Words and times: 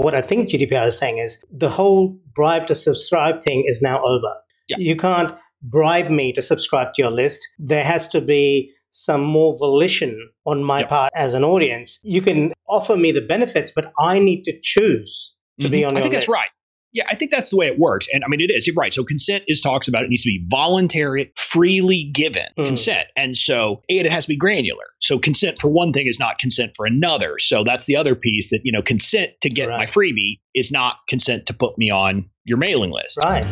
What 0.00 0.14
I 0.14 0.22
think 0.22 0.48
GDPR 0.48 0.86
is 0.86 0.96
saying 0.96 1.18
is 1.18 1.38
the 1.50 1.68
whole 1.68 2.18
bribe 2.34 2.66
to 2.68 2.74
subscribe 2.74 3.42
thing 3.42 3.64
is 3.66 3.82
now 3.82 4.02
over. 4.02 4.32
Yeah. 4.68 4.76
You 4.78 4.96
can't 4.96 5.34
bribe 5.62 6.08
me 6.08 6.32
to 6.32 6.40
subscribe 6.42 6.94
to 6.94 7.02
your 7.02 7.10
list. 7.10 7.46
There 7.58 7.84
has 7.84 8.08
to 8.08 8.20
be 8.22 8.72
some 8.92 9.20
more 9.22 9.56
volition 9.58 10.30
on 10.46 10.64
my 10.64 10.80
Yep. 10.80 10.88
part 10.88 11.12
as 11.14 11.34
an 11.34 11.44
audience. 11.44 11.98
You 12.02 12.22
can 12.22 12.52
offer 12.68 12.96
me 12.96 13.12
the 13.12 13.20
benefits, 13.20 13.70
but 13.70 13.92
I 13.98 14.18
need 14.18 14.42
to 14.44 14.58
choose 14.62 15.34
to 15.60 15.68
be 15.68 15.80
Mhm. 15.82 15.88
on 15.88 15.96
I 15.96 16.00
your 16.00 16.02
think 16.04 16.14
list. 16.14 16.26
that's 16.28 16.38
right. 16.40 16.48
Yeah, 16.92 17.04
I 17.08 17.14
think 17.14 17.30
that's 17.30 17.50
the 17.50 17.56
way 17.56 17.66
it 17.66 17.78
works. 17.78 18.08
And 18.12 18.24
I 18.24 18.28
mean, 18.28 18.40
it 18.40 18.50
is. 18.50 18.68
Right. 18.76 18.92
So 18.92 19.04
consent 19.04 19.44
is 19.46 19.60
talks 19.60 19.86
about 19.86 20.02
it 20.02 20.08
needs 20.10 20.22
to 20.24 20.28
be 20.28 20.44
voluntary, 20.50 21.32
freely 21.36 22.10
given 22.12 22.46
Mm. 22.58 22.66
consent. 22.66 23.06
And 23.16 23.36
so, 23.36 23.82
and 23.88 24.06
it 24.06 24.10
has 24.10 24.24
to 24.24 24.28
be 24.28 24.36
granular. 24.36 24.84
So 25.00 25.18
consent 25.18 25.58
for 25.60 25.68
one 25.68 25.92
thing 25.92 26.08
is 26.08 26.18
not 26.18 26.38
consent 26.40 26.72
for 26.76 26.86
another. 26.86 27.38
So 27.38 27.62
that's 27.62 27.86
the 27.86 27.94
other 27.96 28.14
piece 28.16 28.50
that, 28.50 28.60
you 28.64 28.72
know, 28.72 28.82
consent 28.82 29.32
to 29.42 29.48
get 29.48 29.68
my 29.68 29.86
freebie 29.86 30.40
is 30.54 30.72
not 30.72 30.96
consent 31.08 31.46
to 31.46 31.54
put 31.54 31.78
me 31.78 31.90
on 31.90 32.28
your 32.44 32.58
mailing 32.58 32.90
list. 32.90 33.18
Right. 33.24 33.44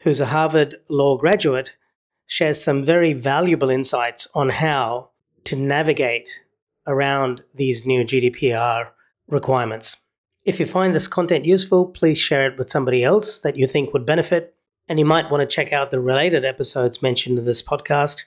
who's 0.00 0.18
a 0.18 0.26
Harvard 0.26 0.76
Law 0.88 1.18
graduate, 1.18 1.76
shares 2.26 2.64
some 2.64 2.82
very 2.82 3.12
valuable 3.12 3.68
insights 3.68 4.26
on 4.34 4.48
how 4.48 5.10
to 5.44 5.56
navigate 5.56 6.40
around 6.86 7.44
these 7.54 7.86
new 7.86 8.04
GDPR 8.04 8.90
requirements. 9.28 9.96
If 10.44 10.60
you 10.60 10.66
find 10.66 10.94
this 10.94 11.08
content 11.08 11.46
useful, 11.46 11.86
please 11.86 12.18
share 12.18 12.46
it 12.50 12.58
with 12.58 12.70
somebody 12.70 13.02
else 13.02 13.40
that 13.40 13.56
you 13.56 13.66
think 13.66 13.92
would 13.92 14.04
benefit. 14.04 14.54
And 14.88 14.98
you 14.98 15.06
might 15.06 15.30
want 15.30 15.40
to 15.40 15.54
check 15.54 15.72
out 15.72 15.90
the 15.90 16.00
related 16.00 16.44
episodes 16.44 17.00
mentioned 17.00 17.38
in 17.38 17.46
this 17.46 17.62
podcast, 17.62 18.24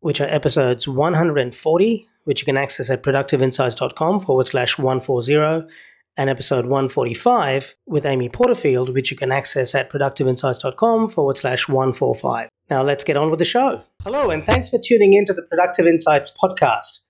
which 0.00 0.20
are 0.20 0.28
episodes 0.28 0.88
140, 0.88 2.08
which 2.24 2.40
you 2.40 2.44
can 2.44 2.56
access 2.56 2.90
at 2.90 3.04
productiveinsights.com 3.04 4.20
forward 4.20 4.48
slash 4.48 4.76
140, 4.76 5.68
and 6.16 6.28
episode 6.28 6.66
145 6.66 7.76
with 7.86 8.04
Amy 8.04 8.28
Porterfield, 8.28 8.92
which 8.92 9.10
you 9.10 9.16
can 9.16 9.30
access 9.30 9.74
at 9.74 9.90
productiveinsights.com 9.90 11.08
forward 11.08 11.36
slash 11.36 11.68
145. 11.68 12.48
Now 12.68 12.82
let's 12.82 13.04
get 13.04 13.16
on 13.16 13.30
with 13.30 13.38
the 13.38 13.44
show. 13.44 13.82
Hello, 14.02 14.30
and 14.30 14.44
thanks 14.44 14.70
for 14.70 14.78
tuning 14.82 15.14
in 15.14 15.24
to 15.26 15.32
the 15.32 15.42
Productive 15.42 15.86
Insights 15.86 16.30
podcast. 16.30 17.04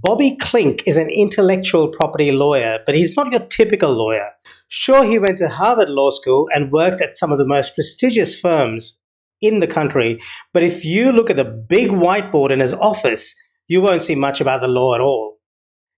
Bobby 0.00 0.36
Klinck 0.36 0.82
is 0.86 0.96
an 0.96 1.08
intellectual 1.08 1.88
property 1.88 2.32
lawyer, 2.32 2.80
but 2.84 2.94
he's 2.94 3.16
not 3.16 3.30
your 3.30 3.40
typical 3.40 3.92
lawyer. 3.92 4.32
Sure, 4.68 5.04
he 5.04 5.18
went 5.18 5.38
to 5.38 5.48
Harvard 5.48 5.88
Law 5.88 6.10
School 6.10 6.48
and 6.52 6.72
worked 6.72 7.00
at 7.00 7.14
some 7.14 7.32
of 7.32 7.38
the 7.38 7.46
most 7.46 7.74
prestigious 7.74 8.38
firms 8.38 8.98
in 9.40 9.60
the 9.60 9.66
country, 9.66 10.20
but 10.52 10.62
if 10.62 10.84
you 10.84 11.12
look 11.12 11.30
at 11.30 11.36
the 11.36 11.44
big 11.44 11.90
whiteboard 11.90 12.50
in 12.50 12.60
his 12.60 12.74
office, 12.74 13.34
you 13.66 13.80
won't 13.80 14.02
see 14.02 14.14
much 14.14 14.40
about 14.40 14.60
the 14.60 14.68
law 14.68 14.94
at 14.94 15.00
all. 15.00 15.38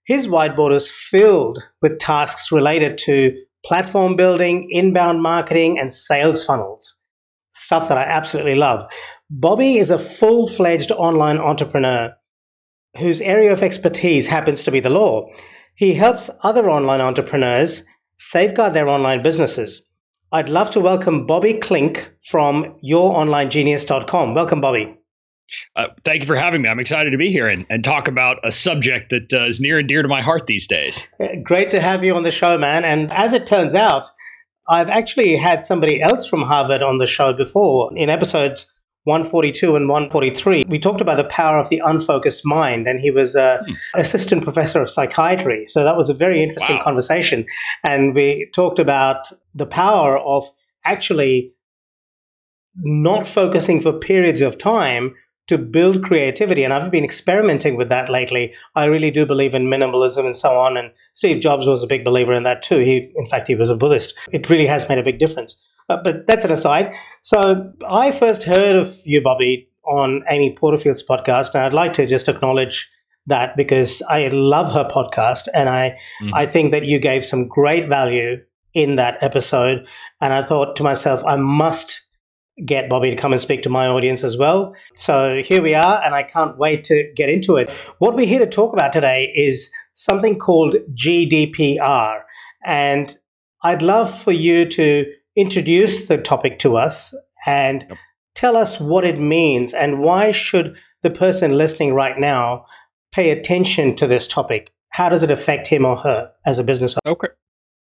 His 0.05 0.27
whiteboard 0.27 0.73
is 0.73 0.91
filled 0.91 1.59
with 1.83 1.99
tasks 1.99 2.53
related 2.53 2.99
to 2.99 3.37
platform 3.65 4.15
building, 4.15 4.69
inbound 4.71 5.23
marketing, 5.23 5.79
and 5.79 5.93
sales 5.93 6.45
funnels. 6.45 6.97
Stuff 7.53 7.89
that 7.89 7.99
I 7.99 8.03
absolutely 8.03 8.55
love. 8.55 8.87
Bobby 9.31 9.79
is 9.79 9.91
a 9.91 9.99
full 9.99 10.47
fledged 10.47 10.93
online 10.93 11.39
entrepreneur 11.39 12.15
whose 12.99 13.21
area 13.21 13.53
of 13.53 13.63
expertise 13.63 14.27
happens 14.27 14.63
to 14.63 14.71
be 14.71 14.81
the 14.81 14.91
law. 14.91 15.31
He 15.75 15.95
helps 15.95 16.31
other 16.43 16.71
online 16.71 17.01
entrepreneurs 17.01 17.85
safeguard 18.19 18.75
their 18.75 18.89
online 18.89 19.23
businesses. 19.23 19.87
I'd 20.33 20.49
love 20.49 20.71
to 20.73 20.81
welcome 20.81 21.27
Bobby 21.27 21.55
Klinck 21.55 22.09
from 22.25 22.77
youronlinegenius.com. 22.85 24.35
Welcome, 24.35 24.61
Bobby. 24.61 24.97
Uh, 25.77 25.87
thank 26.05 26.23
you 26.23 26.27
for 26.27 26.35
having 26.35 26.63
me. 26.63 26.69
I'm 26.69 26.81
excited 26.81 27.11
to 27.11 27.19
be 27.19 27.31
here 27.31 27.49
and, 27.49 27.65
and 27.71 27.85
talk 27.85 28.09
about 28.09 28.39
a 28.45 28.51
subject 28.51 29.11
that 29.11 29.33
uh, 29.33 29.45
is 29.45 29.61
near 29.61 29.79
and 29.79 29.89
dear 29.89 30.03
to 30.03 30.09
my 30.09 30.21
heart 30.21 30.47
these 30.47 30.67
days. 30.67 31.07
Uh, 31.21 31.37
Great 31.43 31.71
to 31.71 31.81
have 31.81 32.03
you 32.03 32.17
on 32.17 32.25
the 32.25 32.31
show, 32.31 32.59
man. 32.59 32.85
And 32.85 33.13
as 33.13 33.33
it 33.33 33.47
turns 33.47 33.75
out, 33.75 34.11
I've 34.69 34.89
actually 34.89 35.37
had 35.37 35.65
somebody 35.65 36.03
else 36.03 36.27
from 36.27 36.43
Harvard 36.43 36.83
on 36.83 36.99
the 36.99 37.07
show 37.07 37.33
before 37.33 37.91
in 37.95 38.11
episodes 38.11 38.73
142 39.07 39.77
and 39.77 39.89
143. 39.89 40.65
We 40.67 40.81
talked 40.81 41.01
about 41.01 41.17
the 41.17 41.25
power 41.25 41.59
of 41.59 41.69
the 41.69 41.81
unfocused 41.85 42.45
mind, 42.45 42.89
and 42.89 43.01
he 43.01 43.13
was 43.13 43.37
a 43.37 43.65
assistant 43.95 44.43
professor 44.43 44.83
of 44.83 44.91
psychiatry. 44.91 45.67
So 45.69 45.85
that 45.85 45.97
was 45.97 46.11
a 46.11 46.15
very 46.15 46.43
interesting 46.43 46.77
Wow. 46.79 46.83
conversation. 46.83 47.47
And 47.85 48.17
we 48.17 48.51
talked 48.53 48.81
about 48.81 49.29
the 49.55 49.67
power 49.67 50.19
of 50.19 50.51
actually 50.85 51.53
not 52.75 53.29
focusing 53.29 53.81
for 53.81 53.93
periods 53.93 54.43
of 54.43 54.59
time 54.59 55.15
to 55.47 55.57
build 55.57 56.03
creativity. 56.03 56.65
And 56.65 56.73
I've 56.73 56.91
been 56.91 57.05
experimenting 57.05 57.77
with 57.77 57.89
that 57.89 58.09
lately. 58.09 58.53
I 58.75 58.87
really 58.87 59.13
do 59.13 59.25
believe 59.25 59.55
in 59.55 59.67
minimalism 59.67 60.25
and 60.25 60.35
so 60.35 60.51
on. 60.51 60.77
And 60.77 60.91
Steve 61.13 61.41
Jobs 61.41 61.69
was 61.69 61.85
a 61.85 61.87
big 61.87 62.05
believer 62.05 62.33
in 62.33 62.43
that 62.43 62.61
too. 62.61 62.79
He, 62.79 63.13
in 63.15 63.27
fact, 63.27 63.47
he 63.47 63.55
was 63.55 63.71
a 63.71 63.77
Buddhist. 63.77 64.15
It 64.33 64.51
really 64.51 64.67
has 64.67 64.89
made 64.89 64.99
a 64.99 65.05
big 65.05 65.21
difference. 65.21 65.55
Uh, 65.89 65.99
but 66.03 66.27
that's 66.27 66.45
an 66.45 66.51
aside. 66.51 66.95
So 67.23 67.73
I 67.89 68.11
first 68.11 68.43
heard 68.45 68.77
of 68.77 68.95
you, 69.05 69.23
Bobby, 69.23 69.69
on 69.85 70.25
Amy 70.29 70.55
Porterfield's 70.55 71.07
podcast, 71.07 71.55
and 71.55 71.63
I'd 71.63 71.75
like 71.75 71.93
to 71.95 72.07
just 72.07 72.29
acknowledge 72.29 72.91
that 73.27 73.57
because 73.57 74.03
I 74.09 74.29
love 74.29 74.73
her 74.73 74.85
podcast, 74.85 75.49
and 75.55 75.69
I 75.69 75.99
Mhm. 76.23 76.31
I 76.35 76.47
think 76.47 76.71
that 76.73 76.85
you 76.85 76.99
gave 76.99 77.25
some 77.25 77.49
great 77.49 77.87
value 77.89 78.39
in 78.75 78.97
that 78.97 79.19
episode. 79.21 79.87
And 80.21 80.33
I 80.33 80.43
thought 80.43 80.77
to 80.77 80.83
myself, 80.83 81.23
I 81.25 81.37
must 81.37 82.03
get 82.65 82.89
Bobby 82.89 83.11
to 83.11 83.17
come 83.17 83.33
and 83.33 83.41
speak 83.41 83.63
to 83.63 83.69
my 83.69 83.87
audience 83.87 84.25
as 84.25 84.37
well. 84.37 84.75
So 84.95 85.43
here 85.43 85.61
we 85.63 85.75
are, 85.75 86.01
and 86.05 86.15
I 86.15 86.23
can't 86.23 86.57
wait 86.59 86.85
to 86.85 87.11
get 87.15 87.29
into 87.29 87.57
it. 87.57 87.71
What 87.99 88.15
we're 88.15 88.27
here 88.27 88.39
to 88.39 88.47
talk 88.47 88.73
about 88.73 88.93
today 88.93 89.33
is 89.35 89.71
something 89.95 90.39
called 90.39 90.77
GDPR. 90.95 92.25
And 92.65 93.17
I'd 93.63 93.83
love 93.83 94.13
for 94.23 94.33
you 94.33 94.65
to 94.67 95.07
introduce 95.37 96.07
the 96.09 96.19
topic 96.19 96.59
to 96.61 96.77
us 96.77 97.15
and 97.47 97.85
Yep. 97.89 97.99
tell 98.35 98.57
us 98.57 98.81
what 98.81 99.05
it 99.05 99.19
means 99.19 99.75
and 99.75 100.01
why 100.01 100.33
should 100.33 100.77
the 101.03 101.11
person 101.11 101.57
listening 101.57 101.93
right 101.95 102.19
now 102.19 102.67
pay 103.13 103.31
attention 103.31 103.95
to 103.97 104.07
this 104.07 104.27
topic? 104.27 104.73
How 104.93 105.09
does 105.09 105.23
it 105.23 105.31
affect 105.31 105.67
him 105.67 105.85
or 105.85 105.97
her 105.97 106.33
as 106.47 106.59
a 106.59 106.65
business 106.65 106.95
owner? 107.05 107.13
Okay. 107.13 107.29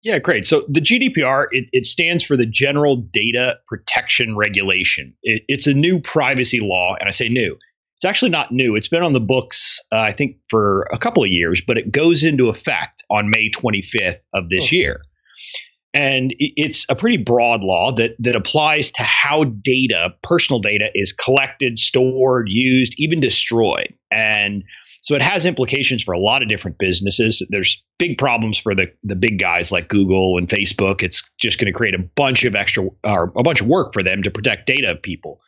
Yeah, 0.03 0.19
great. 0.19 0.45
So 0.45 0.63
the 0.69 0.79
GDPR, 0.79 1.45
it, 1.51 1.69
it 1.73 1.85
stands 1.85 2.23
for 2.23 2.37
the 2.37 2.45
General 2.45 2.97
Data 2.97 3.57
Protection 3.67 4.35
Regulation. 4.37 5.13
It, 5.23 5.43
it's 5.47 5.67
a 5.67 5.73
new 5.73 5.99
privacy 5.99 6.59
law, 6.61 6.95
and 6.99 7.07
I 7.07 7.11
say 7.11 7.29
new. 7.29 7.57
It's 7.97 8.05
actually 8.05 8.29
not 8.29 8.51
new. 8.51 8.75
It's 8.75 8.87
been 8.87 9.01
on 9.01 9.13
the 9.13 9.19
books, 9.19 9.81
uh, 9.91 9.97
I 9.99 10.11
think, 10.11 10.37
for 10.49 10.85
a 10.93 10.99
couple 10.99 11.23
of 11.23 11.29
years, 11.31 11.61
but 11.65 11.77
it 11.79 11.91
goes 11.91 12.23
into 12.23 12.47
effect 12.47 13.03
on 13.09 13.29
May 13.31 13.49
25th 13.49 14.19
of 14.35 14.49
this 14.49 14.65
Oh. 14.71 14.75
year. 14.75 15.01
And 15.97 16.35
it's 16.37 16.85
a 16.89 16.95
pretty 16.95 17.17
broad 17.17 17.61
law 17.61 17.91
that 17.93 18.15
that 18.19 18.35
applies 18.35 18.91
to 18.91 19.01
how 19.01 19.45
data, 19.45 20.13
personal 20.21 20.59
data, 20.59 20.91
is 20.93 21.11
collected, 21.11 21.79
stored, 21.79 22.49
used, 22.51 22.93
even 22.97 23.19
destroyed. 23.19 23.91
And 24.11 24.63
so 25.01 25.15
it 25.15 25.23
has 25.23 25.43
implications 25.43 26.03
for 26.03 26.13
a 26.13 26.19
lot 26.19 26.43
of 26.43 26.49
different 26.49 26.77
businesses. 26.77 27.41
There's 27.49 27.81
big 27.97 28.19
problems 28.19 28.59
for 28.59 28.75
the 28.75 28.91
the 29.03 29.15
big 29.15 29.39
guys 29.39 29.71
like 29.71 29.87
Google 29.87 30.37
and 30.37 30.47
Facebook. 30.47 31.01
It's 31.01 31.27
just 31.41 31.57
going 31.57 31.65
to 31.65 31.75
create 31.75 31.95
a 31.95 32.09
bunch 32.15 32.43
of 32.43 32.53
extra 32.53 32.85
or 33.03 33.33
a 33.35 33.41
bunch 33.41 33.61
of 33.61 33.65
work 33.65 33.91
for 33.91 34.03
them 34.03 34.21
to 34.21 34.29
protect 34.29 34.67
data 34.67 34.91
of 34.91 35.01
people. 35.01 35.41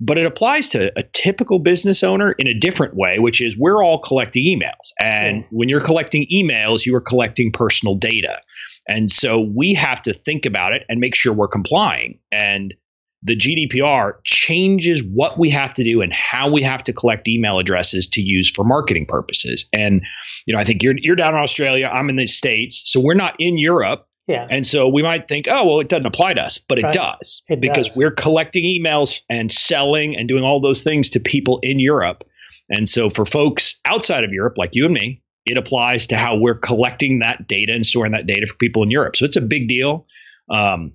But 0.00 0.18
it 0.18 0.26
applies 0.26 0.68
to 0.70 0.92
a 0.98 1.04
typical 1.12 1.60
business 1.60 2.02
owner 2.02 2.32
in 2.32 2.48
a 2.48 2.58
different 2.58 2.96
way, 2.96 3.20
which 3.20 3.40
is 3.40 3.56
we're 3.56 3.84
all 3.84 4.00
collecting 4.00 4.44
emails. 4.44 4.90
And 5.00 5.44
when 5.52 5.68
you're 5.68 5.78
collecting 5.78 6.26
emails, 6.32 6.84
you 6.84 6.96
are 6.96 7.00
collecting 7.00 7.52
personal 7.52 7.94
data. 7.94 8.40
And 8.88 9.10
so 9.10 9.40
we 9.40 9.74
have 9.74 10.02
to 10.02 10.12
think 10.12 10.44
about 10.46 10.72
it 10.72 10.84
and 10.88 11.00
make 11.00 11.14
sure 11.14 11.32
we're 11.32 11.48
complying. 11.48 12.18
And 12.30 12.74
the 13.22 13.34
GDPR 13.34 14.12
changes 14.24 15.02
what 15.02 15.38
we 15.38 15.48
have 15.48 15.72
to 15.74 15.82
do 15.84 16.02
and 16.02 16.12
how 16.12 16.50
we 16.50 16.62
have 16.62 16.84
to 16.84 16.92
collect 16.92 17.26
email 17.26 17.58
addresses 17.58 18.06
to 18.08 18.20
use 18.20 18.50
for 18.50 18.64
marketing 18.64 19.06
purposes. 19.08 19.66
And 19.72 20.02
you 20.46 20.54
know, 20.54 20.60
I 20.60 20.64
think 20.64 20.82
you're 20.82 20.94
you're 20.98 21.16
down 21.16 21.34
in 21.34 21.40
Australia, 21.40 21.90
I'm 21.92 22.10
in 22.10 22.16
the 22.16 22.26
states, 22.26 22.82
so 22.84 23.00
we're 23.00 23.14
not 23.14 23.34
in 23.38 23.56
Europe. 23.56 24.06
Yeah. 24.26 24.46
And 24.50 24.66
so 24.66 24.88
we 24.88 25.02
might 25.02 25.28
think, 25.28 25.48
oh, 25.48 25.66
well, 25.66 25.80
it 25.80 25.88
doesn't 25.88 26.06
apply 26.06 26.34
to 26.34 26.40
us, 26.40 26.58
but 26.58 26.78
it 26.78 26.92
does 26.94 27.42
It 27.48 27.60
because 27.60 27.88
does. 27.88 27.96
we're 27.96 28.10
collecting 28.10 28.64
emails 28.64 29.20
and 29.28 29.52
selling 29.52 30.16
and 30.16 30.28
doing 30.28 30.44
all 30.44 30.62
those 30.62 30.82
things 30.82 31.10
to 31.10 31.20
people 31.20 31.58
in 31.62 31.78
Europe. 31.78 32.24
And 32.70 32.88
so 32.88 33.10
for 33.10 33.26
folks 33.26 33.78
outside 33.84 34.24
of 34.24 34.32
Europe, 34.32 34.54
like 34.56 34.70
you 34.72 34.86
and 34.86 34.94
me, 34.94 35.22
it 35.46 35.56
applies 35.56 36.06
to 36.08 36.16
how 36.16 36.36
we're 36.36 36.54
collecting 36.54 37.18
that 37.18 37.46
data 37.46 37.72
and 37.72 37.84
storing 37.84 38.12
that 38.12 38.26
data 38.26 38.46
for 38.46 38.54
people 38.54 38.82
in 38.82 38.90
Europe. 38.90 39.16
So 39.16 39.24
it's 39.24 39.36
a 39.36 39.42
big 39.42 39.68
deal. 39.68 40.06
Um, 40.50 40.92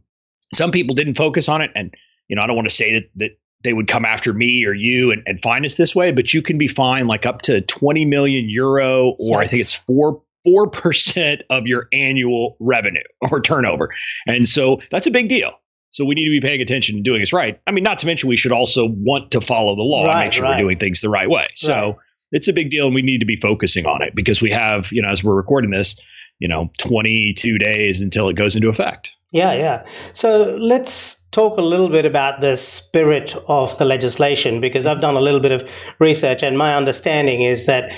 some 0.54 0.72
people 0.72 0.96
didn't 0.96 1.16
focus 1.16 1.48
on 1.48 1.62
it, 1.62 1.72
and 1.76 1.94
you 2.28 2.36
know, 2.36 2.42
I 2.42 2.48
don't 2.48 2.56
want 2.56 2.70
to 2.70 2.76
say 2.76 2.94
that 2.94 3.10
that 3.16 3.32
they 3.64 3.74
would 3.74 3.88
come 3.88 4.06
after 4.06 4.34
me 4.34 4.66
or 4.66 4.74
you 4.74 5.12
and, 5.12 5.22
and 5.26 5.42
fine 5.42 5.66
us 5.66 5.76
this 5.76 5.94
way, 5.94 6.12
but 6.12 6.34
you 6.34 6.42
can 6.42 6.58
be 6.58 6.68
fined 6.68 7.08
like 7.10 7.26
up 7.26 7.42
to 7.44 7.60
20 7.62 8.06
million 8.06 8.50
euro, 8.50 9.16
or 9.20 9.40
I 9.40 9.48
think 9.48 9.62
it's 9.62 9.74
four 9.74 10.22
four 10.46 10.70
percent 10.70 11.44
of 11.50 11.68
your 11.68 11.88
annual 11.92 12.56
revenue 12.60 13.04
or 13.32 13.42
turnover. 13.42 13.90
And 14.28 14.48
so 14.48 14.82
that's 14.92 15.08
a 15.08 15.12
big 15.12 15.30
deal. 15.30 15.52
So 15.92 16.06
we 16.06 16.14
need 16.14 16.26
to 16.26 16.32
be 16.32 16.40
paying 16.40 16.62
attention 16.62 16.98
and 16.98 17.04
doing 17.04 17.20
this 17.20 17.34
right. 17.34 17.60
I 17.66 17.72
mean, 17.72 17.84
not 17.84 17.98
to 18.00 18.06
mention 18.06 18.30
we 18.30 18.38
should 18.38 18.52
also 18.52 18.88
want 18.88 19.32
to 19.32 19.42
follow 19.42 19.76
the 19.76 19.82
law 19.82 20.06
and 20.06 20.20
make 20.20 20.34
sure 20.34 20.44
right. 20.44 20.58
we're 20.58 20.64
doing 20.66 20.78
things 20.78 21.02
the 21.02 21.10
right 21.10 21.30
way. 21.30 21.48
So 21.56 21.72
Right. 21.74 21.96
It's 22.32 22.48
a 22.48 22.54
big 22.54 22.70
deal 22.70 22.86
and 22.86 22.96
we 22.96 23.02
need 23.02 23.20
to 23.20 23.26
be 23.26 23.36
focusing 23.36 23.86
on 23.86 24.02
it 24.02 24.16
because 24.16 24.42
we 24.42 24.52
have, 24.52 24.92
you 24.92 25.02
know, 25.02 25.10
as 25.10 25.24
we're 25.24 25.36
recording 25.36 25.72
this, 25.72 26.00
you 26.40 26.48
know, 26.48 26.70
22 26.78 27.58
days 27.58 28.02
until 28.02 28.30
it 28.30 28.36
goes 28.36 28.56
into 28.56 28.70
effect. 28.70 29.12
Yeah, 29.32 29.54
yeah. 29.54 29.86
So 30.14 30.58
let's 30.60 31.22
talk 31.32 31.58
a 31.58 31.62
little 31.62 31.90
bit 31.90 32.06
about 32.06 32.42
the 32.42 32.58
spirit 32.58 33.36
of 33.48 33.78
the 33.78 33.86
legislation 33.86 34.60
because 34.60 34.88
I've 34.88 35.02
done 35.02 35.16
a 35.16 35.22
little 35.22 35.40
bit 35.40 35.52
of 35.52 35.70
research 36.00 36.42
and 36.42 36.58
my 36.58 36.76
understanding 36.76 37.42
is 37.42 37.66
that 37.68 37.92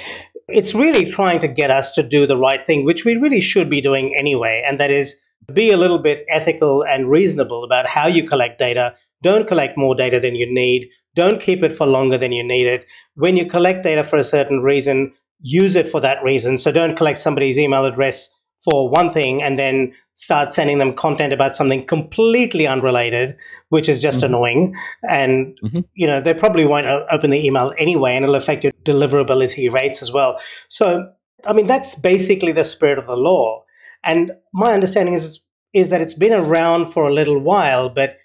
it's 0.48 0.74
really 0.74 1.10
trying 1.10 1.40
to 1.40 1.48
get 1.48 1.72
us 1.72 1.94
to 1.94 2.04
do 2.04 2.26
the 2.26 2.36
right 2.36 2.66
thing, 2.66 2.86
which 2.86 3.06
we 3.06 3.16
really 3.16 3.40
should 3.40 3.70
be 3.70 3.80
doing 3.80 4.14
anyway. 4.18 4.64
And 4.68 4.80
that 4.80 4.92
is 4.92 5.16
be 5.54 5.72
a 5.72 5.78
little 5.78 6.00
bit 6.00 6.26
ethical 6.30 6.84
and 6.84 7.10
reasonable 7.10 7.64
about 7.64 7.88
how 7.88 8.08
you 8.08 8.24
collect 8.28 8.58
data. 8.60 8.96
Don't 9.22 9.48
collect 9.48 9.78
more 9.78 9.96
data 9.96 10.20
than 10.20 10.36
you 10.36 10.52
need. 10.52 10.90
Don't 11.16 11.42
keep 11.42 11.64
it 11.64 11.74
for 11.74 11.86
longer 11.86 12.18
than 12.18 12.32
you 12.32 12.44
need 12.44 12.68
it. 12.68 12.86
When 13.16 13.38
you 13.38 13.46
collect 13.46 13.84
data 13.84 14.04
for 14.04 14.18
a 14.18 14.24
certain 14.24 14.62
reason, 14.62 15.14
use 15.42 15.76
it 15.76 15.90
for 15.90 16.00
that 16.02 16.24
reason. 16.24 16.58
So 16.58 16.72
don't 16.72 16.96
collect 16.96 17.18
somebody's 17.18 17.60
email 17.60 17.86
address 17.86 18.30
for 18.64 18.90
one 18.90 19.10
thing 19.10 19.42
and 19.42 19.58
then 19.58 19.94
start 20.14 20.54
sending 20.54 20.78
them 20.78 20.94
content 20.94 21.34
about 21.34 21.56
something 21.56 21.86
completely 21.86 22.68
unrelated, 22.68 23.36
which 23.70 23.90
is 23.90 24.02
just 24.02 24.22
Mhm. 24.22 24.26
annoying. 24.26 24.76
And, 25.10 25.58
Mhm. 25.64 25.86
you 25.96 26.06
know, 26.06 26.22
they 26.22 26.34
probably 26.34 26.66
won't 26.66 26.86
open 27.12 27.32
the 27.32 27.44
email 27.44 27.74
anyway, 27.80 28.16
and 28.16 28.24
it'll 28.24 28.36
affect 28.36 28.64
your 28.64 28.74
deliverability 28.84 29.72
rates 29.72 30.02
as 30.02 30.12
well. 30.12 30.40
So, 30.68 31.08
I 31.46 31.54
mean, 31.54 31.66
that's 31.66 31.96
basically 31.96 32.52
the 32.52 32.64
spirit 32.64 33.00
of 33.00 33.08
the 33.08 33.18
law. 33.18 33.64
And 34.04 34.32
my 34.54 34.74
understanding 34.74 35.14
is, 35.14 35.44
is 35.74 35.90
that 35.90 36.02
it's 36.02 36.14
been 36.14 36.34
around 36.34 36.88
for 36.88 37.08
a 37.08 37.14
little 37.14 37.40
while, 37.40 37.90
but 37.90 38.18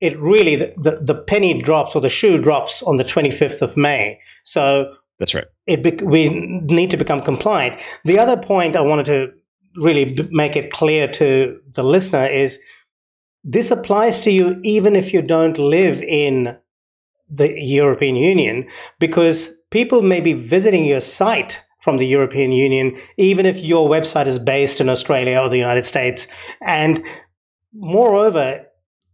it 0.00 0.18
really, 0.18 0.56
the, 0.56 0.74
the, 0.76 1.00
the 1.02 1.14
penny 1.14 1.60
drops 1.60 1.94
or 1.94 2.00
the 2.00 2.08
shoe 2.08 2.38
drops 2.38 2.82
on 2.82 2.96
the 2.96 3.04
25th 3.04 3.62
of 3.62 3.76
May. 3.76 4.20
So 4.44 4.94
That's 5.18 5.34
right. 5.34 5.46
it 5.66 6.02
we 6.02 6.28
need 6.28 6.90
to 6.90 6.96
become 6.96 7.20
compliant. 7.20 7.80
The 8.04 8.18
other 8.18 8.36
point 8.36 8.76
I 8.76 8.80
wanted 8.80 9.06
to 9.06 9.32
really 9.76 10.16
make 10.30 10.56
it 10.56 10.72
clear 10.72 11.08
to 11.08 11.60
the 11.74 11.82
listener 11.82 12.26
is 12.26 12.58
this 13.44 13.70
applies 13.70 14.20
to 14.20 14.30
you 14.30 14.60
even 14.62 14.96
if 14.96 15.12
you 15.12 15.22
don't 15.22 15.58
live 15.58 16.02
in 16.02 16.56
the 17.28 17.60
European 17.60 18.16
Union 18.16 18.68
because 18.98 19.60
people 19.70 20.02
may 20.02 20.20
be 20.20 20.32
visiting 20.32 20.84
your 20.84 21.00
site 21.00 21.62
from 21.78 21.96
the 21.96 22.06
European 22.06 22.52
Union 22.52 22.96
even 23.16 23.46
if 23.46 23.58
your 23.58 23.88
website 23.88 24.26
is 24.26 24.38
based 24.38 24.80
in 24.80 24.88
Australia 24.88 25.38
or 25.38 25.48
the 25.48 25.58
United 25.58 25.84
States 25.84 26.26
and 26.60 27.02
moreover 27.72 28.64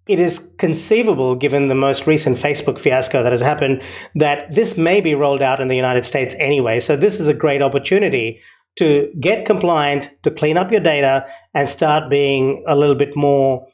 it 0.06 0.18
is 0.18 0.52
conceivable, 0.58 1.34
given 1.34 1.68
the 1.68 1.74
most 1.74 2.06
recent 2.06 2.36
Facebook 2.36 2.78
fiasco 2.78 3.22
that 3.22 3.32
has 3.32 3.40
happened, 3.40 3.82
that 4.14 4.54
this 4.54 4.76
may 4.76 5.00
be 5.00 5.14
rolled 5.14 5.40
out 5.40 5.60
in 5.60 5.68
the 5.68 5.76
United 5.76 6.04
States 6.04 6.36
anyway. 6.38 6.78
So, 6.80 6.96
this 6.96 7.18
is 7.18 7.26
a 7.26 7.34
great 7.34 7.62
opportunity 7.62 8.40
to 8.76 9.10
get 9.20 9.46
compliant, 9.46 10.10
to 10.24 10.30
clean 10.30 10.56
up 10.56 10.70
your 10.70 10.80
data, 10.80 11.26
and 11.54 11.70
start 11.70 12.10
being 12.10 12.64
a 12.66 12.76
little 12.76 12.96
bit 12.96 13.16
more 13.16 13.66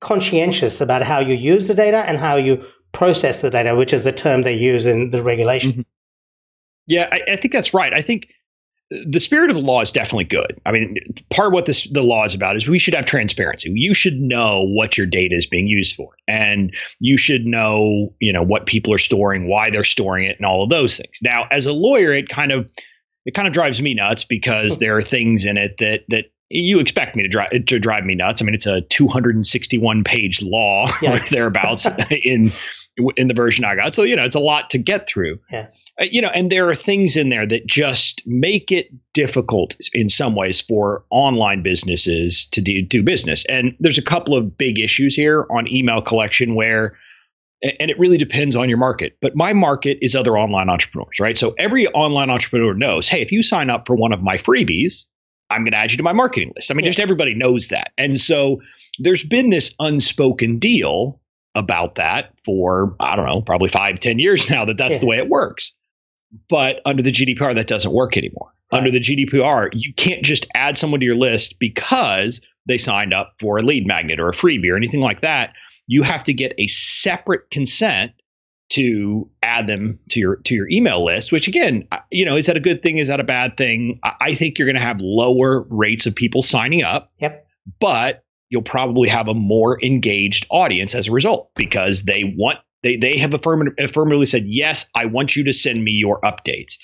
conscientious 0.00 0.80
about 0.80 1.02
how 1.02 1.18
you 1.18 1.34
use 1.34 1.68
the 1.68 1.74
data 1.74 1.98
and 1.98 2.18
how 2.18 2.36
you 2.36 2.64
process 2.92 3.42
the 3.42 3.50
data, 3.50 3.74
which 3.74 3.92
is 3.92 4.04
the 4.04 4.12
term 4.12 4.42
they 4.42 4.54
use 4.54 4.86
in 4.86 5.10
the 5.10 5.22
regulation. 5.22 5.72
Mhm. 5.72 5.84
Yeah, 6.86 7.08
I, 7.10 7.32
I 7.32 7.36
think 7.36 7.52
that's 7.52 7.74
right. 7.74 7.92
I 7.92 8.02
think 8.02 8.28
the 8.90 9.18
spirit 9.18 9.50
of 9.50 9.56
the 9.56 9.62
law 9.62 9.80
is 9.80 9.90
definitely 9.90 10.24
good. 10.24 10.60
I 10.64 10.70
mean, 10.70 10.96
part 11.30 11.48
of 11.48 11.52
what 11.52 11.66
this 11.66 11.88
the 11.90 12.02
law 12.02 12.24
is 12.24 12.34
about 12.34 12.56
is 12.56 12.68
we 12.68 12.78
should 12.78 12.94
have 12.94 13.04
transparency. 13.04 13.70
You 13.74 13.94
should 13.94 14.20
know 14.20 14.64
what 14.64 14.96
your 14.96 15.06
data 15.06 15.34
is 15.34 15.46
being 15.46 15.66
used 15.66 15.96
for, 15.96 16.14
and 16.28 16.72
you 17.00 17.18
should 17.18 17.46
know, 17.46 18.14
you 18.20 18.32
know, 18.32 18.42
what 18.42 18.66
people 18.66 18.92
are 18.92 18.98
storing, 18.98 19.48
why 19.48 19.70
they're 19.70 19.84
storing 19.84 20.28
it, 20.28 20.36
and 20.36 20.46
all 20.46 20.62
of 20.62 20.70
those 20.70 20.96
things. 20.96 21.18
Now, 21.20 21.46
as 21.50 21.66
a 21.66 21.72
lawyer, 21.72 22.12
it 22.12 22.28
kind 22.28 22.52
of 22.52 22.68
it 23.24 23.34
kind 23.34 23.48
of 23.48 23.52
drives 23.52 23.82
me 23.82 23.92
nuts 23.92 24.22
because 24.22 24.78
there 24.78 24.96
are 24.96 25.02
things 25.02 25.44
in 25.44 25.56
it 25.56 25.78
that 25.78 26.02
that 26.10 26.26
you 26.48 26.78
expect 26.78 27.16
me 27.16 27.24
to 27.24 27.28
drive 27.28 27.50
to 27.50 27.78
drive 27.80 28.04
me 28.04 28.14
nuts. 28.14 28.40
I 28.40 28.44
mean, 28.44 28.54
it's 28.54 28.66
a 28.66 28.82
261 28.82 30.04
page 30.04 30.42
law 30.42 30.88
or 31.02 31.18
thereabouts 31.18 31.86
in 32.10 32.52
in 33.16 33.26
the 33.26 33.34
version 33.34 33.64
I 33.64 33.74
got. 33.74 33.94
So 33.94 34.04
you 34.04 34.14
know, 34.14 34.24
it's 34.24 34.36
a 34.36 34.40
lot 34.40 34.70
to 34.70 34.78
get 34.78 35.08
through. 35.08 35.40
Yeah. 35.50 35.66
Uh, 36.00 36.04
you 36.10 36.20
know, 36.20 36.28
and 36.28 36.50
there 36.52 36.68
are 36.68 36.74
things 36.74 37.16
in 37.16 37.28
there 37.30 37.46
that 37.46 37.66
just 37.66 38.22
make 38.26 38.70
it 38.70 38.90
difficult 39.14 39.76
in 39.94 40.08
some 40.08 40.34
ways 40.34 40.60
for 40.60 41.04
online 41.10 41.62
businesses 41.62 42.46
to 42.52 42.60
do, 42.60 42.82
do 42.82 43.02
business. 43.02 43.44
And 43.48 43.74
there's 43.80 43.98
a 43.98 44.02
couple 44.02 44.34
of 44.36 44.58
big 44.58 44.78
issues 44.78 45.14
here 45.14 45.46
on 45.50 45.66
email 45.72 46.02
collection 46.02 46.54
where 46.54 46.96
and 47.80 47.90
it 47.90 47.98
really 47.98 48.18
depends 48.18 48.54
on 48.54 48.68
your 48.68 48.76
market. 48.76 49.16
But 49.22 49.34
my 49.34 49.54
market 49.54 49.96
is 50.02 50.14
other 50.14 50.36
online 50.36 50.68
entrepreneurs, 50.68 51.18
right? 51.18 51.38
So 51.38 51.54
every 51.58 51.86
online 51.88 52.28
entrepreneur 52.28 52.74
knows, 52.74 53.08
hey, 53.08 53.22
if 53.22 53.32
you 53.32 53.42
sign 53.42 53.70
up 53.70 53.86
for 53.86 53.96
one 53.96 54.12
of 54.12 54.22
my 54.22 54.36
freebies, 54.36 55.04
I'm 55.48 55.62
going 55.62 55.72
to 55.72 55.78
add 55.78 55.90
you 55.90 55.96
to 55.96 56.02
my 56.02 56.12
marketing 56.12 56.52
list. 56.54 56.70
I 56.70 56.74
mean, 56.74 56.84
Yeah. 56.84 56.90
just 56.90 57.00
everybody 57.00 57.34
knows 57.34 57.68
that. 57.68 57.92
And 57.96 58.20
so 58.20 58.60
there's 58.98 59.24
been 59.24 59.48
this 59.48 59.74
unspoken 59.80 60.58
deal 60.58 61.18
about 61.54 61.94
that 61.94 62.34
for, 62.44 62.94
I 63.00 63.16
don't 63.16 63.26
know, 63.26 63.40
probably 63.40 63.70
five, 63.70 64.00
ten 64.00 64.18
years 64.18 64.50
now 64.50 64.66
that 64.66 64.76
that's 64.76 64.96
Yeah. 64.96 65.00
the 65.00 65.06
way 65.06 65.16
it 65.16 65.30
works. 65.30 65.72
But 66.48 66.80
under 66.84 67.02
the 67.02 67.12
GDPR, 67.12 67.54
that 67.54 67.66
doesn't 67.66 67.92
work 67.92 68.16
anymore. 68.16 68.52
Right. 68.72 68.78
Under 68.78 68.90
the 68.90 69.00
GDPR, 69.00 69.70
you 69.72 69.92
can't 69.94 70.24
just 70.24 70.46
add 70.54 70.76
someone 70.76 71.00
to 71.00 71.06
your 71.06 71.16
list 71.16 71.58
because 71.60 72.40
they 72.66 72.78
signed 72.78 73.14
up 73.14 73.34
for 73.38 73.58
a 73.58 73.62
lead 73.62 73.86
magnet 73.86 74.18
or 74.18 74.28
a 74.28 74.32
freebie 74.32 74.70
or 74.70 74.76
anything 74.76 75.00
like 75.00 75.20
that. 75.20 75.54
You 75.86 76.02
have 76.02 76.24
to 76.24 76.32
get 76.32 76.52
a 76.58 76.66
separate 76.66 77.50
consent 77.50 78.12
to 78.70 79.30
add 79.42 79.68
them 79.68 80.00
to 80.10 80.18
your 80.18 80.36
to 80.38 80.52
your 80.52 80.68
email 80.68 81.04
list 81.04 81.30
which 81.30 81.46
again 81.46 81.86
you 82.10 82.24
know 82.24 82.34
is 82.34 82.46
that 82.46 82.56
a 82.56 82.60
good 82.60 82.82
thing 82.82 82.98
is 82.98 83.06
that 83.06 83.20
a 83.20 83.24
bad 83.24 83.56
thing 83.56 84.00
i, 84.02 84.12
I 84.20 84.34
think 84.34 84.58
you're 84.58 84.66
going 84.66 84.74
to 84.74 84.82
have 84.82 85.00
lower 85.00 85.64
rates 85.70 86.04
of 86.04 86.16
people 86.16 86.42
signing 86.42 86.82
up 86.82 87.12
Yep. 87.18 87.46
but 87.78 88.24
you'll 88.50 88.62
probably 88.62 89.08
have 89.08 89.28
a 89.28 89.34
more 89.34 89.80
engaged 89.84 90.48
audience 90.50 90.96
as 90.96 91.06
a 91.06 91.12
result 91.12 91.52
because 91.54 92.02
they 92.02 92.34
want 92.36 92.58
they 92.82 92.96
they 92.96 93.16
have 93.16 93.34
affirmative, 93.34 93.74
affirmatively 93.78 94.26
said 94.26 94.44
yes 94.46 94.86
i 94.94 95.04
want 95.04 95.36
you 95.36 95.44
to 95.44 95.52
send 95.52 95.82
me 95.82 95.92
your 95.92 96.20
updates. 96.20 96.74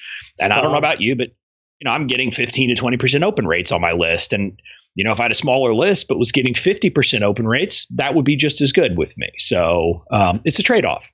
And 0.41 0.53
i 0.53 0.61
don't 0.61 0.73
know 0.73 0.79
about 0.79 1.01
you 1.01 1.17
but 1.17 1.29
you 1.81 1.85
know 1.85 1.91
i'm 1.91 2.07
getting 2.07 2.31
15 2.31 2.75
to 2.75 2.83
20% 2.83 3.25
open 3.25 3.47
rates 3.47 3.73
on 3.73 3.81
my 3.81 3.93
list. 3.93 4.33
And 4.33 4.59
you 4.95 5.05
know 5.05 5.13
if 5.13 5.21
i 5.21 5.25
had 5.25 5.33
a 5.33 5.37
smaller 5.37 5.75
list 5.75 6.09
but 6.09 6.19
was 6.19 6.33
getting 6.33 6.55
50% 6.55 7.23
open 7.23 7.47
rates 7.47 7.87
that 7.95 8.15
would 8.15 8.25
be 8.25 8.37
just 8.37 8.61
as 8.61 8.73
good 8.73 8.97
with 8.99 9.17
me. 9.17 9.31
So 9.39 10.05
um, 10.11 10.41
it's 10.45 10.59
a 10.59 10.63
trade-off. 10.63 11.11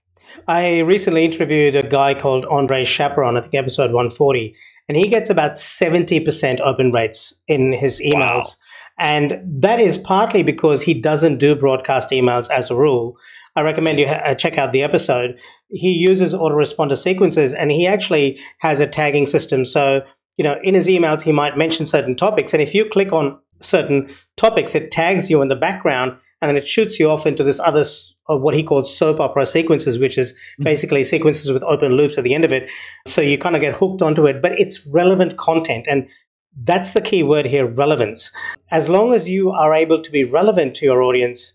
I 0.47 0.79
recently 0.79 1.27
interviewed 1.27 1.77
a 1.77 1.87
guy 1.87 2.15
called 2.15 2.47
Andre 2.47 2.83
Chaperon, 2.85 3.37
I 3.37 3.43
think 3.43 3.55
episode 3.55 3.93
140, 3.93 4.57
and 4.89 4.97
he 4.97 5.09
gets 5.09 5.29
about 5.29 5.53
70% 5.53 6.61
open 6.61 6.91
rates 6.91 7.35
in 7.47 7.73
his 7.73 8.01
emails. 8.01 8.57
And 8.99 9.41
that 9.63 9.81
is 9.81 9.97
partly 9.97 10.43
because 10.43 10.83
he 10.83 10.95
doesn't 10.95 11.39
do 11.39 11.55
broadcast 11.55 12.11
emails 12.11 12.51
as 12.51 12.71
a 12.71 12.77
rule. 12.77 13.17
I 13.55 13.63
recommend 13.63 13.99
you 13.99 14.09
ha- 14.09 14.23
uh, 14.25 14.35
check 14.35 14.59
out 14.59 14.73
the 14.73 14.83
episode. 14.83 15.39
He 15.69 15.93
uses 15.93 16.35
autoresponder 16.35 16.97
sequences 16.97 17.55
and 17.55 17.71
he 17.71 17.87
actually 17.87 18.41
has 18.59 18.81
a 18.81 18.87
tagging 18.87 19.27
system. 19.27 19.65
So, 19.65 20.05
you 20.37 20.45
know, 20.45 20.59
in 20.63 20.75
his 20.75 20.87
emails, 20.87 21.23
he 21.23 21.33
might 21.33 21.57
mention 21.57 21.87
certain 21.87 22.17
topics. 22.17 22.53
And 22.53 22.63
if 22.63 22.75
you 22.75 22.85
click 22.85 23.13
on 23.13 23.39
certain 23.61 24.11
topics, 24.37 24.75
it 24.75 24.91
tags 24.91 25.31
you 25.31 25.43
in 25.43 25.49
the 25.49 25.57
background 25.57 26.17
and 26.41 26.49
then 26.49 26.57
it 26.57 26.67
shoots 26.67 27.01
you 27.01 27.11
off 27.11 27.27
into 27.27 27.43
this 27.43 27.59
other, 27.59 27.85
uh, 28.29 28.37
what 28.37 28.55
he 28.55 28.63
calls 28.63 28.97
soap 28.97 29.19
opera 29.19 29.45
sequences, 29.45 29.99
which 29.99 30.17
is 30.17 30.33
mm-hmm. 30.33 30.65
basically 30.65 31.03
sequences 31.03 31.53
with 31.53 31.65
open 31.65 31.93
loops 31.93 32.17
at 32.17 32.25
the 32.25 32.35
end 32.35 32.45
of 32.45 32.53
it. 32.53 32.71
So 33.07 33.21
you 33.21 33.39
kind 33.39 33.57
of 33.57 33.63
get 33.63 33.75
hooked 33.75 34.03
onto 34.03 34.27
it, 34.27 34.41
but 34.41 34.53
it's 34.53 34.87
relevant 34.87 35.37
content. 35.37 35.87
And 35.89 36.09
that's 36.57 36.93
the 36.93 37.01
key 37.01 37.23
word 37.23 37.47
here 37.47 37.67
relevance. 37.67 38.33
As 38.71 38.89
long 38.89 39.13
as 39.13 39.29
you 39.29 39.51
are 39.51 39.75
able 39.75 40.01
to 40.01 40.11
be 40.11 40.25
relevant 40.25 40.75
to 40.77 40.87
your 40.87 41.03
audience, 41.03 41.53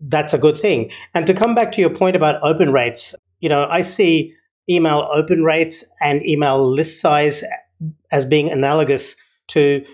that's 0.00 0.34
a 0.34 0.38
good 0.38 0.58
thing. 0.58 0.90
And 1.14 1.26
to 1.26 1.34
come 1.34 1.54
back 1.54 1.72
to 1.72 1.80
your 1.80 1.90
point 1.90 2.16
about 2.16 2.42
open 2.42 2.72
rates, 2.72 3.14
you 3.40 3.48
know, 3.48 3.66
I 3.70 3.82
see 3.82 4.34
email 4.68 5.08
open 5.12 5.44
rates 5.44 5.84
and 6.00 6.24
email 6.26 6.64
list 6.68 7.00
size 7.00 7.44
as 8.10 8.26
being 8.26 8.50
analogous 8.50 9.16
to 9.48 9.84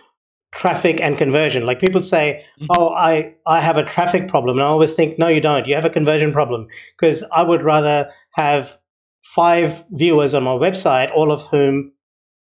traffic 0.52 1.00
and 1.00 1.16
conversion. 1.18 1.66
Like 1.66 1.78
people 1.78 2.02
say, 2.02 2.44
mm-hmm. 2.60 2.66
"Oh, 2.70 2.90
I 2.90 3.34
I 3.46 3.60
have 3.60 3.76
a 3.76 3.84
traffic 3.84 4.28
problem," 4.28 4.58
and 4.58 4.64
I 4.64 4.68
always 4.68 4.92
think, 4.92 5.18
"No, 5.18 5.28
you 5.28 5.40
don't. 5.40 5.66
You 5.66 5.74
have 5.74 5.84
a 5.84 5.90
conversion 5.90 6.32
problem." 6.32 6.68
Because 6.96 7.24
I 7.32 7.42
would 7.42 7.62
rather 7.62 8.10
have 8.32 8.78
five 9.22 9.84
viewers 9.90 10.34
on 10.34 10.44
my 10.44 10.50
website, 10.50 11.10
all 11.14 11.32
of 11.32 11.46
whom 11.46 11.92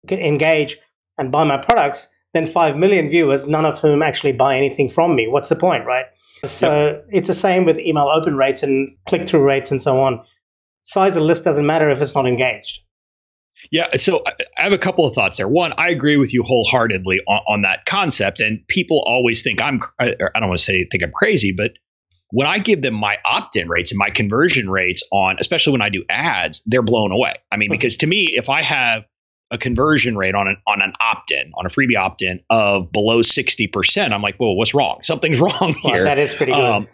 engage 0.09 0.77
and 1.19 1.31
buy 1.31 1.43
my 1.43 1.57
products, 1.57 2.07
than 2.33 2.45
five 2.45 2.77
million 2.77 3.09
viewers, 3.09 3.47
none 3.47 3.65
of 3.65 3.79
whom 3.79 4.01
actually 4.01 4.31
buy 4.31 4.55
anything 4.55 4.87
from 4.87 5.15
me. 5.15 5.27
What's 5.27 5.49
the 5.49 5.55
point, 5.55 5.85
right? 5.85 6.05
So 6.45 6.71
yep. 6.71 7.07
it's 7.09 7.27
the 7.27 7.33
same 7.33 7.65
with 7.65 7.79
email 7.79 8.07
open 8.07 8.35
rates 8.35 8.63
and 8.63 8.87
click 9.07 9.27
through 9.27 9.43
rates 9.43 9.71
and 9.71 9.81
so 9.81 9.99
on. 9.99 10.23
Size 10.83 11.15
of 11.17 11.23
list 11.23 11.43
doesn't 11.43 11.65
matter 11.65 11.89
if 11.89 12.01
it's 12.01 12.15
not 12.15 12.27
engaged. 12.27 12.79
Yeah, 13.71 13.87
so 13.97 14.23
I 14.57 14.63
have 14.63 14.73
a 14.73 14.77
couple 14.77 15.05
of 15.05 15.13
thoughts 15.13 15.37
there. 15.37 15.49
One, 15.49 15.73
I 15.77 15.89
agree 15.89 16.15
with 16.15 16.33
you 16.33 16.43
wholeheartedly 16.43 17.19
on, 17.27 17.41
on 17.47 17.61
that 17.63 17.85
concept, 17.85 18.39
and 18.39 18.65
people 18.69 19.03
always 19.05 19.41
think 19.41 19.61
I'm. 19.61 19.81
I 19.99 20.15
don't 20.15 20.47
want 20.47 20.57
to 20.57 20.63
say 20.63 20.87
think 20.89 21.03
I'm 21.03 21.11
crazy, 21.11 21.51
but 21.51 21.73
when 22.31 22.47
I 22.47 22.59
give 22.59 22.83
them 22.83 22.93
my 22.93 23.17
opt-in 23.25 23.67
rates 23.67 23.91
and 23.91 23.97
my 23.97 24.11
conversion 24.11 24.69
rates 24.69 25.03
on, 25.11 25.35
especially 25.41 25.73
when 25.73 25.81
I 25.81 25.89
do 25.89 26.05
ads, 26.09 26.61
they're 26.67 26.81
blown 26.81 27.11
away. 27.11 27.33
I 27.51 27.57
mean, 27.57 27.67
hmm. 27.67 27.73
because 27.73 27.97
to 27.97 28.07
me, 28.07 28.31
if 28.35 28.49
I 28.49 28.61
have 28.61 29.03
a 29.51 29.57
conversion 29.57 30.15
rate 30.15 30.35
on 30.35 30.47
an 30.47 30.57
on 30.67 30.81
an 30.81 30.93
opt-in 30.99 31.51
on 31.55 31.65
a 31.65 31.69
freebie 31.69 31.97
opt-in 31.97 32.39
of 32.49 32.91
below 32.91 33.21
60% 33.21 34.11
i'm 34.11 34.21
like 34.21 34.35
well 34.39 34.55
what's 34.55 34.73
wrong? 34.73 34.99
Something's 35.03 35.39
wrong 35.39 35.75
here. 35.81 35.93
well, 35.93 36.03
that 36.03 36.19
is 36.19 36.33
pretty 36.33 36.51
good. 36.51 36.63
Um, 36.63 36.87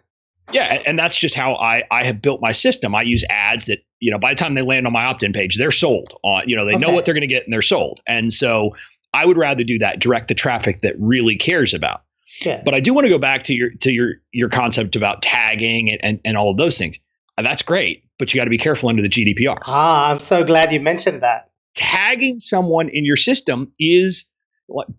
yeah 0.51 0.81
and 0.85 0.97
that's 0.97 1.17
just 1.17 1.33
how 1.33 1.55
i 1.55 1.83
i 1.91 2.03
have 2.03 2.21
built 2.21 2.41
my 2.41 2.51
system. 2.51 2.93
I 2.93 3.01
use 3.01 3.25
ads 3.29 3.65
that 3.65 3.79
you 3.99 4.11
know 4.11 4.19
by 4.19 4.33
the 4.33 4.37
time 4.37 4.53
they 4.53 4.61
land 4.61 4.85
on 4.85 4.93
my 4.93 5.05
opt-in 5.05 5.33
page 5.33 5.57
they're 5.57 5.71
sold 5.71 6.13
on 6.23 6.47
you 6.47 6.55
know 6.55 6.65
they 6.65 6.75
okay. 6.75 6.85
know 6.85 6.91
what 6.91 7.05
they're 7.05 7.15
going 7.15 7.21
to 7.21 7.27
get 7.27 7.43
and 7.45 7.53
they're 7.53 7.61
sold. 7.61 8.01
And 8.07 8.31
so 8.31 8.75
i 9.13 9.25
would 9.25 9.37
rather 9.37 9.63
do 9.63 9.79
that 9.79 9.99
direct 9.99 10.27
the 10.27 10.35
traffic 10.35 10.81
that 10.81 10.95
really 10.99 11.35
cares 11.35 11.73
about. 11.73 12.01
Yeah. 12.41 12.61
but 12.63 12.73
i 12.73 12.79
do 12.79 12.93
want 12.93 13.05
to 13.05 13.09
go 13.09 13.19
back 13.19 13.43
to 13.43 13.53
your 13.53 13.71
to 13.81 13.91
your 13.91 14.15
your 14.31 14.49
concept 14.49 14.95
about 14.95 15.21
tagging 15.21 15.89
and, 15.89 15.99
and, 16.03 16.19
and 16.25 16.37
all 16.37 16.51
of 16.51 16.57
those 16.57 16.77
things. 16.77 16.99
That's 17.37 17.61
great 17.63 18.05
but 18.17 18.33
you 18.33 18.39
got 18.39 18.45
to 18.45 18.49
be 18.49 18.57
careful 18.57 18.89
under 18.89 19.01
the 19.01 19.09
gdpr 19.09 19.57
ah 19.63 20.11
i'm 20.11 20.19
so 20.19 20.43
glad 20.43 20.71
you 20.71 20.79
mentioned 20.79 21.21
that 21.21 21.49
tagging 21.75 22.39
someone 22.39 22.89
in 22.89 23.05
your 23.05 23.15
system 23.15 23.71
is 23.79 24.25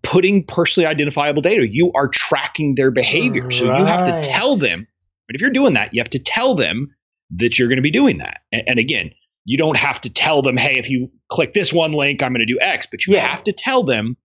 putting 0.03 0.45
personally 0.45 0.87
identifiable 0.87 1.43
data. 1.43 1.67
You 1.69 1.91
are 1.95 2.09
tracking 2.09 2.75
their 2.77 2.91
behavior. 2.91 3.45
Right. 3.45 3.53
So 3.53 3.77
you 3.77 3.85
have 3.85 4.07
to 4.07 4.29
tell 4.29 4.57
them, 4.57 4.87
but 5.27 5.35
if 5.35 5.41
you're 5.41 5.51
doing 5.51 5.75
that, 5.75 5.93
you 5.93 6.01
have 6.01 6.11
to 6.11 6.23
tell 6.23 6.55
them 6.55 6.95
that 7.37 7.59
you're 7.59 7.69
going 7.69 7.77
to 7.77 7.83
be 7.83 7.91
doing 7.91 8.19
that. 8.19 8.43
And, 8.53 8.63
and 8.67 8.79
again, 8.79 9.11
you 9.45 9.59
don't 9.59 9.77
have 9.77 10.01
to 10.03 10.11
tell 10.11 10.43
them, 10.43 10.57
hey, 10.57 10.79
if 10.79 10.89
you 10.91 11.11
click 11.31 11.53
this 11.53 11.73
one 11.73 11.93
link, 11.93 12.23
I'm 12.23 12.33
going 12.33 12.47
to 12.47 12.53
do 12.53 12.59
X, 12.61 12.87
but 12.91 13.07
you 13.07 13.15
yeah. 13.15 13.27
have 13.27 13.43
to 13.45 13.53
tell 13.53 13.83
them, 13.83 14.17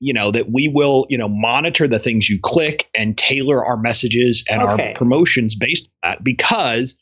you 0.00 0.12
know, 0.12 0.30
that 0.30 0.52
we 0.52 0.68
will, 0.68 1.06
you 1.08 1.18
know, 1.18 1.28
monitor 1.28 1.88
the 1.88 1.98
things 1.98 2.28
you 2.28 2.38
click 2.42 2.88
and 2.94 3.16
tailor 3.16 3.64
our 3.64 3.76
messages 3.76 4.44
and 4.48 4.62
okay. 4.62 4.88
our 4.88 4.94
promotions 4.94 5.54
based 5.54 5.90
on 6.04 6.10
that 6.10 6.24
because 6.24 6.94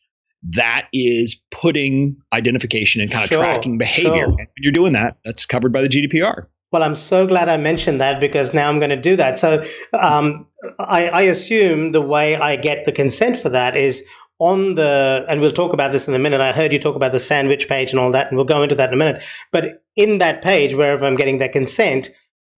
that 0.50 0.88
is 0.92 1.36
putting 1.50 2.16
identification 2.32 3.00
and 3.00 3.10
kind 3.10 3.24
of 3.24 3.28
sure, 3.28 3.42
tracking 3.42 3.78
behavior. 3.78 4.12
Sure. 4.12 4.24
And 4.24 4.36
when 4.36 4.48
you're 4.58 4.72
doing 4.72 4.92
that, 4.92 5.16
that's 5.24 5.46
covered 5.46 5.72
by 5.72 5.82
the 5.82 5.88
GDPR. 5.88 6.46
Well, 6.70 6.82
I'm 6.82 6.96
so 6.96 7.26
glad 7.26 7.48
I 7.48 7.56
mentioned 7.56 8.00
that 8.00 8.20
because 8.20 8.52
now 8.52 8.68
I'm 8.68 8.78
going 8.78 8.90
to 8.90 9.00
do 9.00 9.16
that. 9.16 9.38
So 9.38 9.62
um, 9.92 10.48
I, 10.78 11.08
I 11.08 11.22
assume 11.22 11.92
the 11.92 12.02
way 12.02 12.36
I 12.36 12.56
get 12.56 12.84
the 12.84 12.92
consent 12.92 13.36
for 13.36 13.48
that 13.50 13.76
is 13.76 14.02
on 14.40 14.74
the, 14.74 15.24
and 15.28 15.40
we'll 15.40 15.52
talk 15.52 15.72
about 15.72 15.92
this 15.92 16.08
in 16.08 16.14
a 16.14 16.18
minute. 16.18 16.40
I 16.40 16.52
heard 16.52 16.72
you 16.72 16.78
talk 16.78 16.96
about 16.96 17.12
the 17.12 17.20
sandwich 17.20 17.68
page 17.68 17.92
and 17.92 18.00
all 18.00 18.10
that, 18.10 18.26
and 18.26 18.36
we'll 18.36 18.44
go 18.44 18.62
into 18.62 18.74
that 18.74 18.88
in 18.88 18.94
a 18.94 18.96
minute. 18.96 19.22
But 19.52 19.84
in 19.94 20.18
that 20.18 20.42
page, 20.42 20.74
wherever 20.74 21.06
I'm 21.06 21.14
getting 21.14 21.38
that 21.38 21.52
consent, 21.52 22.10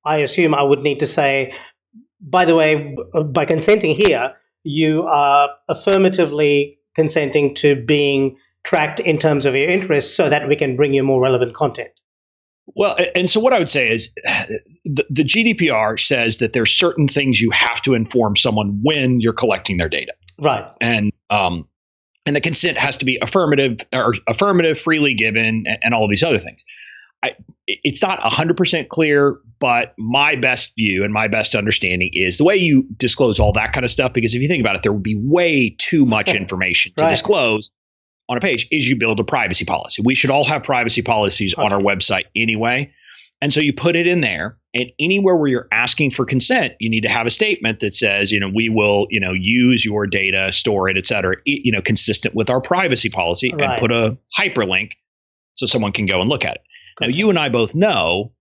I 0.05 0.19
assume 0.19 0.55
I 0.55 0.63
would 0.63 0.81
need 0.81 0.99
to 1.01 1.07
say, 1.07 1.55
by 2.21 2.47
the 2.47 2.57
way, 2.57 2.97
by 3.27 3.45
consenting 3.45 3.95
here, 3.95 4.35
you 4.65 5.03
are 5.03 5.51
affirmatively 5.69 6.79
consenting 6.97 7.55
to 7.55 7.77
being 7.77 8.37
tracked 8.65 8.99
in 8.99 9.19
terms 9.19 9.47
of 9.47 9.55
your 9.55 9.71
interests 9.71 10.15
so 10.17 10.29
that 10.29 10.49
we 10.49 10.57
can 10.57 10.75
bring 10.75 10.93
you 10.93 11.05
more 11.05 11.23
relevant 11.23 11.55
content. 11.55 12.01
Well, 12.75 12.97
and 13.15 13.31
so 13.31 13.39
what 13.39 13.53
I 13.53 13.59
would 13.59 13.69
say 13.69 13.89
is 13.89 14.13
the, 14.85 15.05
the, 15.09 15.23
GDPR 15.23 16.01
says 16.01 16.39
that 16.39 16.53
there's 16.53 16.73
certain 16.73 17.07
things 17.07 17.41
you 17.41 17.51
have 17.53 17.81
to 17.83 17.95
inform 17.95 18.35
someone 18.35 18.81
when 18.83 19.21
you're 19.21 19.33
collecting 19.33 19.77
their 19.77 19.89
data. 19.89 20.13
Right. 20.41 20.69
And 20.81 21.13
um, 21.31 21.69
and 22.27 22.35
the 22.35 22.41
consent 22.41 22.77
has 22.77 22.97
to 22.97 23.05
be 23.05 23.19
affirmative 23.23 23.79
or 23.93 24.15
affirmative, 24.27 24.81
freely 24.81 25.15
given, 25.15 25.65
and, 25.67 25.79
and 25.81 25.95
all 25.95 26.05
of 26.05 26.11
these 26.11 26.25
other 26.25 26.39
things. 26.39 26.65
I, 27.23 27.33
it's 27.67 28.03
not 28.03 28.21
100% 28.21 28.89
clear, 28.89 29.39
but 29.59 29.95
my 29.99 30.37
best 30.37 30.73
view 30.77 31.03
and 31.03 31.13
my 31.13 31.29
best 31.29 31.55
understanding 31.55 32.11
is 32.13 32.39
the 32.39 32.45
way 32.45 32.57
you 32.57 32.87
disclose 32.97 33.41
all 33.41 33.53
that 33.53 33.73
kind 33.73 33.85
of 33.85 33.91
stuff. 33.91 34.13
Because 34.13 34.35
if 34.35 34.43
you 34.43 34.49
think 34.49 34.61
about 34.61 34.77
it, 34.77 34.83
there 34.83 34.93
would 34.93 35.03
be 35.03 35.19
way 35.19 35.75
too 35.79 36.07
much 36.07 36.29
information 36.35 36.93
to 36.97 37.05
right. 37.05 37.11
disclose 37.11 37.71
on 38.29 38.37
a 38.37 38.41
page. 38.41 38.69
Is 38.71 38.89
you 38.89 38.97
build 38.97 39.19
a 39.21 39.25
privacy 39.25 39.65
policy? 39.65 40.03
We 40.05 40.15
should 40.15 40.31
all 40.31 40.45
have 40.45 40.63
privacy 40.63 41.03
policies 41.03 41.55
okay. 41.55 41.63
on 41.63 41.73
our 41.73 41.81
website 41.81 42.25
anyway. 42.35 42.93
And 43.43 43.53
so 43.53 43.61
you 43.61 43.75
put 43.75 43.97
it 43.97 44.07
in 44.07 44.23
there, 44.23 44.57
and 44.73 44.91
anywhere 44.99 45.37
where 45.37 45.49
you're 45.49 45.69
asking 45.71 46.13
for 46.13 46.25
consent, 46.25 46.73
you 46.81 46.89
need 46.89 47.03
to 47.03 47.09
have 47.11 47.27
a 47.27 47.31
statement 47.31 47.81
that 47.81 47.95
says, 47.95 48.33
you 48.33 48.41
know, 48.41 48.51
we 48.55 48.71
will, 48.71 49.07
you 49.11 49.21
know, 49.21 49.33
use 49.33 49.85
your 49.85 50.07
data, 50.07 50.51
store 50.53 50.89
it, 50.89 50.97
et 50.97 51.07
cetera, 51.07 51.37
you 51.45 51.71
know, 51.71 51.83
consistent 51.83 52.35
with 52.35 52.49
our 52.49 52.63
privacy 52.63 53.11
policy, 53.11 53.53
right. 53.53 53.63
and 53.63 53.81
put 53.81 53.93
a 53.93 54.17
hyperlink 54.39 54.93
so 55.53 55.67
someone 55.67 55.93
can 55.93 56.07
go 56.07 56.21
and 56.21 56.31
look 56.31 56.47
at 56.47 56.55
it. 56.55 56.61
Now, 57.01 57.09
you 57.09 57.31
and 57.31 57.39
I 57.39 57.49
both 57.49 57.75
know. 57.75 58.33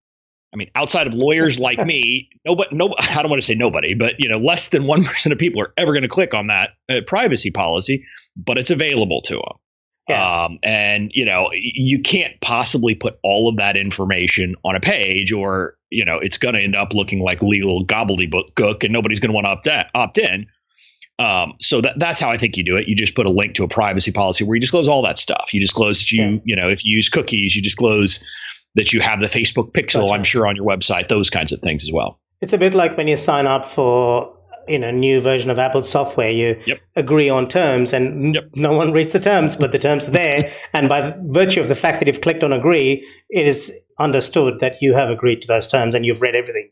I 0.54 0.58
mean, 0.58 0.70
outside 0.76 1.08
of 1.08 1.14
lawyers 1.16 1.60
like 1.60 1.86
me, 1.86 2.30
nobody, 2.46 2.76
no, 2.76 2.96
I 2.98 3.22
don't 3.22 3.30
want 3.30 3.42
to 3.42 3.46
say 3.46 3.56
nobody, 3.56 3.94
but 3.94 4.16
you 4.20 4.30
know, 4.30 4.38
less 4.38 4.70
than 4.70 4.88
one 4.88 5.04
percent 5.06 5.34
of 5.34 5.40
people 5.40 5.62
are 5.62 5.74
ever 5.78 5.92
going 5.92 6.04
to 6.04 6.10
click 6.10 6.34
on 6.34 6.48
that 6.48 6.70
uh, 6.90 7.02
privacy 7.06 7.52
policy, 7.52 8.06
but 8.38 8.58
it's 8.58 8.72
available 8.72 9.22
to 9.24 9.36
them. 9.36 9.60
Yeah. 10.08 10.46
Um, 10.46 10.60
and 10.62 11.10
you 11.14 11.26
know, 11.26 11.50
you 11.54 12.02
can't 12.02 12.40
possibly 12.40 12.94
put 12.94 13.18
all 13.24 13.50
of 13.50 13.58
that 13.58 13.76
information 13.76 14.56
on 14.64 14.76
a 14.76 14.80
page, 14.80 15.32
or 15.32 15.78
you 15.90 16.06
know, 16.06 16.20
it's 16.20 16.38
going 16.38 16.54
to 16.54 16.62
end 16.62 16.76
up 16.76 16.90
looking 16.94 17.22
like 17.22 17.42
legal 17.42 17.86
gobbledygook, 17.86 18.84
and 18.84 18.94
nobody's 18.94 19.20
going 19.20 19.30
to 19.30 19.34
want 19.34 19.46
to 19.46 19.72
opt, 19.72 19.92
opt 19.96 20.18
in. 20.20 20.46
Um, 21.18 21.54
so 21.62 21.82
that, 21.82 21.98
that's 21.98 22.20
how 22.20 22.30
I 22.30 22.38
think 22.38 22.58
you 22.58 22.66
do 22.66 22.76
it. 22.76 22.88
You 22.88 22.96
just 22.96 23.16
put 23.16 23.26
a 23.26 23.30
link 23.30 23.56
to 23.56 23.64
a 23.64 23.68
privacy 23.68 24.12
policy 24.12 24.44
where 24.44 24.56
you 24.56 24.62
disclose 24.62 24.88
all 24.88 25.02
that 25.04 25.18
stuff. 25.18 25.54
You 25.54 25.62
disclose 25.62 26.00
that 26.00 26.12
you, 26.12 26.24
yeah. 26.24 26.40
you 26.44 26.56
know, 26.56 26.68
if 26.68 26.84
you 26.84 26.96
use 26.96 27.10
cookies, 27.10 27.56
you 27.56 27.62
disclose 27.62 28.20
that 28.76 28.92
you 28.92 29.02
have 29.02 29.22
the 29.22 29.28
Facebook 29.28 29.72
pixel. 29.72 30.12
I'm 30.12 30.24
sure, 30.24 30.48
on 30.48 30.56
your 30.56 30.66
website, 30.66 31.08
those 31.08 31.30
kinds 31.30 31.52
of 31.52 31.62
things 31.62 31.84
as 31.84 31.92
well. 31.94 32.20
It's 32.42 32.54
a 32.54 32.58
bit 32.58 32.74
like 32.74 32.98
when 32.98 33.08
you 33.08 33.18
sign 33.18 33.48
up 33.48 33.66
for 33.66 34.38
you 34.68 34.80
know 34.80 34.92
new 34.92 35.22
version 35.22 35.50
of 35.50 35.58
Apple 35.58 35.84
software, 35.84 36.30
you 36.30 36.60
yep. 36.66 36.80
agree 36.96 37.30
on 37.30 37.48
terms, 37.48 37.94
and 37.94 38.36
yep. 38.36 38.50
no 38.56 38.74
one 38.74 38.92
reads 38.92 39.14
the 39.14 39.20
terms, 39.20 39.56
but 39.56 39.72
the 39.72 39.80
terms 39.80 40.08
are 40.08 40.12
there, 40.12 40.52
and 40.74 40.90
by 40.90 41.16
virtue 41.24 41.62
of 41.62 41.70
the 41.70 41.76
fact 41.76 42.00
that 42.00 42.08
you've 42.08 42.22
clicked 42.22 42.44
on 42.44 42.52
agree, 42.52 43.08
it 43.30 43.48
is 43.48 43.72
understood 43.98 44.60
that 44.60 44.82
you 44.82 44.94
have 44.94 45.10
agreed 45.10 45.42
to 45.42 45.48
those 45.48 45.68
terms 45.68 45.96
and 45.96 46.06
you've 46.06 46.22
read 46.22 46.36
everything. 46.36 46.70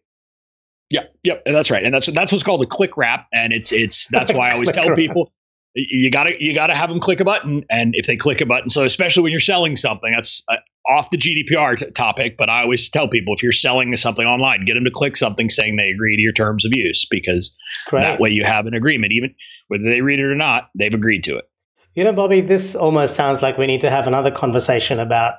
Yeah, 0.94 1.06
yep, 1.24 1.42
and 1.48 1.56
that's 1.56 1.72
right, 1.72 1.84
and 1.84 1.92
that's 1.92 2.06
that's 2.06 2.32
what's 2.32 2.44
called 2.44 2.62
a 2.62 2.68
click 2.68 2.98
wrap, 2.98 3.26
and 3.34 3.52
it's 3.52 3.72
it's 3.72 4.08
that's 4.10 4.32
why 4.32 4.50
I 4.50 4.52
always 4.54 4.72
tell 4.72 4.90
wrap. 4.90 4.98
people 4.98 5.34
you 5.74 6.12
gotta 6.12 6.36
you 6.40 6.54
gotta 6.54 6.76
have 6.76 6.88
them 6.88 7.00
click 7.00 7.20
a 7.20 7.26
button, 7.26 7.66
and 7.68 7.96
if 7.96 8.06
they 8.06 8.16
click 8.16 8.42
a 8.42 8.46
button, 8.46 8.70
so 8.70 8.84
especially 8.84 9.24
when 9.24 9.32
you're 9.32 9.40
selling 9.40 9.76
something, 9.76 10.14
that's 10.14 10.44
uh, 10.50 10.58
off 10.88 11.10
the 11.10 11.18
GDPR 11.18 11.78
t- 11.78 11.90
topic, 11.92 12.36
but 12.38 12.48
I 12.48 12.62
always 12.62 12.92
tell 12.92 13.08
people 13.08 13.34
if 13.34 13.42
you're 13.42 13.52
selling 13.52 13.96
something 13.98 14.28
online, 14.28 14.66
get 14.66 14.76
them 14.76 14.84
to 14.84 14.92
click 14.92 15.18
something 15.18 15.50
saying 15.50 15.78
they 15.78 15.90
agree 15.90 16.16
to 16.16 16.22
your 16.22 16.32
terms 16.32 16.64
of 16.64 16.74
use, 16.76 17.08
because 17.10 17.58
Correct. 17.88 18.06
that 18.06 18.20
way 18.20 18.30
you 18.30 18.44
have 18.44 18.68
an 18.68 18.76
agreement, 18.76 19.14
even 19.14 19.34
whether 19.70 19.84
they 19.84 20.02
read 20.02 20.20
it 20.20 20.26
or 20.26 20.36
not, 20.36 20.70
they've 20.78 20.94
agreed 20.94 21.24
to 21.24 21.38
it. 21.38 21.46
You 21.96 22.04
know, 22.04 22.14
Bobby, 22.14 22.42
this 22.42 22.76
almost 22.76 23.16
sounds 23.16 23.42
like 23.42 23.58
we 23.58 23.66
need 23.66 23.82
to 23.82 23.90
have 23.90 24.06
another 24.06 24.30
conversation 24.30 25.00
about 25.00 25.38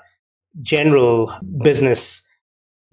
general 0.63 1.33
business 1.63 2.24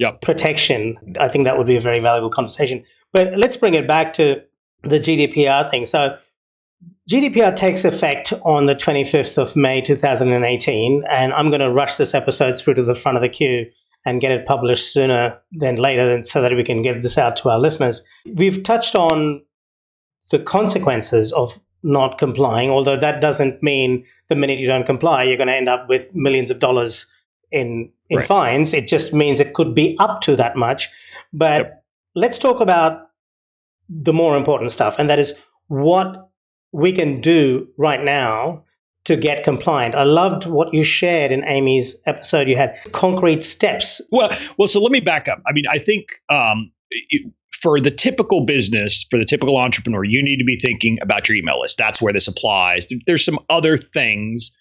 yep. 0.02 0.22
protection. 0.22 0.98
I 1.20 1.28
think 1.28 1.46
that 1.46 1.58
would 1.58 1.68
be 1.68 1.78
a 1.78 1.82
very 1.82 2.00
valuable 2.00 2.30
conversation. 2.30 2.84
But 3.14 3.38
let's 3.38 3.56
bring 3.56 3.76
it 3.76 3.88
back 3.88 4.14
to 4.14 4.42
the 4.84 4.98
GDPR 4.98 5.70
thing. 5.70 5.86
So 5.86 6.18
GDPR 7.10 7.56
takes 7.56 7.86
effect 7.86 8.34
on 8.44 8.66
the 8.66 8.76
25th 8.76 9.38
of 9.38 9.56
May 9.56 9.80
2018, 9.80 11.04
and 11.08 11.34
I'm 11.34 11.50
going 11.50 11.62
to 11.62 11.72
rush 11.72 11.98
this 11.98 12.16
episode 12.16 12.58
through 12.58 12.74
to 12.76 12.84
the 12.84 12.96
front 12.96 13.16
of 13.16 13.22
the 13.22 13.30
queue 13.30 13.70
and 14.04 14.20
get 14.20 14.32
it 14.32 14.48
published 14.48 14.92
sooner 14.92 15.40
than 15.52 15.76
later 15.76 16.24
so 16.26 16.42
that 16.42 16.56
we 16.56 16.64
can 16.64 16.82
get 16.82 17.04
this 17.04 17.20
out 17.20 17.36
to 17.36 17.50
our 17.50 17.60
listeners. 17.60 18.02
We've 18.26 18.64
touched 18.64 18.96
on 18.96 19.44
the 20.32 20.40
consequences 20.40 21.32
of 21.34 21.60
not 21.84 22.18
complying, 22.18 22.72
although 22.72 22.98
that 22.98 23.22
doesn't 23.22 23.62
mean 23.62 24.06
the 24.30 24.36
minute 24.36 24.58
you 24.58 24.68
don't 24.68 24.86
comply, 24.86 25.24
you're 25.24 25.38
going 25.38 25.48
to 25.48 25.56
end 25.56 25.70
up 25.70 25.88
with 25.88 26.14
millions 26.16 26.50
of 26.50 26.60
dollars 26.60 27.06
in, 27.52 27.92
in 28.10 28.20
right. 28.20 28.28
fines. 28.28 28.74
It 28.74 28.88
just 28.88 29.14
means 29.14 29.40
it 29.40 29.54
could 29.54 29.76
be 29.76 29.96
up 30.00 30.22
to 30.22 30.36
that 30.36 30.56
much. 30.56 30.90
But 31.34 31.62
yep. 31.62 31.86
let's 32.16 32.38
talk 32.38 32.60
about 32.60 33.10
the 33.90 34.14
more 34.14 34.38
important 34.38 34.72
stuff, 34.72 34.98
and 35.00 35.10
that 35.10 35.20
is 35.20 35.34
what 35.68 36.30
we 36.72 36.92
can 36.92 37.22
do 37.22 37.68
right 37.78 38.02
now 38.02 38.64
to 39.04 39.16
get 39.16 39.44
compliant. 39.44 39.96
I 39.96 40.04
loved 40.04 40.46
what 40.46 40.74
you 40.74 40.84
shared 40.84 41.32
in 41.32 41.44
Amy's 41.44 41.96
episode. 42.06 42.48
You 42.48 42.56
had 42.56 42.78
concrete 42.92 43.42
steps. 43.44 44.00
Well, 44.12 44.30
well, 44.58 44.68
so 44.68 44.80
let 44.80 44.92
me 44.92 45.00
back 45.00 45.28
up. 45.28 45.42
I 45.48 45.54
mean, 45.54 45.66
I 45.70 45.80
think 45.80 46.06
um, 46.30 46.72
it, 47.10 47.32
for 47.62 47.80
the 47.80 47.92
typical 47.92 48.46
business, 48.46 49.06
for 49.10 49.18
the 49.18 49.26
typical 49.26 49.58
entrepreneur, 49.58 50.04
you 50.04 50.24
need 50.24 50.38
to 50.38 50.44
be 50.44 50.58
thinking 50.58 50.98
about 51.02 51.28
your 51.28 51.36
email 51.36 51.60
list. 51.60 51.78
That's 51.78 52.02
where 52.02 52.14
this 52.14 52.28
applies. 52.28 52.88
There's 53.06 53.26
some 53.26 53.40
other 53.50 53.78
things, 53.78 54.52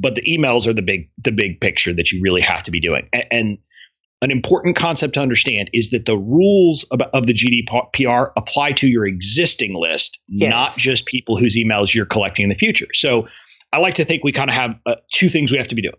but 0.00 0.14
the 0.14 0.22
emails 0.22 0.66
are 0.66 0.72
the 0.72 0.82
big 0.82 1.10
the 1.22 1.30
big 1.30 1.60
picture 1.60 1.92
that 1.92 2.10
you 2.10 2.20
really 2.22 2.40
have 2.40 2.62
to 2.64 2.70
be 2.70 2.80
doing. 2.80 3.08
And, 3.12 3.24
and 3.30 3.58
an 4.22 4.30
important 4.30 4.76
concept 4.76 5.14
to 5.14 5.20
understand 5.20 5.70
is 5.72 5.90
that 5.90 6.04
the 6.04 6.16
rules 6.16 6.84
of, 6.90 7.00
of, 7.14 7.26
the 7.26 7.32
GDPR 7.32 8.32
apply 8.36 8.72
to 8.72 8.86
your 8.86 9.06
existing 9.06 9.74
list, 9.74 10.20
yes. 10.28 10.52
not 10.52 10.76
just 10.76 11.06
people 11.06 11.38
whose 11.38 11.56
emails 11.56 11.94
you're 11.94 12.04
collecting 12.04 12.42
in 12.42 12.50
the 12.50 12.54
future. 12.54 12.88
So 12.92 13.28
I 13.72 13.78
like 13.78 13.94
to 13.94 14.04
think 14.04 14.22
we 14.22 14.32
kind 14.32 14.50
of 14.50 14.56
have 14.56 14.78
uh, 14.84 14.96
two 15.12 15.30
things 15.30 15.50
we 15.50 15.56
have 15.56 15.68
to 15.68 15.74
be 15.74 15.82
doing. 15.82 15.94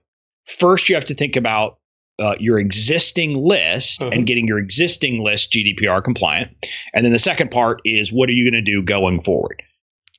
First, 0.46 0.88
you 0.88 0.94
have 0.94 1.06
to 1.06 1.16
think 1.16 1.36
about 1.36 1.80
uh, 2.20 2.36
your 2.40 2.60
existing 2.60 3.36
list 3.44 4.02
and 4.02 4.14
mm-hmm. 4.14 4.24
getting 4.26 4.48
your 4.48 4.60
existing 4.60 5.24
list 5.24 5.52
GDPR 5.52 6.04
compliant. 6.04 6.52
And 6.94 7.04
then 7.04 7.14
the 7.14 7.20
second 7.20 7.50
part 7.50 7.82
is 7.86 8.14
what 8.14 8.30
are 8.30 8.34
you 8.34 8.44
going 8.44 8.64
to 8.64 8.72
do 8.72 8.84
going 8.84 9.22
forward? 9.22 9.64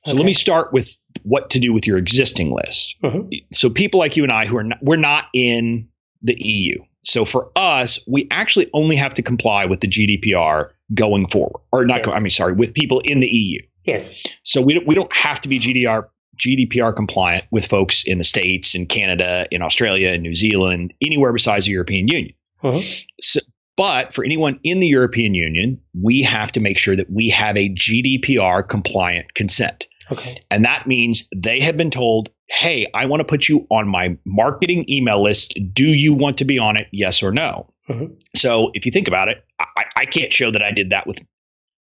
So 0.05 0.11
okay. 0.11 0.19
let 0.19 0.25
me 0.25 0.33
start 0.33 0.73
with 0.73 0.95
what 1.23 1.49
to 1.51 1.59
do 1.59 1.73
with 1.73 1.87
your 1.87 1.97
existing 1.97 2.51
list. 2.51 2.97
Mm-hmm. 3.01 3.29
So 3.53 3.69
people 3.69 3.99
like 3.99 4.17
you 4.17 4.23
and 4.23 4.31
I 4.31 4.45
who 4.45 4.57
are 4.57 4.63
not, 4.63 4.79
we're 4.81 4.97
not 4.97 5.25
in 5.33 5.87
the 6.21 6.35
EU. 6.37 6.79
So 7.03 7.25
for 7.25 7.51
us, 7.55 7.99
we 8.07 8.27
actually 8.31 8.69
only 8.73 8.95
have 8.95 9.13
to 9.15 9.21
comply 9.21 9.65
with 9.65 9.81
the 9.81 9.87
GDPR 9.87 10.69
going 10.93 11.27
forward, 11.27 11.61
or 11.71 11.85
not. 11.85 12.05
Yes. 12.05 12.15
I 12.15 12.19
mean, 12.19 12.29
sorry, 12.29 12.53
with 12.53 12.73
people 12.73 12.99
in 13.03 13.19
the 13.19 13.27
EU. 13.27 13.61
Yes. 13.83 14.23
So 14.43 14.61
we 14.61 14.73
don't, 14.73 14.87
we 14.87 14.95
don't 14.95 15.13
have 15.13 15.41
to 15.41 15.49
be 15.49 15.59
GDPR 15.59 16.07
GDPR 16.39 16.95
compliant 16.95 17.45
with 17.51 17.65
folks 17.65 18.03
in 18.05 18.17
the 18.17 18.23
States, 18.23 18.73
in 18.73 18.87
Canada, 18.87 19.45
in 19.51 19.61
Australia, 19.61 20.11
in 20.11 20.21
New 20.21 20.33
Zealand, 20.33 20.93
anywhere 21.01 21.31
besides 21.31 21.65
the 21.65 21.71
European 21.73 22.07
Union. 22.07 22.33
Uh-huh. 22.63 22.79
So, 23.19 23.39
but 23.75 24.13
for 24.13 24.23
anyone 24.23 24.59
in 24.63 24.79
the 24.79 24.87
European 24.87 25.33
Union, 25.33 25.79
we 26.01 26.21
have 26.21 26.51
to 26.51 26.59
make 26.59 26.77
sure 26.77 26.95
that 26.95 27.09
we 27.09 27.29
have 27.29 27.57
a 27.57 27.69
GDPR 27.69 28.67
compliant 28.67 29.33
consent. 29.33 29.87
Okay. 30.11 30.37
And 30.51 30.65
that 30.65 30.85
means 30.85 31.27
they 31.35 31.59
have 31.61 31.77
been 31.77 31.89
told, 31.89 32.29
hey, 32.49 32.87
I 32.93 33.05
want 33.05 33.21
to 33.21 33.25
put 33.25 33.47
you 33.47 33.65
on 33.71 33.87
my 33.87 34.17
marketing 34.25 34.85
email 34.89 35.23
list. 35.23 35.57
Do 35.71 35.85
you 35.85 36.13
want 36.13 36.37
to 36.39 36.45
be 36.45 36.59
on 36.59 36.77
it? 36.77 36.87
Yes 36.91 37.23
or 37.23 37.31
no? 37.31 37.69
Uh-huh. 37.89 38.07
So 38.35 38.69
if 38.73 38.85
you 38.85 38.91
think 38.91 39.07
about 39.07 39.29
it, 39.29 39.43
I, 39.59 39.85
I 39.97 40.05
can't 40.05 40.31
show 40.31 40.51
that 40.51 40.61
I 40.61 40.71
did 40.71 40.89
that 40.89 41.07
with 41.07 41.19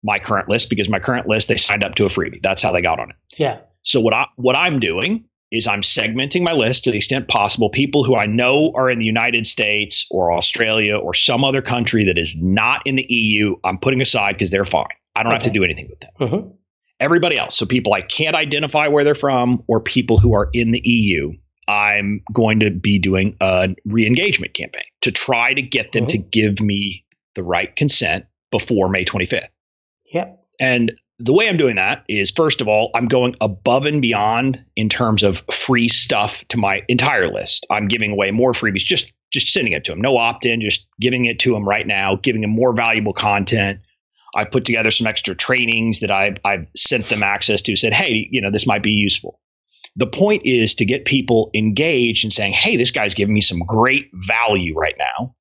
my 0.02 0.18
current 0.18 0.48
list 0.48 0.70
because 0.70 0.88
my 0.88 0.98
current 0.98 1.28
list, 1.28 1.48
they 1.48 1.56
signed 1.56 1.84
up 1.84 1.94
to 1.96 2.06
a 2.06 2.08
freebie. 2.08 2.42
That's 2.42 2.62
how 2.62 2.72
they 2.72 2.82
got 2.82 2.98
on 2.98 3.10
it. 3.10 3.16
Yeah. 3.36 3.60
So 3.82 4.00
what 4.00 4.14
I 4.14 4.26
what 4.36 4.56
I'm 4.56 4.80
doing 4.80 5.24
is 5.52 5.66
I'm 5.66 5.82
segmenting 5.82 6.44
my 6.44 6.54
list 6.54 6.84
to 6.84 6.90
the 6.90 6.96
extent 6.96 7.28
possible. 7.28 7.68
People 7.68 8.02
who 8.02 8.16
I 8.16 8.26
know 8.26 8.72
are 8.74 8.90
in 8.90 8.98
the 8.98 9.04
United 9.04 9.46
States 9.46 10.06
or 10.10 10.32
Australia 10.32 10.96
or 10.96 11.12
some 11.14 11.44
other 11.44 11.62
country 11.62 12.04
that 12.06 12.18
is 12.18 12.34
not 12.40 12.82
in 12.86 12.96
the 12.96 13.06
EU, 13.08 13.54
I'm 13.62 13.78
putting 13.78 14.00
aside 14.00 14.32
because 14.32 14.50
they're 14.50 14.64
fine. 14.64 14.86
I 15.14 15.22
don't 15.22 15.32
okay. 15.32 15.34
have 15.34 15.42
to 15.42 15.50
do 15.50 15.62
anything 15.62 15.88
with 15.90 16.00
them. 16.00 16.10
Uh-huh. 16.18 16.42
Everybody 16.98 17.36
else, 17.36 17.56
so 17.56 17.66
people 17.66 17.92
I 17.92 18.00
can't 18.00 18.34
identify 18.34 18.88
where 18.88 19.04
they're 19.04 19.14
from 19.14 19.62
or 19.68 19.80
people 19.80 20.18
who 20.18 20.34
are 20.34 20.48
in 20.52 20.70
the 20.70 20.80
EU, 20.84 21.32
I'm 21.68 22.22
going 22.32 22.60
to 22.60 22.70
be 22.70 22.98
doing 22.98 23.36
a 23.40 23.74
re-engagement 23.84 24.54
campaign 24.54 24.84
to 25.02 25.12
try 25.12 25.52
to 25.52 25.62
get 25.62 25.92
them 25.92 26.04
uh-huh. 26.04 26.12
to 26.12 26.18
give 26.18 26.60
me 26.60 27.04
the 27.34 27.42
right 27.42 27.74
consent 27.76 28.24
before 28.50 28.88
May 28.88 29.04
25th. 29.04 29.48
Yep. 30.12 30.38
And 30.60 30.92
the 31.22 31.32
way 31.32 31.48
I'm 31.48 31.56
doing 31.56 31.76
that 31.76 32.04
is 32.08 32.32
first 32.32 32.60
of 32.60 32.66
all, 32.66 32.90
I'm 32.96 33.06
going 33.06 33.36
above 33.40 33.86
and 33.86 34.02
beyond 34.02 34.62
in 34.74 34.88
terms 34.88 35.22
of 35.22 35.42
free 35.52 35.86
stuff 35.86 36.46
to 36.48 36.56
my 36.56 36.82
entire 36.88 37.28
list. 37.28 37.64
I'm 37.70 37.86
giving 37.86 38.10
away 38.10 38.32
more 38.32 38.52
freebies, 38.52 38.78
just 38.78 39.12
just 39.32 39.52
sending 39.52 39.72
it 39.72 39.84
to 39.84 39.92
them. 39.92 40.00
No 40.00 40.16
opt-in, 40.16 40.60
just 40.60 40.86
giving 41.00 41.26
it 41.26 41.38
to 41.40 41.52
them 41.52 41.66
right 41.66 41.86
now, 41.86 42.16
giving 42.16 42.42
them 42.42 42.50
more 42.50 42.74
valuable 42.74 43.12
content. 43.12 43.80
I 44.34 44.44
put 44.44 44.64
together 44.64 44.90
some 44.90 45.06
extra 45.06 45.36
trainings 45.36 46.00
that 46.00 46.10
I've 46.10 46.38
I've 46.44 46.66
sent 46.76 47.04
them 47.06 47.22
access 47.22 47.62
to, 47.62 47.76
said, 47.76 47.94
hey, 47.94 48.26
you 48.30 48.40
know, 48.40 48.50
this 48.50 48.66
might 48.66 48.82
be 48.82 48.90
useful. 48.90 49.38
The 49.94 50.08
point 50.08 50.42
is 50.44 50.74
to 50.76 50.84
get 50.84 51.04
people 51.04 51.50
engaged 51.54 52.24
and 52.24 52.32
saying, 52.32 52.52
hey, 52.52 52.76
this 52.76 52.90
guy's 52.90 53.14
giving 53.14 53.34
me 53.34 53.42
some 53.42 53.60
great 53.60 54.10
value 54.12 54.76
right 54.76 54.96
now. 54.98 55.36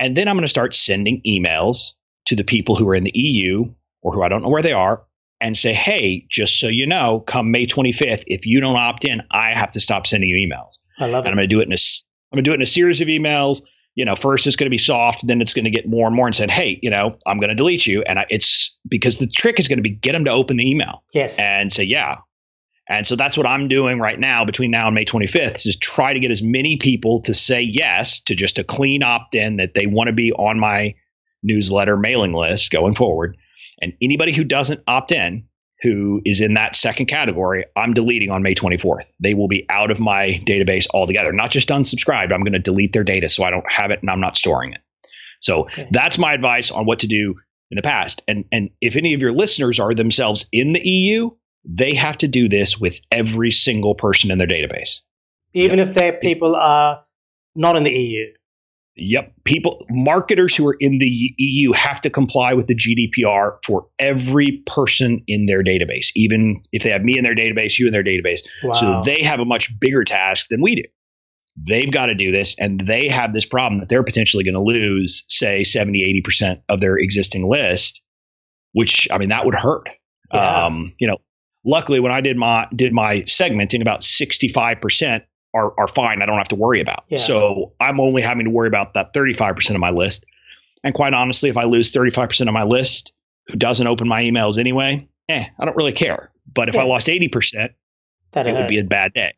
And 0.00 0.16
then 0.16 0.26
I'm 0.26 0.34
going 0.34 0.42
to 0.42 0.48
start 0.48 0.74
sending 0.74 1.22
emails 1.24 1.92
to 2.26 2.34
the 2.34 2.42
people 2.42 2.74
who 2.74 2.88
are 2.88 2.94
in 2.94 3.04
the 3.04 3.12
EU 3.14 3.72
or 4.00 4.12
who 4.12 4.22
I 4.22 4.28
don't 4.28 4.42
know 4.42 4.48
where 4.48 4.62
they 4.62 4.72
are 4.72 5.04
and 5.42 5.56
say, 5.56 5.74
hey, 5.74 6.24
just 6.30 6.60
so 6.60 6.68
you 6.68 6.86
know, 6.86 7.20
come 7.26 7.50
May 7.50 7.66
25th, 7.66 8.22
if 8.28 8.46
you 8.46 8.60
don't 8.60 8.76
opt 8.76 9.04
in, 9.04 9.20
I 9.32 9.52
have 9.52 9.72
to 9.72 9.80
stop 9.80 10.06
sending 10.06 10.30
you 10.30 10.48
emails. 10.48 10.78
I 11.00 11.06
love 11.06 11.24
and 11.24 11.26
it. 11.26 11.30
I'm 11.30 11.36
going 11.36 11.48
to 11.48 11.54
do 11.54 11.60
it 11.60 11.66
in 11.66 11.72
a, 11.72 11.82
I'm 12.30 12.36
going 12.36 12.44
to 12.44 12.48
do 12.48 12.52
it 12.52 12.56
in 12.56 12.62
a 12.62 12.66
series 12.66 13.00
of 13.00 13.08
emails. 13.08 13.60
You 13.96 14.04
know, 14.04 14.14
first 14.14 14.46
it's 14.46 14.56
going 14.56 14.66
to 14.66 14.70
be 14.70 14.78
soft, 14.78 15.26
then 15.26 15.42
it's 15.42 15.52
going 15.52 15.64
to 15.64 15.70
get 15.70 15.88
more 15.88 16.06
and 16.06 16.14
more 16.14 16.26
and 16.26 16.34
said, 16.34 16.50
hey, 16.50 16.78
you 16.80 16.88
know, 16.88 17.18
I'm 17.26 17.38
going 17.38 17.50
to 17.50 17.56
delete 17.56 17.86
you. 17.86 18.02
And 18.02 18.20
I, 18.20 18.26
it's 18.30 18.74
because 18.88 19.18
the 19.18 19.26
trick 19.26 19.58
is 19.58 19.68
going 19.68 19.78
to 19.78 19.82
be 19.82 19.90
get 19.90 20.12
them 20.12 20.24
to 20.24 20.30
open 20.30 20.56
the 20.56 20.70
email. 20.70 21.02
Yes. 21.12 21.38
And 21.38 21.72
say, 21.72 21.82
yeah. 21.82 22.18
And 22.88 23.06
so 23.06 23.16
that's 23.16 23.36
what 23.36 23.46
I'm 23.46 23.68
doing 23.68 23.98
right 23.98 24.18
now 24.18 24.44
between 24.44 24.70
now 24.70 24.86
and 24.86 24.94
May 24.94 25.04
25th 25.04 25.66
is 25.66 25.76
try 25.76 26.14
to 26.14 26.20
get 26.20 26.30
as 26.30 26.42
many 26.42 26.76
people 26.76 27.20
to 27.22 27.34
say 27.34 27.60
yes 27.60 28.20
to 28.20 28.34
just 28.34 28.58
a 28.58 28.64
clean 28.64 29.02
opt 29.02 29.34
in 29.34 29.56
that 29.56 29.74
they 29.74 29.86
want 29.86 30.06
to 30.06 30.12
be 30.12 30.32
on 30.32 30.58
my 30.58 30.94
newsletter 31.42 31.96
mailing 31.96 32.32
list 32.32 32.70
going 32.70 32.94
forward 32.94 33.36
and 33.82 33.92
anybody 34.00 34.32
who 34.32 34.44
doesn't 34.44 34.80
opt 34.86 35.12
in, 35.12 35.46
who 35.82 36.22
is 36.24 36.40
in 36.40 36.54
that 36.54 36.76
second 36.76 37.06
category, 37.06 37.64
I'm 37.76 37.92
deleting 37.92 38.30
on 38.30 38.42
May 38.42 38.54
24th. 38.54 39.10
They 39.20 39.34
will 39.34 39.48
be 39.48 39.66
out 39.68 39.90
of 39.90 39.98
my 39.98 40.40
database 40.46 40.86
altogether. 40.94 41.32
Not 41.32 41.50
just 41.50 41.68
unsubscribed, 41.68 42.32
I'm 42.32 42.42
going 42.42 42.52
to 42.52 42.60
delete 42.60 42.92
their 42.92 43.04
data 43.04 43.28
so 43.28 43.42
I 43.42 43.50
don't 43.50 43.70
have 43.70 43.90
it 43.90 44.00
and 44.00 44.08
I'm 44.08 44.20
not 44.20 44.36
storing 44.36 44.72
it. 44.72 44.80
So 45.40 45.64
okay. 45.64 45.88
that's 45.90 46.18
my 46.18 46.32
advice 46.32 46.70
on 46.70 46.86
what 46.86 47.00
to 47.00 47.08
do 47.08 47.34
in 47.72 47.76
the 47.76 47.82
past. 47.82 48.22
And 48.28 48.44
and 48.52 48.70
if 48.80 48.96
any 48.96 49.12
of 49.12 49.20
your 49.20 49.32
listeners 49.32 49.80
are 49.80 49.92
themselves 49.92 50.46
in 50.52 50.72
the 50.72 50.88
EU, 50.88 51.30
they 51.64 51.94
have 51.94 52.16
to 52.18 52.28
do 52.28 52.48
this 52.48 52.78
with 52.78 53.00
every 53.10 53.50
single 53.50 53.96
person 53.96 54.30
in 54.30 54.38
their 54.38 54.46
database. 54.46 55.00
Even 55.52 55.78
yep. 55.78 55.88
if 55.88 55.94
their 55.94 56.12
people 56.12 56.54
are 56.54 57.04
not 57.56 57.76
in 57.76 57.82
the 57.82 57.90
EU. 57.90 58.32
Yep. 58.96 59.32
People, 59.44 59.86
marketers 59.88 60.54
who 60.54 60.66
are 60.66 60.76
in 60.78 60.98
the 60.98 61.34
EU 61.38 61.72
have 61.72 62.00
to 62.02 62.10
comply 62.10 62.52
with 62.52 62.66
the 62.66 62.74
GDPR 62.74 63.56
for 63.64 63.86
every 63.98 64.62
person 64.66 65.22
in 65.26 65.46
their 65.46 65.62
database, 65.62 66.08
even 66.14 66.56
if 66.72 66.82
they 66.82 66.90
have 66.90 67.02
me 67.02 67.16
in 67.16 67.24
their 67.24 67.34
database, 67.34 67.78
you 67.78 67.86
in 67.86 67.92
their 67.92 68.04
database. 68.04 68.40
Wow. 68.62 68.72
So 68.74 69.02
they 69.04 69.22
have 69.22 69.40
a 69.40 69.46
much 69.46 69.70
bigger 69.80 70.04
task 70.04 70.46
than 70.50 70.60
we 70.60 70.74
do. 70.74 70.82
They've 71.56 71.90
got 71.90 72.06
to 72.06 72.14
do 72.14 72.32
this, 72.32 72.54
and 72.58 72.80
they 72.80 73.08
have 73.08 73.32
this 73.32 73.44
problem 73.44 73.80
that 73.80 73.88
they're 73.88 74.02
potentially 74.02 74.44
going 74.44 74.54
to 74.54 74.60
lose, 74.60 75.24
say, 75.28 75.64
70, 75.64 76.22
80% 76.26 76.62
of 76.68 76.80
their 76.80 76.96
existing 76.96 77.48
list, 77.48 78.02
which, 78.72 79.06
I 79.10 79.18
mean, 79.18 79.28
that 79.28 79.44
would 79.44 79.54
hurt. 79.54 79.88
Yeah. 80.32 80.64
Um, 80.64 80.94
you 80.98 81.06
know, 81.06 81.18
luckily, 81.64 82.00
when 82.00 82.12
I 82.12 82.20
did 82.20 82.36
my 82.36 82.66
did 82.74 82.92
my 82.92 83.16
segmenting, 83.22 83.82
about 83.82 84.00
65% 84.00 85.22
are, 85.54 85.78
are 85.78 85.88
fine. 85.88 86.22
I 86.22 86.26
don't 86.26 86.38
have 86.38 86.48
to 86.48 86.56
worry 86.56 86.80
about. 86.80 87.04
Yeah. 87.08 87.18
So 87.18 87.72
I'm 87.80 88.00
only 88.00 88.22
having 88.22 88.44
to 88.44 88.50
worry 88.50 88.68
about 88.68 88.94
that 88.94 89.12
35% 89.14 89.70
of 89.70 89.80
my 89.80 89.90
list. 89.90 90.24
And 90.84 90.94
quite 90.94 91.14
honestly, 91.14 91.48
if 91.48 91.56
I 91.56 91.64
lose 91.64 91.92
35% 91.92 92.48
of 92.48 92.54
my 92.54 92.64
list 92.64 93.12
who 93.48 93.56
doesn't 93.56 93.86
open 93.86 94.08
my 94.08 94.22
emails 94.22 94.58
anyway, 94.58 95.06
eh, 95.28 95.44
I 95.58 95.64
don't 95.64 95.76
really 95.76 95.92
care. 95.92 96.30
But 96.52 96.68
if 96.68 96.74
yeah. 96.74 96.82
I 96.82 96.84
lost 96.84 97.06
80%, 97.06 97.70
that 98.32 98.46
it 98.46 98.54
would 98.54 98.68
be 98.68 98.78
a 98.78 98.84
bad 98.84 99.12
day. 99.14 99.34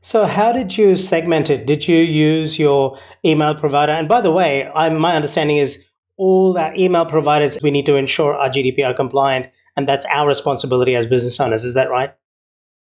So, 0.00 0.26
how 0.26 0.52
did 0.52 0.76
you 0.76 0.96
segment 0.96 1.48
it? 1.48 1.64
Did 1.64 1.86
you 1.86 1.98
use 1.98 2.58
your 2.58 2.98
email 3.24 3.54
provider? 3.54 3.92
And 3.92 4.08
by 4.08 4.20
the 4.20 4.32
way, 4.32 4.68
I, 4.74 4.88
my 4.88 5.14
understanding 5.14 5.58
is 5.58 5.84
all 6.16 6.52
that 6.54 6.76
email 6.76 7.06
providers, 7.06 7.56
we 7.62 7.70
need 7.70 7.86
to 7.86 7.94
ensure 7.94 8.34
are 8.34 8.48
GDPR 8.48 8.96
compliant, 8.96 9.54
and 9.76 9.88
that's 9.88 10.04
our 10.06 10.26
responsibility 10.26 10.96
as 10.96 11.06
business 11.06 11.38
owners. 11.38 11.62
Is 11.62 11.74
that 11.74 11.88
right? 11.88 12.12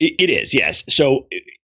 it, 0.01 0.15
it 0.19 0.31
is, 0.31 0.55
yes. 0.55 0.85
So, 0.89 1.27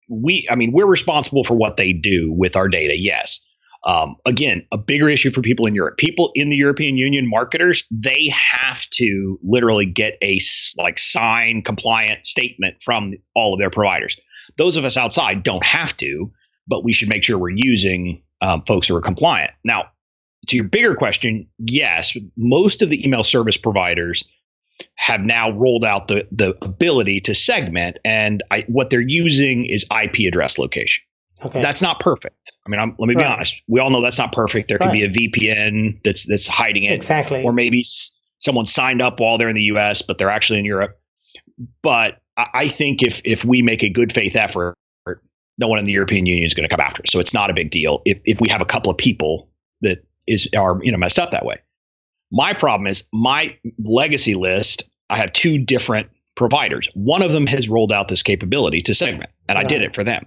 we, 0.09 0.47
I 0.51 0.55
mean, 0.55 0.73
we're 0.73 0.87
responsible 0.87 1.45
for 1.45 1.55
what 1.55 1.77
they 1.77 1.93
do 1.93 2.33
with 2.33 2.57
our 2.57 2.69
data, 2.69 2.95
yes. 2.97 3.41
Um, 3.87 4.17
again, 4.25 4.65
a 4.73 4.79
bigger 4.79 5.11
issue 5.11 5.31
for 5.31 5.43
people 5.43 5.67
in 5.67 5.75
Europe. 5.75 5.99
People 5.99 6.31
in 6.35 6.49
the 6.49 6.57
European 6.57 6.97
Union, 6.97 7.29
marketers, 7.29 7.85
they 7.91 8.29
have 8.29 8.89
to 8.91 9.39
literally 9.43 9.85
get 9.85 10.17
a 10.23 10.41
like 10.79 10.99
sign 10.99 11.63
compliant 11.63 12.25
statement 12.25 12.77
from 12.83 13.13
all 13.37 13.53
of 13.53 13.61
their 13.61 13.71
providers. 13.71 14.17
Those 14.57 14.79
of 14.79 14.85
us 14.85 14.97
outside 14.97 15.43
don't 15.43 15.65
have 15.65 15.95
to, 15.99 16.31
but 16.67 16.83
we 16.83 16.95
should 16.95 17.11
make 17.11 17.25
sure 17.25 17.37
we're 17.37 17.51
using 17.51 18.23
um, 18.41 18.63
folks 18.67 18.89
who 18.89 18.97
are 18.97 19.03
compliant. 19.03 19.51
Now, 19.65 19.91
to 20.49 20.57
your 20.57 20.65
bigger 20.65 20.95
question, 20.95 21.47
yes, 21.59 22.17
most 22.37 22.83
of 22.83 22.91
the 22.91 23.05
email 23.05 23.25
service 23.25 23.57
providers 23.57 24.25
have 24.97 25.21
now 25.21 25.51
rolled 25.51 25.85
out 25.85 26.09
the 26.09 26.27
the 26.33 26.55
ability 26.63 27.21
to 27.21 27.35
segment, 27.35 27.99
and 28.05 28.43
I, 28.51 28.65
what 28.69 28.91
they're 28.91 29.01
using 29.01 29.67
is 29.67 29.85
IP 29.91 30.27
address 30.27 30.59
location. 30.59 31.03
Okay. 31.45 31.61
That's 31.61 31.83
not 31.83 32.01
perfect. 32.01 32.57
I 32.67 32.71
mean, 32.71 32.81
I'm, 32.81 32.95
let 32.99 33.09
me 33.09 33.15
right. 33.15 33.23
be 33.23 33.27
honest. 33.27 33.61
We 33.67 33.81
all 33.81 33.91
know 33.91 34.01
that's 34.01 34.19
not 34.19 34.33
perfect. 34.33 34.69
There 34.69 34.79
could 34.79 34.87
right. 34.87 35.13
be 35.13 35.27
a 35.27 35.29
VPN 35.29 36.01
that's 36.05 36.27
that's 36.27 36.47
hiding 36.47 36.85
it. 36.85 36.93
Exactly. 36.93 37.43
Or 37.43 37.53
maybe 37.53 37.83
someone 38.39 38.65
signed 38.65 39.03
up 39.03 39.21
while 39.21 39.37
they're 39.37 39.49
in 39.49 39.57
the 39.57 39.63
U.S., 39.63 40.01
but 40.03 40.19
they're 40.19 40.31
actually 40.31 40.61
in 40.61 40.65
Europe. 40.65 40.99
But 41.83 42.21
I 42.37 42.69
think 42.69 43.03
if 43.03 43.21
if 43.25 43.45
we 43.45 43.63
make 43.63 43.83
a 43.83 43.89
good 43.89 44.13
faith 44.13 44.37
effort, 44.37 44.77
no 45.59 45.69
one 45.69 45.79
in 45.79 45.85
the 45.85 45.93
European 45.93 46.27
Union 46.27 46.47
is 46.47 46.55
going 46.55 46.69
to 46.69 46.75
come 46.75 46.85
after 46.85 47.03
us. 47.03 47.11
So 47.11 47.21
it's 47.21 47.35
not 47.35 47.51
a 47.51 47.55
big 47.55 47.71
deal 47.71 48.03
if 48.05 48.19
if 48.25 48.41
we 48.41 48.49
have 48.49 48.61
a 48.61 48.67
couple 48.67 48.91
of 48.91 48.99
people 48.99 49.51
that 49.83 50.05
is 50.27 50.49
are 50.57 50.79
you 50.83 50.91
know 50.91 50.99
messed 50.99 51.19
up 51.19 51.31
that 51.31 51.45
way. 51.45 51.59
My 52.35 52.53
problem 52.53 52.89
is 52.89 53.05
my 53.13 53.57
legacy 53.79 54.35
list. 54.35 54.83
I 55.09 55.17
have 55.17 55.33
two 55.33 55.57
different 55.57 56.11
providers. 56.35 56.89
One 56.95 57.23
of 57.23 57.31
them 57.31 57.47
has 57.47 57.69
rolled 57.69 57.93
out 57.93 58.09
this 58.09 58.25
capability 58.25 58.81
to 58.81 58.95
segment, 58.95 59.31
and 59.49 59.57
right. 59.57 59.65
I 59.65 59.69
did 59.69 59.83
it 59.83 59.95
for 59.95 60.03
them. 60.03 60.27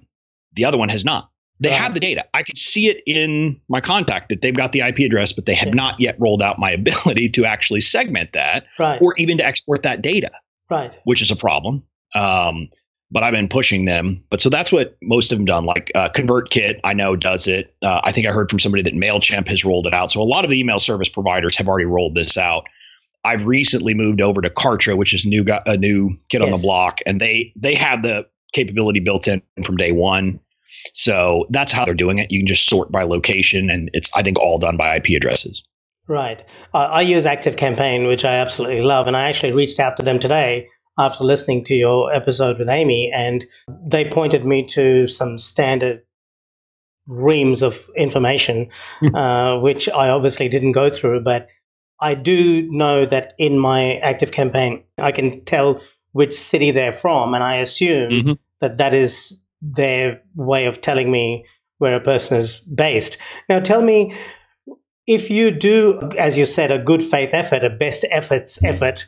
The 0.53 0.63
other 0.63 0.77
one 0.77 0.87
has 0.87 1.03
not. 1.03 1.29
They 1.59 1.69
right. 1.69 1.77
have 1.77 1.93
the 1.93 1.99
data. 1.99 2.23
I 2.33 2.43
could 2.43 2.57
see 2.57 2.87
it 2.87 3.01
in 3.05 3.59
my 3.67 3.81
contact 3.81 4.29
that 4.29 4.41
they've 4.41 4.55
got 4.55 4.71
the 4.71 4.81
IP 4.81 4.99
address, 4.99 5.33
but 5.33 5.47
they 5.47 5.55
have 5.55 5.69
yeah. 5.69 5.73
not 5.73 5.99
yet 5.99 6.15
rolled 6.17 6.41
out 6.41 6.59
my 6.59 6.71
ability 6.81 7.27
to 7.29 7.45
actually 7.45 7.81
segment 7.81 8.31
that 8.33 8.65
right. 8.79 9.01
or 9.01 9.13
even 9.17 9.37
to 9.39 9.45
export 9.45 9.83
that 9.83 10.01
data. 10.01 10.31
Right. 10.69 10.93
Which 11.03 11.21
is 11.21 11.29
a 11.29 11.35
problem. 11.35 11.83
Um, 12.15 12.69
but 13.09 13.23
I've 13.23 13.33
been 13.33 13.47
pushing 13.47 13.85
them. 13.85 14.23
But 14.29 14.41
so 14.41 14.49
that's 14.49 14.71
what 14.71 14.97
most 15.01 15.31
of 15.31 15.37
them 15.37 15.45
done. 15.45 15.65
Like 15.65 15.91
uh, 15.95 16.09
ConvertKit, 16.09 16.79
I 16.83 16.93
know 16.93 17.15
does 17.15 17.47
it. 17.47 17.73
Uh, 17.81 18.01
I 18.03 18.11
think 18.11 18.27
I 18.27 18.31
heard 18.31 18.49
from 18.49 18.59
somebody 18.59 18.83
that 18.83 18.93
Mailchimp 18.93 19.47
has 19.47 19.63
rolled 19.63 19.87
it 19.87 19.93
out. 19.93 20.11
So 20.11 20.21
a 20.21 20.23
lot 20.23 20.43
of 20.43 20.49
the 20.49 20.59
email 20.59 20.79
service 20.79 21.09
providers 21.09 21.55
have 21.57 21.67
already 21.67 21.85
rolled 21.85 22.15
this 22.15 22.37
out. 22.37 22.65
I've 23.23 23.45
recently 23.45 23.93
moved 23.93 24.21
over 24.21 24.41
to 24.41 24.49
Kartra, 24.49 24.97
which 24.97 25.13
is 25.13 25.25
new 25.25 25.45
a 25.65 25.77
new 25.77 26.15
kid 26.29 26.41
yes. 26.41 26.43
on 26.43 26.51
the 26.51 26.61
block, 26.61 26.99
and 27.05 27.19
they 27.19 27.51
they 27.55 27.75
have 27.75 28.01
the 28.01 28.25
capability 28.53 28.99
built 28.99 29.27
in 29.27 29.41
from 29.63 29.75
day 29.77 29.91
one. 29.91 30.39
So 30.93 31.45
that's 31.49 31.71
how 31.71 31.85
they're 31.85 31.93
doing 31.93 32.19
it. 32.19 32.31
You 32.31 32.39
can 32.39 32.47
just 32.47 32.69
sort 32.69 32.91
by 32.91 33.03
location, 33.03 33.69
and 33.69 33.89
it's 33.93 34.11
I 34.15 34.23
think 34.23 34.39
all 34.39 34.59
done 34.59 34.77
by 34.77 34.95
IP 34.95 35.07
addresses. 35.17 35.63
Right. 36.07 36.41
Uh, 36.73 36.85
I 36.85 37.01
use 37.01 37.25
Active 37.25 37.57
Campaign, 37.57 38.07
which 38.07 38.23
I 38.23 38.35
absolutely 38.35 38.81
love, 38.81 39.07
and 39.07 39.17
I 39.17 39.27
actually 39.27 39.51
reached 39.51 39.79
out 39.79 39.97
to 39.97 40.03
them 40.03 40.19
today 40.19 40.69
after 40.97 41.23
listening 41.23 41.63
to 41.65 41.75
your 41.75 42.11
episode 42.11 42.57
with 42.57 42.69
Amy, 42.69 43.11
and 43.13 43.45
they 43.67 44.05
pointed 44.05 44.45
me 44.45 44.65
to 44.65 45.07
some 45.07 45.37
standard 45.37 46.03
reams 47.07 47.61
of 47.61 47.89
information, 47.95 48.69
hmm. 48.99 49.15
uh, 49.15 49.59
which 49.59 49.87
I 49.89 50.09
obviously 50.09 50.49
didn't 50.49 50.73
go 50.73 50.89
through, 50.89 51.21
but 51.21 51.47
I 51.99 52.15
do 52.15 52.67
know 52.69 53.05
that 53.05 53.33
in 53.37 53.57
my 53.57 53.95
active 53.97 54.31
campaign, 54.31 54.83
I 54.97 55.11
can 55.11 55.43
tell 55.45 55.81
which 56.11 56.33
city 56.33 56.71
they're 56.71 56.91
from, 56.91 57.33
and 57.33 57.43
I 57.43 57.55
assume 57.55 58.11
mm-hmm. 58.11 58.31
that 58.59 58.77
that 58.77 58.93
is 58.93 59.39
their 59.61 60.21
way 60.35 60.65
of 60.65 60.81
telling 60.81 61.11
me 61.11 61.45
where 61.79 61.95
a 61.95 62.01
person 62.01 62.37
is 62.37 62.59
based. 62.59 63.17
Now, 63.49 63.59
tell 63.59 63.81
me 63.81 64.15
if 65.05 65.29
you 65.29 65.51
do, 65.51 66.09
as 66.17 66.37
you 66.37 66.45
said, 66.45 66.71
a 66.71 66.79
good 66.79 67.01
faith 67.01 67.33
effort, 67.33 67.63
a 67.63 67.69
best 67.69 68.05
efforts 68.11 68.63
effort, 68.63 69.07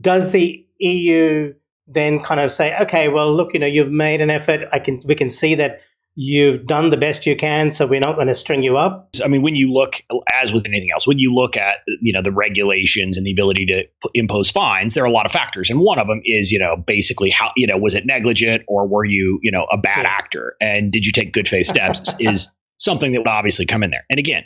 does 0.00 0.32
the 0.32 0.65
EU 0.78 1.54
then 1.86 2.20
kind 2.20 2.40
of 2.40 2.50
say, 2.50 2.76
okay, 2.80 3.08
well, 3.08 3.32
look, 3.34 3.54
you 3.54 3.60
know, 3.60 3.66
you've 3.66 3.92
made 3.92 4.20
an 4.20 4.30
effort. 4.30 4.68
I 4.72 4.80
can, 4.80 4.98
we 5.06 5.14
can 5.14 5.30
see 5.30 5.54
that 5.54 5.80
you've 6.16 6.66
done 6.66 6.90
the 6.90 6.96
best 6.96 7.26
you 7.26 7.36
can, 7.36 7.70
so 7.70 7.86
we're 7.86 8.00
not 8.00 8.16
going 8.16 8.26
to 8.26 8.34
string 8.34 8.62
you 8.62 8.76
up. 8.76 9.10
I 9.22 9.28
mean, 9.28 9.42
when 9.42 9.54
you 9.54 9.72
look, 9.72 10.02
as 10.32 10.52
with 10.52 10.64
anything 10.66 10.88
else, 10.92 11.06
when 11.06 11.18
you 11.18 11.32
look 11.32 11.56
at 11.56 11.76
you 12.00 12.12
know 12.12 12.22
the 12.22 12.32
regulations 12.32 13.16
and 13.16 13.26
the 13.26 13.30
ability 13.30 13.66
to 13.66 13.84
impose 14.14 14.50
fines, 14.50 14.94
there 14.94 15.04
are 15.04 15.06
a 15.06 15.12
lot 15.12 15.26
of 15.26 15.32
factors, 15.32 15.70
and 15.70 15.78
one 15.78 15.98
of 15.98 16.08
them 16.08 16.20
is 16.24 16.50
you 16.50 16.58
know 16.58 16.76
basically 16.76 17.30
how 17.30 17.50
you 17.54 17.66
know 17.66 17.76
was 17.76 17.94
it 17.94 18.06
negligent 18.06 18.62
or 18.66 18.88
were 18.88 19.04
you 19.04 19.38
you 19.42 19.52
know 19.52 19.66
a 19.70 19.78
bad 19.78 20.02
yeah. 20.02 20.08
actor, 20.08 20.56
and 20.60 20.90
did 20.90 21.06
you 21.06 21.12
take 21.12 21.32
good 21.32 21.46
faith 21.46 21.66
steps 21.66 22.12
is 22.18 22.48
something 22.78 23.12
that 23.12 23.20
would 23.20 23.28
obviously 23.28 23.66
come 23.66 23.82
in 23.82 23.90
there. 23.90 24.04
And 24.10 24.18
again, 24.18 24.44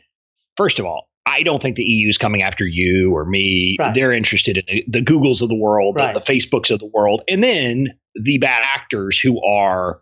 first 0.57 0.79
of 0.79 0.85
all, 0.85 1.09
I 1.31 1.43
don't 1.43 1.63
think 1.63 1.77
the 1.77 1.85
EU 1.85 2.09
is 2.09 2.19
coming 2.19 2.43
after 2.43 2.67
you 2.67 3.15
or 3.15 3.25
me. 3.25 3.77
Right. 3.79 3.95
They're 3.95 4.13
interested 4.13 4.59
in 4.59 4.65
the, 4.67 4.85
the, 4.89 5.01
Googles 5.01 5.41
of 5.41 5.49
the 5.49 5.55
world, 5.55 5.97
right. 5.97 6.13
the, 6.13 6.21
the 6.21 6.27
Facebooks 6.27 6.71
of 6.71 6.81
the 6.81 6.91
world, 6.93 7.23
and 7.29 7.43
then 7.43 7.89
the 8.17 8.39
bad 8.39 8.63
actors 8.65 9.19
who 9.19 9.43
are, 9.45 10.01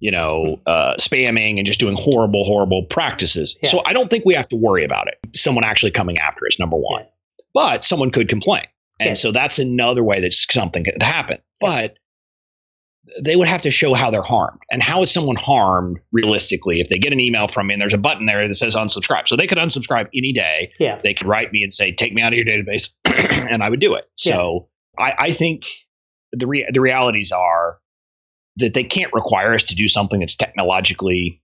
you 0.00 0.10
know, 0.10 0.58
uh, 0.66 0.94
spamming 0.98 1.58
and 1.58 1.66
just 1.66 1.78
doing 1.78 1.96
horrible, 1.98 2.44
horrible 2.44 2.84
practices. 2.86 3.56
Yeah. 3.62 3.70
So 3.70 3.82
I 3.84 3.92
don't 3.92 4.08
think 4.08 4.24
we 4.24 4.34
have 4.34 4.48
to 4.48 4.56
worry 4.56 4.84
about 4.84 5.08
it. 5.08 5.18
Someone 5.36 5.64
actually 5.64 5.92
coming 5.92 6.18
after 6.18 6.46
us, 6.46 6.58
number 6.58 6.76
one. 6.76 7.02
Yeah. 7.02 7.08
But 7.52 7.84
someone 7.84 8.10
could 8.10 8.28
complain. 8.28 8.64
And 8.98 9.08
yeah. 9.08 9.14
so 9.14 9.32
that's 9.32 9.58
another 9.58 10.02
way 10.02 10.20
that 10.20 10.32
something 10.32 10.84
could 10.84 11.02
happen. 11.02 11.38
But 11.60 11.98
they 13.20 13.36
would 13.36 13.48
have 13.48 13.62
to 13.62 13.70
show 13.70 13.94
how 13.94 14.10
they're 14.10 14.22
harmed. 14.22 14.60
And 14.70 14.82
how 14.82 15.02
is 15.02 15.12
someone 15.12 15.36
harmed 15.36 15.98
realistically 16.12 16.80
if 16.80 16.88
they 16.88 16.98
get 16.98 17.12
an 17.12 17.20
email 17.20 17.48
from 17.48 17.68
me 17.68 17.74
and 17.74 17.80
there's 17.80 17.94
a 17.94 17.98
button 17.98 18.26
there 18.26 18.46
that 18.46 18.54
says 18.54 18.74
unsubscribe? 18.74 19.28
So 19.28 19.36
they 19.36 19.46
could 19.46 19.58
unsubscribe 19.58 20.08
any 20.14 20.32
day. 20.32 20.72
Yeah. 20.78 20.98
They 21.02 21.14
could 21.14 21.26
write 21.26 21.52
me 21.52 21.62
and 21.62 21.72
say, 21.72 21.92
take 21.92 22.12
me 22.12 22.22
out 22.22 22.32
of 22.32 22.38
your 22.38 22.46
database, 22.46 22.88
and 23.04 23.62
I 23.62 23.70
would 23.70 23.80
do 23.80 23.94
it. 23.94 24.06
So 24.16 24.68
yeah. 24.98 25.04
I, 25.04 25.14
I, 25.18 25.32
think 25.32 25.66
the, 26.32 26.46
re- 26.46 26.68
the 26.72 26.80
realities 26.80 27.32
are 27.32 27.78
that 28.56 28.74
they 28.74 28.84
can't 28.84 29.12
require 29.12 29.54
us 29.54 29.64
to 29.64 29.74
do 29.74 29.86
something 29.86 30.20
that's 30.20 30.36
technologically 30.36 31.42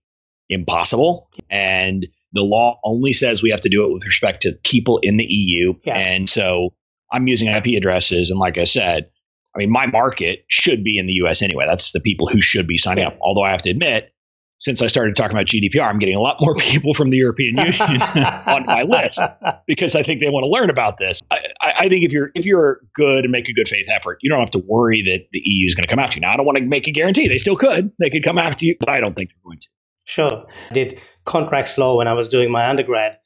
impossible. 0.49 1.29
And 1.49 2.07
the 2.33 2.41
law 2.41 2.79
only 2.83 3.13
says 3.13 3.41
we 3.41 3.51
have 3.51 3.61
to 3.61 3.69
do 3.69 3.85
it 3.85 3.93
with 3.93 4.05
respect 4.05 4.41
to 4.41 4.53
people 4.63 4.99
in 5.01 5.17
the 5.17 5.25
EU. 5.25 5.73
Yeah. 5.83 5.95
And 5.95 6.27
so 6.27 6.73
I'm 7.11 7.27
using 7.27 7.47
IP 7.47 7.77
addresses. 7.77 8.29
And 8.29 8.39
like 8.39 8.57
I 8.57 8.63
said, 8.63 9.09
I 9.55 9.59
mean, 9.59 9.71
my 9.71 9.85
market 9.85 10.45
should 10.49 10.83
be 10.83 10.97
in 10.97 11.05
the 11.05 11.13
US 11.13 11.41
anyway. 11.41 11.65
That's 11.67 11.91
the 11.91 11.99
people 11.99 12.27
who 12.27 12.41
should 12.41 12.67
be 12.67 12.77
signing 12.77 13.05
up. 13.05 13.17
Although 13.21 13.43
I 13.43 13.51
have 13.51 13.61
to 13.63 13.69
admit, 13.69 14.13
since 14.57 14.81
I 14.81 14.87
started 14.87 15.15
talking 15.15 15.35
about 15.35 15.47
GDPR, 15.47 15.85
I'm 15.85 15.99
getting 15.99 16.15
a 16.15 16.21
lot 16.21 16.37
more 16.39 16.55
people 16.59 16.93
from 16.93 17.09
the 17.09 17.17
European 17.17 17.57
Union 17.57 17.73
on 18.47 18.65
my 18.65 18.83
list 18.83 19.19
because 19.67 19.95
I 19.95 20.03
think 20.03 20.21
they 20.21 20.29
want 20.29 20.43
to 20.43 20.49
learn 20.49 20.69
about 20.69 20.97
this. 20.97 21.21
I, 21.31 21.39
I, 21.61 21.89
think 21.89 22.05
if 22.05 22.13
you're 22.13 22.31
if 22.33 22.45
you're 22.45 22.79
good 22.95 23.25
and 23.25 23.31
make 23.31 23.49
a 23.49 23.53
good 23.53 23.67
faith 23.67 23.87
effort, 23.93 24.19
you 24.21 24.29
don't 24.29 24.39
have 24.39 24.51
to 24.51 24.63
worry 24.65 25.03
that 25.03 25.27
the 25.31 25.41
EU 25.43 25.65
is 25.65 25.75
going 25.75 25.85
to 25.85 25.91
come 25.91 25.99
after 25.99 26.15
you. 26.15 26.21
Now, 26.21 26.33
I 26.33 26.37
don't 26.37 26.45
want 26.45 26.57
to 26.57 26.63
make 26.63 26.87
a 26.87 26.91
guarantee; 26.91 27.27
they 27.27 27.37
still 27.37 27.57
could. 27.57 27.91
They 27.99 28.09
could 28.09 28.23
come 28.23 28.37
after 28.37 28.65
you, 28.65 28.75
but 28.79 28.89
I 28.89 28.99
don't 28.99 29.15
think 29.15 29.31
they're 29.31 29.43
going 29.43 29.59
to. 29.59 29.67
Sure, 30.05 30.45
I 30.69 30.73
did 30.73 30.99
contracts 31.25 31.77
law 31.77 31.97
when 31.97 32.07
I 32.07 32.13
was 32.13 32.29
doing 32.29 32.51
my 32.51 32.67
undergrad. 32.67 33.17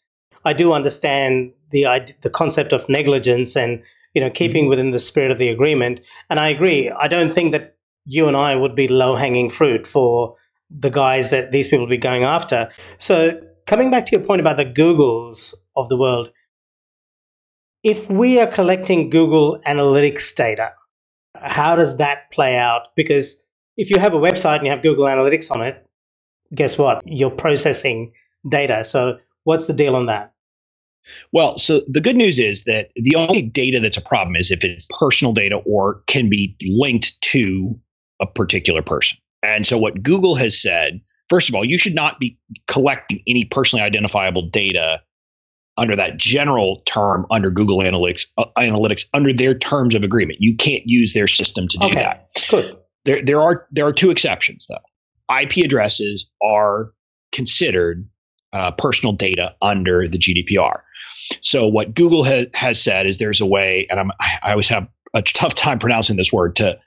I 0.44 0.54
do 0.54 0.74
understand 0.74 1.54
the 1.72 1.86
the 2.22 2.30
concept 2.30 2.74
of 2.74 2.90
negligence 2.90 3.56
and 3.56 3.84
you 4.18 4.22
know, 4.22 4.32
keeping 4.32 4.64
mm-hmm. 4.64 4.70
within 4.70 4.90
the 4.90 5.00
spirit 5.00 5.30
of 5.30 5.38
the 5.38 5.50
agreement. 5.50 6.00
And 6.28 6.40
I 6.40 6.50
agree. 6.50 6.90
I 6.90 7.08
don't 7.08 7.32
think 7.32 7.52
that 7.52 7.78
you 8.04 8.28
and 8.28 8.36
I 8.36 8.56
would 8.56 8.74
be 8.74 8.88
low 8.88 9.16
hanging 9.16 9.48
fruit 9.48 9.86
for 9.86 10.36
the 10.72 10.90
guys 10.90 11.30
that 11.30 11.52
these 11.52 11.68
people 11.68 11.82
would 11.86 11.92
be 11.92 12.00
going 12.00 12.24
after. 12.24 12.72
So, 12.98 13.40
coming 13.68 13.92
back 13.92 14.08
to 14.08 14.16
your 14.16 14.26
point 14.26 14.42
about 14.42 14.56
the 14.56 14.66
Googles 14.66 15.54
of 15.76 15.88
the 15.88 15.98
world, 16.00 16.32
if 17.84 18.10
we 18.10 18.40
are 18.40 18.48
collecting 18.48 19.12
Google 19.12 19.62
Analytics 19.68 20.34
data, 20.34 20.72
how 21.40 21.76
does 21.76 21.98
that 21.98 22.32
play 22.32 22.58
out? 22.58 22.96
Because 22.96 23.46
if 23.78 23.92
you 23.92 24.00
have 24.00 24.16
a 24.16 24.20
website 24.20 24.58
and 24.58 24.66
you 24.66 24.72
have 24.72 24.82
Google 24.82 25.06
Analytics 25.06 25.52
on 25.52 25.62
it, 25.62 25.86
guess 26.56 26.76
what? 26.76 27.04
You're 27.06 27.30
processing 27.30 28.14
data. 28.50 28.84
So, 28.84 29.20
what's 29.44 29.68
the 29.68 29.74
deal 29.74 29.96
on 29.96 30.08
that? 30.08 30.34
Well, 31.32 31.58
so 31.58 31.82
the 31.88 32.02
good 32.02 32.16
news 32.16 32.40
is 32.40 32.64
that 32.64 32.90
the 32.96 33.16
only 33.16 33.42
data 33.42 33.80
that's 33.80 33.98
a 33.98 34.02
problem 34.02 34.36
is 34.36 34.52
if 34.52 34.64
it's 34.64 34.86
personal 35.00 35.34
data 35.34 35.58
or 35.66 36.02
can 36.08 36.30
be 36.30 36.56
linked 36.68 37.20
to 37.22 37.80
a 38.20 38.26
particular 38.26 38.82
person. 38.82 39.18
And 39.44 39.66
so 39.66 39.78
what 39.78 40.02
Google 40.02 40.36
has 40.36 40.60
said, 40.60 41.00
first 41.30 41.50
of 41.50 41.56
all, 41.56 41.64
you 41.64 41.78
should 41.78 41.96
not 41.96 42.20
be 42.20 42.38
collecting 42.68 43.22
any 43.28 43.46
personally 43.46 43.84
identifiable 43.84 44.50
data 44.50 45.02
under 45.78 45.96
that 45.96 46.18
general 46.18 46.82
term 46.86 47.26
under 47.30 47.52
Google 47.52 47.80
Analytics 47.80 48.26
uh, 48.38 48.46
Analytics 48.58 49.06
under 49.14 49.32
their 49.32 49.54
terms 49.54 49.94
of 49.96 50.04
agreement. 50.04 50.40
You 50.42 50.56
can't 50.56 50.84
use 50.86 51.14
their 51.14 51.28
system 51.28 51.68
to 51.68 51.78
do 51.78 51.86
okay. 51.86 51.96
that. 51.96 52.30
Good. 52.50 52.78
There 53.06 53.24
there 53.24 53.42
are 53.42 53.68
there 53.72 53.86
are 53.86 53.94
two 53.94 54.10
exceptions 54.10 54.68
though. 54.68 55.36
IP 55.42 55.58
addresses 55.58 56.30
are 56.44 56.92
considered 57.32 58.08
uh, 58.54 58.72
personal 58.72 59.14
data 59.14 59.56
under 59.62 60.08
the 60.08 60.18
GDPR. 60.18 60.80
So 61.42 61.68
what 61.68 61.94
Google 61.94 62.24
has, 62.24 62.48
has 62.54 62.82
said 62.82 63.06
is 63.06 63.18
there's 63.18 63.42
a 63.42 63.46
way, 63.46 63.88
and 63.90 64.00
I'm, 64.00 64.12
I 64.20 64.52
always 64.52 64.70
have 64.70 64.88
a 65.14 65.22
tough 65.22 65.56
time 65.56 65.80
pronouncing 65.80 66.16
this 66.18 66.32
word 66.32 66.56
to 66.58 66.80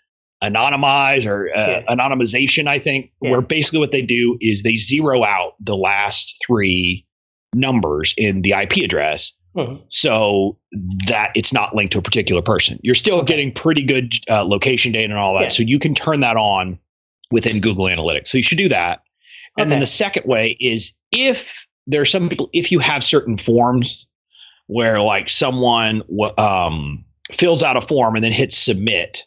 anonymize 0.42 1.26
or 1.26 1.50
uh, 1.54 1.68
Yeah. 1.70 1.82
anonymization, 1.94 2.66
I 2.66 2.78
think, 2.78 3.10
Yeah. 3.20 3.30
where 3.32 3.40
basically 3.42 3.78
what 3.80 3.90
they 3.92 4.02
do 4.02 4.38
is 4.40 4.62
they 4.62 4.76
zero 4.76 5.24
out 5.24 5.52
the 5.60 5.76
last 5.76 6.36
three 6.46 7.06
numbers 7.54 8.14
in 8.16 8.42
the 8.42 8.52
IP 8.54 8.84
address 8.84 9.32
Mhm. 9.56 9.82
so 9.88 10.56
that 11.08 11.30
it's 11.34 11.52
not 11.52 11.74
linked 11.74 11.92
to 11.92 11.98
a 11.98 12.02
particular 12.02 12.40
person. 12.40 12.78
You're 12.82 12.94
still 12.94 13.16
Okay. 13.16 13.26
getting 13.26 13.52
pretty 13.52 13.82
good 13.82 14.14
uh, 14.30 14.44
location 14.44 14.92
data 14.92 15.10
and 15.10 15.18
all 15.18 15.34
that. 15.34 15.42
Yeah. 15.42 15.48
So 15.48 15.62
you 15.64 15.78
can 15.78 15.94
turn 15.94 16.20
that 16.20 16.36
on 16.36 16.78
within 17.30 17.60
Google 17.60 17.86
Analytics. 17.86 18.28
So 18.28 18.38
you 18.38 18.42
should 18.44 18.58
do 18.58 18.68
that. 18.68 19.00
And 19.58 19.70
then 19.70 19.80
the 19.80 19.86
second 19.86 20.26
way 20.26 20.56
is 20.60 20.92
if 21.12 21.54
there 21.86 22.00
are 22.00 22.04
some 22.06 22.28
people, 22.28 22.48
if 22.52 22.70
you 22.70 22.78
have 22.78 23.02
certain 23.02 23.36
forms 23.36 24.06
where 24.70 25.00
like 25.00 25.28
someone 25.28 26.02
um, 26.38 27.04
fills 27.32 27.62
out 27.62 27.76
a 27.76 27.80
form 27.80 28.14
and 28.14 28.24
then 28.24 28.32
hits 28.32 28.56
submit, 28.56 29.24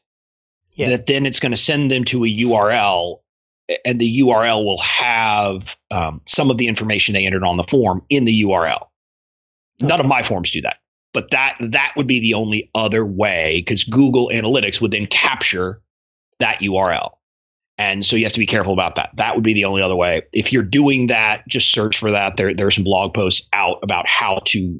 Yeah. 0.71 0.89
that 0.89 1.05
then 1.05 1.25
it's 1.25 1.39
going 1.39 1.51
to 1.51 1.57
send 1.57 1.91
them 1.91 2.05
to 2.05 2.23
a 2.23 2.27
URL 2.27 3.19
and 3.85 3.99
the 3.99 4.21
URL 4.21 4.63
will 4.65 4.79
have 4.81 5.75
um, 5.91 6.21
some 6.25 6.49
of 6.51 6.57
the 6.57 6.67
information 6.67 7.13
they 7.13 7.25
entered 7.25 7.43
on 7.43 7.57
the 7.57 7.63
form 7.63 8.03
in 8.09 8.25
the 8.25 8.43
URL. 8.43 8.87
None 9.81 9.99
of 9.99 10.05
my 10.05 10.21
forms 10.23 10.51
do 10.51 10.61
that, 10.61 10.77
but 11.13 11.31
that 11.31 11.57
that 11.59 11.93
would 11.97 12.07
be 12.07 12.19
the 12.19 12.35
only 12.35 12.69
other 12.75 13.05
way 13.05 13.61
because 13.65 13.83
Google 13.83 14.29
Analytics 14.29 14.79
would 14.81 14.91
then 14.91 15.07
capture 15.07 15.81
that 16.39 16.59
URL. 16.59 17.11
And 17.77 18.05
so 18.05 18.15
you 18.15 18.23
have 18.25 18.33
to 18.33 18.39
be 18.39 18.45
careful 18.45 18.71
about 18.73 18.95
that. 18.95 19.09
That 19.15 19.35
would 19.35 19.43
be 19.43 19.53
the 19.53 19.65
only 19.65 19.81
other 19.81 19.95
way. 19.95 20.21
If 20.31 20.53
you're 20.53 20.61
doing 20.63 21.07
that, 21.07 21.47
just 21.47 21.73
search 21.73 21.97
for 21.97 22.11
that. 22.11 22.37
There, 22.37 22.53
there 22.53 22.67
are 22.67 22.71
some 22.71 22.83
blog 22.83 23.13
posts 23.13 23.47
out 23.53 23.79
about 23.81 24.07
how 24.07 24.41
to 24.45 24.79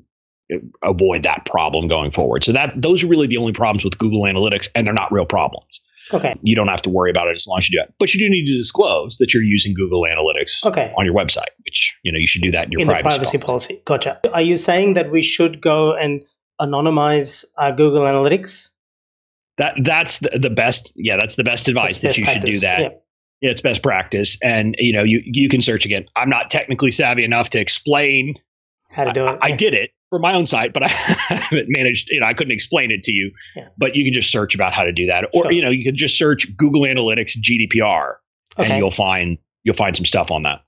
avoid 0.84 1.24
that 1.24 1.46
problem 1.46 1.88
going 1.88 2.12
forward. 2.12 2.44
So 2.44 2.52
that 2.52 2.74
those 2.80 3.04
are 3.04 3.08
really 3.08 3.28
the 3.28 3.38
only 3.38 3.54
problems 3.54 3.84
with 3.84 3.98
Google 3.98 4.24
Analytics, 4.24 4.70
and 4.76 4.86
they're 4.86 4.94
not 4.94 5.12
real 5.12 5.26
problems. 5.26 5.82
Okay. 6.12 6.36
You 6.42 6.56
don't 6.56 6.68
have 6.68 6.82
to 6.82 6.90
worry 6.90 7.10
about 7.10 7.28
it 7.28 7.34
as 7.34 7.48
long 7.48 7.60
as 7.60 7.70
you 7.70 7.80
do 7.80 7.84
it. 7.84 7.94
But 7.98 8.14
you 8.14 8.20
do 8.20 8.30
need 8.30 8.46
to 8.48 8.58
disclose 8.58 9.18
that 9.18 9.34
you're 9.34 9.44
using 9.44 9.74
Google 9.74 10.02
Analytics 10.02 10.66
Okay. 10.66 10.94
on 10.98 11.06
your 11.06 11.16
website, 11.16 11.50
which 11.66 11.96
you 12.04 12.12
know 12.12 12.20
you 12.20 12.28
should 12.28 12.42
do 12.42 12.52
that 12.52 12.66
in 12.66 12.72
your 12.72 12.82
in 12.82 12.88
the 12.88 12.94
privacy, 12.94 13.18
privacy 13.18 13.38
policy. 13.38 13.82
Gotcha. 13.86 14.20
Are 14.34 14.42
you 14.42 14.58
saying 14.58 14.96
that 14.96 15.12
we 15.12 15.22
should 15.22 15.62
go 15.62 15.94
and 15.94 16.24
anonymize 16.60 17.46
our 17.58 17.72
Google 17.72 18.04
Analytics? 18.04 18.72
That 19.58 19.76
that's 19.84 20.20
the, 20.20 20.38
the 20.40 20.50
best. 20.50 20.94
Yeah, 20.96 21.18
that's 21.18 21.36
the 21.36 21.44
best 21.44 21.68
advice 21.68 22.00
That's 22.00 22.16
that 22.16 22.18
you 22.18 22.26
should 22.26 22.44
do 22.44 22.60
that. 22.60 22.80
Yeah. 23.42 23.52
It's 23.52 23.62
best 23.62 23.84
practice, 23.84 24.38
and 24.42 24.76
you 24.78 24.94
know 24.94 25.04
you 25.04 25.22
you 25.26 25.50
can 25.50 25.62
search 25.62 25.86
again. 25.86 26.06
I'm 26.16 26.30
not 26.30 26.50
technically 26.50 26.92
savvy 26.92 27.24
enough 27.24 27.50
to 27.50 27.60
explain. 27.60 28.36
How 28.90 29.06
to 29.06 29.12
do 29.12 29.28
it? 29.28 29.40
I 29.42 29.50
yeah. 29.50 29.58
did 29.58 29.74
it 29.74 29.92
for 30.14 30.20
my 30.20 30.36
own 30.36 30.46
site, 30.46 30.74
but 30.74 30.84
I 30.84 30.88
haven't 30.90 31.66
managed. 31.70 32.10
You 32.12 32.20
know, 32.20 32.28
I 32.28 32.34
couldn't 32.36 32.52
explain 32.52 32.92
it 32.92 33.02
to 33.04 33.12
you. 33.12 33.32
Yeah. 33.56 33.70
But 33.80 33.96
you 33.96 34.04
can 34.04 34.14
just 34.14 34.32
search 34.32 34.54
about 34.54 34.72
how 34.72 34.84
to 34.84 34.92
do 34.92 35.08
that, 35.08 35.26
or 35.34 35.46
Sure. 35.46 35.52
you 35.52 35.62
know, 35.62 35.70
you 35.72 35.84
can 35.84 35.96
just 35.96 36.18
search 36.18 36.56
Google 36.56 36.82
Analytics 36.84 37.36
GDPR, 37.38 38.16
Okay. 38.60 38.70
and 38.70 38.78
you'll 38.78 38.92
find 38.92 39.40
you'll 39.64 39.76
find 39.76 39.96
some 39.96 40.06
stuff 40.06 40.30
on 40.30 40.44
that. 40.44 40.62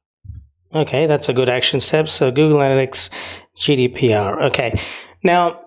Okay, 0.74 1.06
that's 1.06 1.30
a 1.30 1.34
good 1.34 1.48
action 1.50 1.80
step. 1.80 2.10
So 2.10 2.32
Google 2.32 2.58
Analytics 2.58 3.10
GDPR. 3.58 4.42
Okay. 4.48 4.80
Now, 5.24 5.62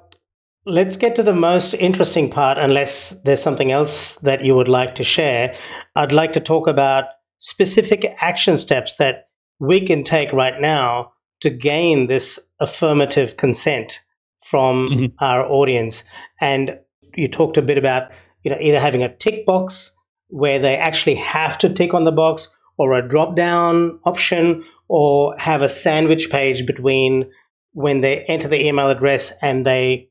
let's 0.66 0.96
get 0.96 1.14
to 1.16 1.22
the 1.22 1.34
most 1.34 1.72
interesting 1.74 2.28
part, 2.30 2.58
unless 2.58 3.10
there's 3.22 3.40
something 3.42 3.70
else 3.70 4.16
that 4.16 4.44
you 4.44 4.56
would 4.56 4.68
like 4.68 4.96
to 4.96 5.04
share. 5.04 5.54
I'd 5.94 6.12
like 6.12 6.32
to 6.32 6.40
talk 6.40 6.66
about 6.66 7.04
specific 7.38 8.04
action 8.20 8.56
steps 8.56 8.96
that 8.96 9.28
we 9.60 9.86
can 9.86 10.02
take 10.02 10.32
right 10.32 10.60
now 10.60 11.12
to 11.40 11.50
gain 11.50 12.06
this 12.06 12.38
affirmative 12.60 13.36
consent 13.36 14.00
from 14.44 14.88
Mhm. 14.90 15.12
our 15.20 15.44
audience. 15.50 16.04
And 16.40 16.78
you 17.14 17.28
talked 17.28 17.56
a 17.56 17.62
bit 17.62 17.78
about, 17.78 18.10
you 18.42 18.50
know, 18.50 18.58
either 18.60 18.80
having 18.80 19.02
a 19.02 19.14
tick 19.14 19.44
box 19.46 19.92
where 20.28 20.58
they 20.58 20.76
actually 20.76 21.14
have 21.16 21.58
to 21.58 21.68
tick 21.68 21.94
on 21.94 22.04
the 22.04 22.12
box 22.12 22.48
or 22.76 22.92
a 22.94 23.06
drop 23.06 23.34
down 23.34 23.98
option 24.04 24.62
or 24.88 25.34
have 25.38 25.62
a 25.62 25.68
sandwich 25.68 26.30
page 26.30 26.66
between 26.66 27.30
when 27.72 28.00
they 28.00 28.20
enter 28.24 28.48
the 28.48 28.64
email 28.66 28.88
address 28.88 29.32
and 29.42 29.66
they 29.66 30.08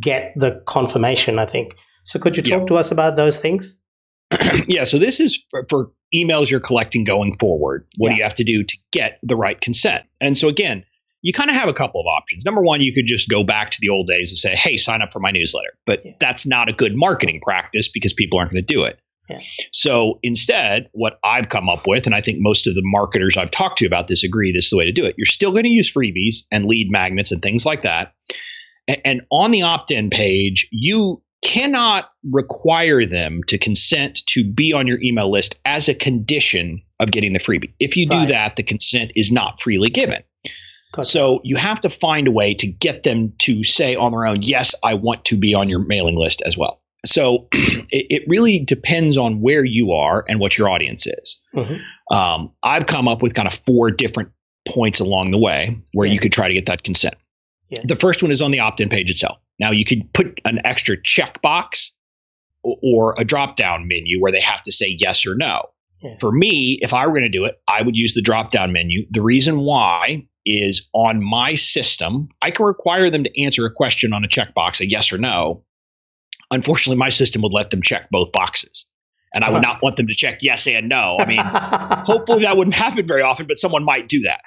get 0.00 0.32
the 0.34 0.62
confirmation, 0.66 1.38
I 1.38 1.46
think. 1.46 1.74
So 2.04 2.18
could 2.18 2.36
you 2.36 2.42
talk 2.42 2.60
Yeah. 2.60 2.66
to 2.66 2.76
us 2.76 2.90
about 2.90 3.16
those 3.16 3.40
things? 3.40 3.76
yeah, 4.66 4.84
so 4.84 4.98
this 4.98 5.20
is 5.20 5.42
for, 5.50 5.66
for 5.68 5.90
emails 6.14 6.50
you're 6.50 6.60
collecting 6.60 7.04
going 7.04 7.36
forward. 7.38 7.86
What 7.98 8.10
do 8.10 8.16
you 8.16 8.22
have 8.22 8.34
to 8.36 8.44
do 8.44 8.62
to 8.64 8.76
get 8.92 9.18
the 9.22 9.36
right 9.36 9.60
consent? 9.60 10.04
And 10.20 10.36
so 10.36 10.48
again, 10.48 10.84
you 11.22 11.32
kind 11.32 11.50
of 11.50 11.56
have 11.56 11.68
a 11.68 11.72
couple 11.72 12.00
of 12.00 12.06
options. 12.06 12.44
Number 12.44 12.62
one, 12.62 12.80
you 12.80 12.92
could 12.92 13.06
just 13.06 13.28
go 13.28 13.42
back 13.42 13.70
to 13.72 13.78
the 13.80 13.88
old 13.88 14.06
days 14.06 14.30
and 14.30 14.38
say, 14.38 14.54
"Hey, 14.54 14.76
sign 14.76 15.02
up 15.02 15.12
for 15.12 15.18
my 15.18 15.30
newsletter." 15.30 15.76
But 15.84 16.00
Yeah. 16.04 16.12
that's 16.20 16.46
not 16.46 16.68
a 16.68 16.72
good 16.72 16.92
marketing 16.94 17.40
practice 17.42 17.88
because 17.88 18.12
people 18.12 18.38
aren't 18.38 18.52
going 18.52 18.64
to 18.64 18.74
do 18.74 18.82
it. 18.84 18.98
Yeah. 19.28 19.40
So 19.72 20.20
instead, 20.22 20.88
what 20.92 21.18
I've 21.24 21.48
come 21.48 21.68
up 21.68 21.86
with, 21.86 22.06
and 22.06 22.14
I 22.14 22.20
think 22.20 22.38
most 22.40 22.68
of 22.68 22.74
the 22.76 22.82
marketers 22.84 23.36
I've 23.36 23.50
talked 23.50 23.78
to 23.78 23.86
about 23.86 24.06
this 24.06 24.22
agree 24.22 24.52
this 24.52 24.66
is 24.66 24.70
the 24.70 24.76
way 24.76 24.84
to 24.84 24.92
do 24.92 25.04
it. 25.04 25.16
You're 25.18 25.24
still 25.26 25.50
going 25.50 25.64
to 25.64 25.68
use 25.70 25.92
freebies 25.92 26.44
and 26.52 26.66
lead 26.66 26.92
magnets 26.92 27.32
and 27.32 27.42
things 27.42 27.66
like 27.66 27.82
that. 27.82 28.12
And 29.04 29.22
on 29.32 29.50
the 29.50 29.62
opt-in 29.62 30.10
page, 30.10 30.68
you 30.70 31.20
cannot 31.46 32.10
require 32.32 33.06
them 33.06 33.40
to 33.46 33.56
consent 33.56 34.20
to 34.26 34.42
be 34.44 34.72
on 34.72 34.86
your 34.88 35.00
email 35.00 35.30
list 35.30 35.58
as 35.64 35.88
a 35.88 35.94
condition 35.94 36.82
of 36.98 37.12
getting 37.12 37.32
the 37.32 37.38
freebie. 37.38 37.72
If 37.78 37.96
you 37.96 38.06
do 38.08 38.26
that, 38.26 38.56
the 38.56 38.64
consent 38.64 39.12
is 39.14 39.30
not 39.30 39.60
freely 39.62 39.88
given. 39.88 40.22
Gotcha. 40.92 41.08
So 41.08 41.40
you 41.44 41.54
have 41.56 41.80
to 41.82 41.88
find 41.88 42.26
a 42.26 42.32
way 42.32 42.52
to 42.54 42.66
get 42.66 43.04
them 43.04 43.32
to 43.38 43.62
say 43.62 43.94
on 43.94 44.10
their 44.12 44.26
own, 44.26 44.42
yes, 44.42 44.74
I 44.82 44.94
want 44.94 45.24
to 45.26 45.36
be 45.36 45.54
on 45.54 45.68
your 45.68 45.78
mailing 45.78 46.16
list 46.16 46.42
as 46.44 46.56
well. 46.58 46.80
So 47.04 47.46
it, 47.52 48.06
it 48.10 48.22
really 48.26 48.58
depends 48.58 49.16
on 49.16 49.40
where 49.40 49.62
you 49.64 49.92
are 49.92 50.24
and 50.28 50.40
what 50.40 50.58
your 50.58 50.68
audience 50.68 51.06
is. 51.06 51.40
Mhm. 51.54 51.80
Um, 52.10 52.50
I've 52.64 52.86
come 52.86 53.06
up 53.08 53.22
with 53.22 53.34
kind 53.34 53.46
of 53.46 53.54
four 53.66 53.90
different 53.92 54.30
points 54.66 54.98
along 54.98 55.30
the 55.30 55.38
way 55.38 55.78
where 55.92 56.06
Yeah. 56.08 56.14
you 56.14 56.18
could 56.18 56.32
try 56.32 56.48
to 56.48 56.54
get 56.54 56.66
that 56.66 56.82
consent. 56.82 57.14
Yeah. 57.68 57.82
The 57.84 57.96
first 57.96 58.20
one 58.22 58.32
is 58.32 58.42
on 58.42 58.50
the 58.50 58.58
opt 58.60 58.80
in 58.80 58.88
page 58.88 59.10
itself. 59.10 59.38
Now 59.58 59.70
you 59.70 59.84
could 59.84 60.12
put 60.12 60.40
an 60.44 60.60
extra 60.64 60.96
checkbox 60.96 61.90
or 62.62 63.14
a 63.18 63.24
drop 63.24 63.56
down 63.56 63.86
menu 63.88 64.20
where 64.20 64.32
they 64.32 64.40
have 64.40 64.62
to 64.62 64.72
say 64.72 64.96
yes 64.98 65.26
or 65.26 65.34
no. 65.34 65.62
Yes. 66.02 66.20
For 66.20 66.30
me, 66.30 66.78
if 66.82 66.92
I 66.92 67.06
were 67.06 67.12
going 67.12 67.22
to 67.22 67.28
do 67.28 67.44
it, 67.44 67.60
I 67.68 67.82
would 67.82 67.96
use 67.96 68.14
the 68.14 68.22
drop 68.22 68.50
down 68.50 68.72
menu. 68.72 69.06
The 69.10 69.22
reason 69.22 69.60
why 69.60 70.26
is 70.44 70.86
on 70.92 71.22
my 71.22 71.54
system, 71.54 72.28
I 72.42 72.50
can 72.50 72.66
require 72.66 73.10
them 73.10 73.24
to 73.24 73.42
answer 73.42 73.64
a 73.66 73.70
question 73.70 74.12
on 74.12 74.24
a 74.24 74.28
checkbox, 74.28 74.80
a 74.80 74.88
yes 74.88 75.12
or 75.12 75.18
no. 75.18 75.64
Unfortunately, 76.50 76.98
my 76.98 77.08
system 77.08 77.42
would 77.42 77.52
let 77.52 77.70
them 77.70 77.82
check 77.82 78.08
both 78.10 78.30
boxes. 78.30 78.86
And 79.34 79.44
I 79.44 79.50
would 79.50 79.62
not 79.62 79.82
want 79.82 79.96
them 79.96 80.06
to 80.06 80.14
check 80.14 80.38
yes 80.40 80.66
and 80.66 80.88
no. 80.88 81.16
I 81.18 81.26
mean, 81.26 81.40
hopefully 81.42 82.42
that 82.42 82.56
wouldn't 82.56 82.76
happen 82.76 83.06
very 83.06 83.22
often, 83.22 83.46
but 83.46 83.58
someone 83.58 83.84
might 83.84 84.08
do 84.08 84.22
that. 84.22 84.40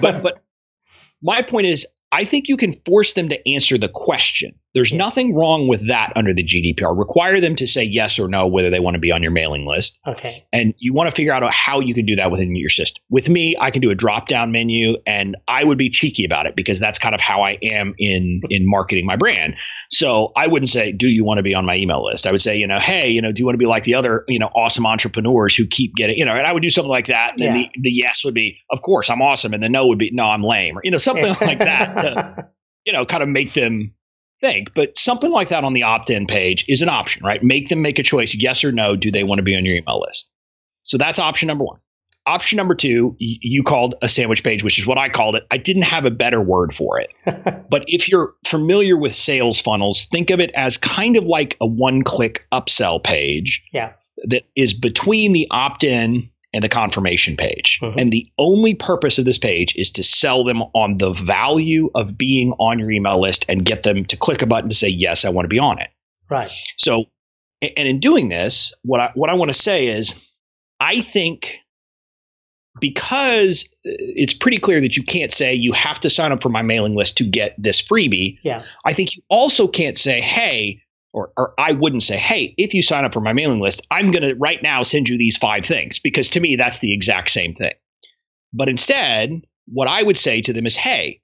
But 0.00 0.22
but 0.22 0.42
my 1.22 1.40
point 1.40 1.66
is 1.66 1.86
I 2.14 2.24
think 2.24 2.46
you 2.46 2.56
can 2.56 2.72
force 2.86 3.14
them 3.14 3.28
to 3.30 3.48
answer 3.48 3.76
the 3.76 3.88
question. 3.88 4.54
There's 4.74 4.90
Yeah. 4.90 4.98
nothing 4.98 5.34
wrong 5.34 5.68
with 5.68 5.86
that 5.88 6.12
under 6.16 6.34
the 6.34 6.42
GDPR. 6.42 6.92
Require 6.98 7.40
them 7.40 7.54
to 7.56 7.66
say 7.66 7.84
yes 7.84 8.18
or 8.18 8.28
no 8.28 8.46
whether 8.46 8.70
they 8.70 8.80
want 8.80 8.94
to 8.94 9.00
be 9.00 9.12
on 9.12 9.22
your 9.22 9.30
mailing 9.32 9.66
list. 9.66 9.98
okay. 10.06 10.44
And 10.52 10.74
you 10.78 10.92
want 10.92 11.08
to 11.08 11.14
figure 11.14 11.32
out 11.32 11.48
how 11.52 11.80
you 11.80 11.94
can 11.94 12.06
do 12.06 12.16
that 12.16 12.30
within 12.30 12.54
your 12.56 12.68
system. 12.70 13.02
With 13.08 13.28
me, 13.28 13.54
I 13.58 13.70
can 13.70 13.80
do 13.82 13.90
a 13.90 13.94
drop 13.94 14.26
down 14.28 14.50
menu 14.52 14.96
and 15.06 15.36
I 15.48 15.62
would 15.64 15.78
be 15.78 15.90
cheeky 15.90 16.24
about 16.24 16.46
it 16.46 16.56
because 16.56 16.80
that's 16.80 16.98
kind 16.98 17.14
of 17.14 17.20
how 17.20 17.42
I 17.42 17.58
am 17.62 17.94
in 17.98 18.40
in 18.50 18.68
marketing 18.68 19.06
my 19.06 19.16
brand. 19.16 19.54
So 19.90 20.32
I 20.36 20.46
wouldn't 20.48 20.70
say, 20.70 20.92
do 20.92 21.06
you 21.08 21.24
want 21.24 21.38
to 21.38 21.42
be 21.44 21.54
on 21.54 21.64
my 21.64 21.76
email 21.76 22.04
list? 22.04 22.26
I 22.26 22.32
would 22.32 22.42
say, 22.42 22.56
you 22.58 22.66
know, 22.66 22.78
hey, 22.80 23.08
you 23.10 23.22
know, 23.22 23.30
do 23.32 23.40
you 23.40 23.46
want 23.46 23.54
to 23.54 23.58
be 23.58 23.66
like 23.66 23.84
the 23.84 23.94
other, 23.94 24.24
you 24.28 24.38
know, 24.38 24.48
awesome 24.56 24.86
entrepreneurs 24.86 25.54
who 25.54 25.66
keep 25.66 25.94
getting, 25.94 26.18
you 26.18 26.24
know, 26.24 26.34
and 26.34 26.46
I 26.46 26.52
would 26.52 26.62
do 26.62 26.70
something 26.70 26.90
like 26.90 27.06
that. 27.06 27.32
And 27.32 27.40
then 27.40 27.56
Yeah. 27.56 27.68
the, 27.76 27.82
the 27.82 27.90
yes 27.92 28.24
would 28.24 28.34
be, 28.34 28.58
of 28.70 28.82
course, 28.82 29.08
I'm 29.08 29.22
awesome. 29.22 29.54
And 29.54 29.62
the 29.62 29.68
no 29.68 29.86
would 29.86 29.98
be, 29.98 30.10
no, 30.12 30.24
I'm 30.24 30.42
lame. 30.42 30.76
Or, 30.76 30.80
you 30.84 30.90
know, 30.90 30.98
something 31.08 31.34
like 31.40 31.58
that 31.58 31.96
to, 31.98 32.48
you 32.84 32.92
know, 32.92 33.04
kind 33.06 33.22
of 33.22 33.28
make 33.28 33.52
them 33.52 33.94
think. 34.44 34.68
But 34.74 34.96
something 34.98 35.30
like 35.30 35.48
that 35.48 35.64
on 35.64 35.72
the 35.72 35.82
opt 35.82 36.10
in 36.10 36.26
page 36.26 36.64
is 36.68 36.82
an 36.82 36.88
option, 36.88 37.24
right? 37.24 37.42
Make 37.42 37.68
them 37.68 37.82
make 37.82 37.98
a 37.98 38.02
choice, 38.02 38.34
yes 38.34 38.62
or 38.64 38.72
no. 38.72 38.96
Do 38.96 39.10
they 39.10 39.24
want 39.24 39.38
to 39.38 39.42
be 39.42 39.56
on 39.56 39.64
your 39.64 39.74
email 39.76 40.00
list? 40.06 40.30
So 40.82 40.98
that's 40.98 41.18
option 41.18 41.46
number 41.48 41.64
one. 41.64 41.78
Option 42.26 42.56
number 42.56 42.74
two, 42.74 43.14
you 43.18 43.62
called 43.62 43.94
a 44.00 44.08
sandwich 44.08 44.42
page, 44.42 44.64
which 44.64 44.78
is 44.78 44.86
what 44.86 44.96
I 44.96 45.10
called 45.10 45.36
it. 45.36 45.44
I 45.50 45.58
didn't 45.58 45.82
have 45.82 46.06
a 46.06 46.10
better 46.10 46.40
word 46.40 46.74
for 46.74 46.98
it. 47.00 47.10
But 47.70 47.84
if 47.86 48.08
you're 48.08 48.32
familiar 48.46 48.96
with 48.96 49.14
sales 49.14 49.60
funnels, 49.60 50.04
think 50.06 50.30
of 50.30 50.40
it 50.40 50.50
as 50.54 50.76
kind 50.78 51.16
of 51.16 51.24
like 51.24 51.56
a 51.60 51.66
one 51.66 52.02
click 52.02 52.46
upsell 52.52 53.02
page 53.02 53.62
Yeah. 53.72 53.92
that 54.28 54.44
is 54.54 54.72
between 54.72 55.32
the 55.32 55.46
opt 55.50 55.82
in 55.84 56.30
and 56.54 56.62
the 56.62 56.68
confirmation 56.68 57.36
page. 57.36 57.78
Mhm. 57.82 57.96
And 58.00 58.12
the 58.12 58.26
only 58.38 58.74
purpose 58.74 59.18
of 59.18 59.26
this 59.26 59.36
page 59.36 59.74
is 59.76 59.90
to 59.90 60.02
sell 60.02 60.44
them 60.44 60.62
on 60.74 60.96
the 60.98 61.12
value 61.12 61.90
of 61.94 62.16
being 62.16 62.52
on 62.60 62.78
your 62.78 62.90
email 62.90 63.20
list 63.20 63.44
and 63.48 63.64
get 63.64 63.82
them 63.82 64.04
to 64.06 64.16
click 64.16 64.40
a 64.40 64.46
button 64.46 64.70
to 64.70 64.74
say, 64.74 64.88
yes, 64.88 65.24
I 65.24 65.28
want 65.30 65.44
to 65.44 65.48
be 65.50 65.58
on 65.58 65.78
it. 65.80 65.90
right. 66.30 66.50
So, 66.78 67.04
and 67.60 67.88
in 67.88 67.98
doing 68.00 68.28
this, 68.28 68.72
what 68.82 69.00
I 69.00 69.10
what 69.14 69.30
I 69.30 69.34
want 69.34 69.50
to 69.50 69.58
say 69.58 69.88
is, 69.88 70.14
I 70.80 71.00
think 71.00 71.58
because 72.80 73.64
uh, 73.86 73.90
it's 74.16 74.34
pretty 74.34 74.58
clear 74.58 74.80
that 74.80 74.96
you 74.96 75.02
can't 75.02 75.32
say 75.32 75.54
you 75.54 75.72
have 75.72 76.00
to 76.00 76.10
sign 76.10 76.32
up 76.32 76.42
for 76.42 76.48
my 76.48 76.62
mailing 76.62 76.94
list 76.94 77.16
to 77.18 77.24
get 77.24 77.54
this 77.58 77.80
freebie. 77.82 78.38
Yeah. 78.42 78.62
I 78.84 78.92
think 78.92 79.16
you 79.16 79.22
also 79.28 79.66
can't 79.68 79.96
say, 79.96 80.20
hey, 80.20 80.80
or, 81.14 81.32
or 81.36 81.54
I 81.58 81.72
wouldn't 81.72 82.02
say, 82.02 82.16
hey, 82.16 82.54
if 82.58 82.74
you 82.74 82.82
sign 82.82 83.04
up 83.04 83.14
for 83.14 83.20
my 83.20 83.32
mailing 83.32 83.60
list, 83.60 83.80
I'm 83.90 84.10
going 84.10 84.28
to 84.28 84.34
right 84.34 84.62
now 84.62 84.82
send 84.82 85.08
you 85.08 85.16
these 85.16 85.36
five 85.36 85.64
things 85.64 86.00
because 86.00 86.28
to 86.30 86.40
me, 86.40 86.56
that's 86.56 86.80
the 86.80 86.92
exact 86.92 87.30
same 87.30 87.54
thing. 87.54 87.72
But 88.52 88.68
instead, 88.68 89.42
what 89.66 89.86
I 89.86 90.02
would 90.02 90.18
say 90.18 90.40
to 90.42 90.52
them 90.52 90.66
is, 90.66 90.74
hey, 90.74 91.20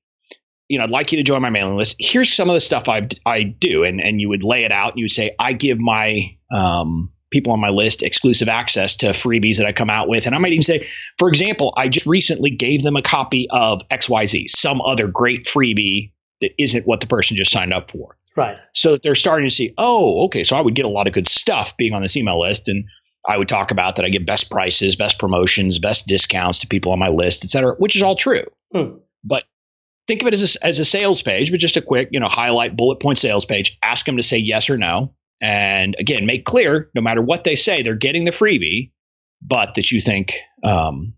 you 0.68 0.78
know, 0.78 0.84
I'd 0.84 0.90
like 0.90 1.10
you 1.10 1.18
to 1.18 1.24
join 1.24 1.42
my 1.42 1.50
mailing 1.50 1.76
list. 1.76 1.96
Here's 1.98 2.32
some 2.32 2.48
of 2.48 2.54
the 2.54 2.60
stuff 2.60 2.88
I, 2.88 3.08
I 3.26 3.42
do. 3.42 3.82
And, 3.82 4.00
and 4.00 4.20
you 4.20 4.28
would 4.28 4.44
lay 4.44 4.64
it 4.64 4.70
out 4.70 4.92
and 4.92 4.98
you 5.00 5.04
would 5.04 5.12
say, 5.12 5.34
I 5.40 5.52
give 5.52 5.80
my 5.80 6.36
um, 6.54 7.08
people 7.32 7.52
on 7.52 7.60
my 7.60 7.70
list 7.70 8.04
exclusive 8.04 8.48
access 8.48 8.94
to 8.96 9.06
freebies 9.06 9.56
that 9.56 9.66
I 9.66 9.72
come 9.72 9.90
out 9.90 10.08
with. 10.08 10.24
And 10.24 10.36
I 10.36 10.38
might 10.38 10.52
even 10.52 10.62
say, 10.62 10.88
for 11.18 11.28
example, 11.28 11.74
I 11.76 11.88
just 11.88 12.06
recently 12.06 12.50
gave 12.50 12.84
them 12.84 12.94
a 12.94 13.02
copy 13.02 13.48
of 13.50 13.82
XYZ, 13.90 14.48
some 14.50 14.80
other 14.82 15.08
great 15.08 15.46
freebie 15.46 16.12
that 16.40 16.50
isn't 16.58 16.86
what 16.86 17.00
the 17.00 17.06
person 17.06 17.36
just 17.36 17.50
signed 17.50 17.72
up 17.72 17.90
for. 17.90 18.16
Right. 18.36 18.56
So 18.74 18.92
that 18.92 19.02
they're 19.02 19.14
starting 19.14 19.48
to 19.48 19.54
see, 19.54 19.74
oh, 19.76 20.24
okay, 20.26 20.44
so 20.44 20.56
I 20.56 20.60
would 20.60 20.74
get 20.74 20.84
a 20.84 20.88
lot 20.88 21.06
of 21.06 21.12
good 21.12 21.26
stuff 21.26 21.76
being 21.76 21.92
on 21.92 22.02
this 22.02 22.16
email 22.16 22.40
list. 22.40 22.68
And 22.68 22.84
I 23.28 23.36
would 23.36 23.48
talk 23.48 23.70
about 23.70 23.96
that 23.96 24.04
I 24.04 24.08
get 24.08 24.24
best 24.24 24.50
prices, 24.50 24.96
best 24.96 25.18
promotions, 25.18 25.78
best 25.78 26.06
discounts 26.06 26.60
to 26.60 26.66
people 26.66 26.92
on 26.92 26.98
my 26.98 27.08
list, 27.08 27.44
et 27.44 27.50
cetera, 27.50 27.74
which 27.78 27.96
is 27.96 28.02
all 28.02 28.16
true. 28.16 28.44
Hmm. 28.72 28.96
But 29.24 29.44
think 30.06 30.22
of 30.22 30.28
it 30.28 30.34
as 30.34 30.56
a, 30.56 30.64
as 30.66 30.78
a 30.78 30.84
sales 30.84 31.22
page, 31.22 31.50
but 31.50 31.60
just 31.60 31.76
a 31.76 31.82
quick, 31.82 32.08
you 32.12 32.20
know, 32.20 32.28
highlight 32.28 32.76
bullet 32.76 33.00
point 33.00 33.18
sales 33.18 33.44
page. 33.44 33.76
Ask 33.82 34.06
them 34.06 34.16
to 34.16 34.22
say 34.22 34.38
yes 34.38 34.70
or 34.70 34.78
no. 34.78 35.12
And 35.42 35.96
again, 35.98 36.24
make 36.24 36.44
clear 36.44 36.88
no 36.94 37.02
matter 37.02 37.20
what 37.20 37.44
they 37.44 37.56
say, 37.56 37.82
they're 37.82 37.94
getting 37.94 38.24
the 38.24 38.30
freebie, 38.30 38.92
but 39.42 39.74
that 39.74 39.90
you 39.90 40.00
think, 40.00 40.38
um, 40.64 41.12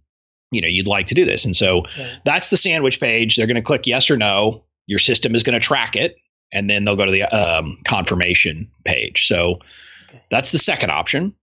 you 0.51 0.61
know, 0.61 0.69
you'd 0.69 0.87
like 0.87 1.07
to 1.07 1.15
do 1.15 1.25
this. 1.25 1.45
And 1.45 1.55
so 1.57 1.83
Yeah. 1.97 2.09
that's 2.25 2.51
the 2.51 2.57
sandwich 2.57 3.01
page. 3.01 3.37
They're 3.37 3.47
going 3.47 3.57
to 3.57 3.63
click 3.63 3.87
yes 3.87 4.11
or 4.11 4.17
no. 4.17 4.65
Your 4.87 4.99
system 4.99 5.35
is 5.35 5.43
going 5.43 5.59
to 5.59 5.65
track 5.65 5.97
it, 5.97 6.17
and 6.53 6.69
then 6.69 6.85
they'll 6.85 6.97
go 6.97 7.07
to 7.07 7.13
the 7.13 7.25
um, 7.25 7.79
confirmation 7.85 8.71
page. 8.85 9.27
So 9.27 9.59
Okay. 10.13 10.23
that's 10.31 10.53
the 10.53 10.59
second 10.59 10.91
option. 10.91 11.35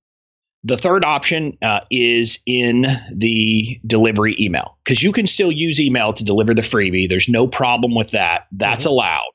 The 0.64 0.78
third 0.78 1.04
option 1.06 1.58
uh, 1.62 1.80
is 1.90 2.38
in 2.46 2.86
the 3.12 3.80
delivery 3.88 4.36
email 4.40 4.78
because 4.84 5.02
you 5.02 5.12
can 5.12 5.26
still 5.26 5.52
use 5.52 5.80
email 5.80 6.14
to 6.14 6.24
deliver 6.24 6.54
the 6.54 6.62
freebie. 6.62 7.08
There's 7.10 7.30
no 7.30 7.48
problem 7.48 7.96
with 7.96 8.12
that. 8.12 8.42
That's 8.52 8.86
allowed. 8.86 9.32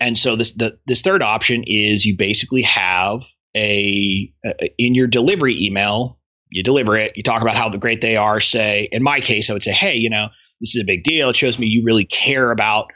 And 0.00 0.18
so 0.18 0.36
this 0.36 0.52
the, 0.52 0.76
this 0.86 1.00
third 1.00 1.22
option 1.22 1.62
is 1.66 2.04
you 2.04 2.16
basically 2.16 2.62
have 2.62 3.22
a, 3.56 4.30
a 4.44 4.74
in 4.78 4.94
your 4.94 5.06
delivery 5.06 5.56
email. 5.64 6.18
You 6.50 6.62
deliver 6.62 6.96
it. 6.96 7.12
You 7.16 7.22
talk 7.22 7.40
about 7.40 7.54
how 7.56 7.70
great 7.70 8.00
they 8.00 8.16
are. 8.16 8.40
Say, 8.40 8.88
in 8.92 9.02
my 9.02 9.20
case, 9.20 9.48
I 9.48 9.52
would 9.52 9.62
say, 9.62 9.72
hey, 9.72 9.94
you 9.94 10.10
know, 10.10 10.28
this 10.60 10.74
is 10.74 10.82
a 10.82 10.86
big 10.86 11.04
deal. 11.04 11.30
It 11.30 11.36
shows 11.36 11.58
me 11.58 11.66
you 11.68 11.84
really 11.84 12.04
care 12.04 12.50
about 12.50 12.86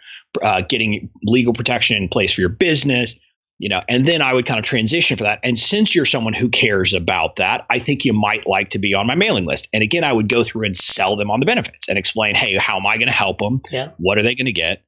uh, 0.42 0.62
getting 0.68 1.10
legal 1.24 1.52
protection 1.52 1.96
in 1.96 2.08
place 2.08 2.32
for 2.32 2.40
your 2.40 2.50
business 2.50 3.16
you 3.62 3.68
know 3.68 3.80
and 3.88 4.06
then 4.06 4.20
i 4.20 4.34
would 4.34 4.44
kind 4.44 4.58
of 4.58 4.64
transition 4.64 5.16
for 5.16 5.24
that. 5.24 5.38
And 5.42 5.58
since 5.58 5.94
you're 5.94 6.04
someone 6.04 6.34
who 6.34 6.48
cares 6.48 6.92
about 6.92 7.36
that 7.36 7.64
i 7.70 7.78
think 7.78 8.04
you 8.04 8.12
might 8.12 8.46
like 8.46 8.70
to 8.70 8.78
be 8.78 8.92
on 8.92 9.06
my 9.06 9.14
mailing 9.14 9.46
list. 9.46 9.68
And 9.72 9.82
again 9.82 10.04
i 10.04 10.12
would 10.12 10.28
go 10.28 10.42
through 10.44 10.66
and 10.66 10.76
sell 10.76 11.16
them 11.16 11.30
on 11.30 11.40
the 11.40 11.46
benefits 11.46 11.88
and 11.88 11.96
explain 11.96 12.34
hey 12.34 12.56
how 12.58 12.76
am 12.76 12.86
i 12.86 12.96
going 12.96 13.08
to 13.08 13.14
help 13.14 13.38
them? 13.38 13.60
Yeah. 13.70 13.90
what 13.98 14.18
are 14.18 14.22
they 14.22 14.34
going 14.34 14.46
to 14.46 14.52
get? 14.52 14.82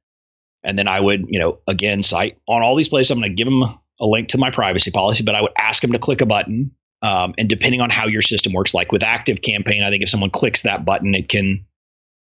And 0.63 0.77
then 0.77 0.87
i 0.87 0.99
would 0.99 1.25
you 1.29 1.39
know 1.39 1.59
again 1.67 2.03
cite 2.03 2.37
on 2.47 2.61
all 2.61 2.75
these 2.75 2.89
places 2.89 3.11
i'm 3.11 3.19
going 3.19 3.31
to 3.31 3.35
give 3.35 3.45
them 3.47 3.63
a 3.63 4.05
link 4.05 4.27
to 4.29 4.37
my 4.37 4.51
privacy 4.51 4.91
policy 4.91 5.23
but 5.23 5.35
i 5.35 5.41
would 5.41 5.53
ask 5.59 5.81
them 5.81 5.93
to 5.93 5.99
click 5.99 6.21
a 6.21 6.25
button 6.25 6.71
um, 7.01 7.35
and 7.37 7.47
depending 7.47 7.81
on 7.81 7.89
how 7.89 8.07
your 8.07 8.21
system 8.21 8.51
works 8.51 8.73
like 8.73 8.91
with 8.91 9.03
ActiveCampaign 9.03 9.85
i 9.85 9.89
think 9.89 10.03
if 10.03 10.09
someone 10.09 10.31
clicks 10.31 10.63
that 10.63 10.83
button 10.83 11.15
it 11.15 11.29
can 11.29 11.65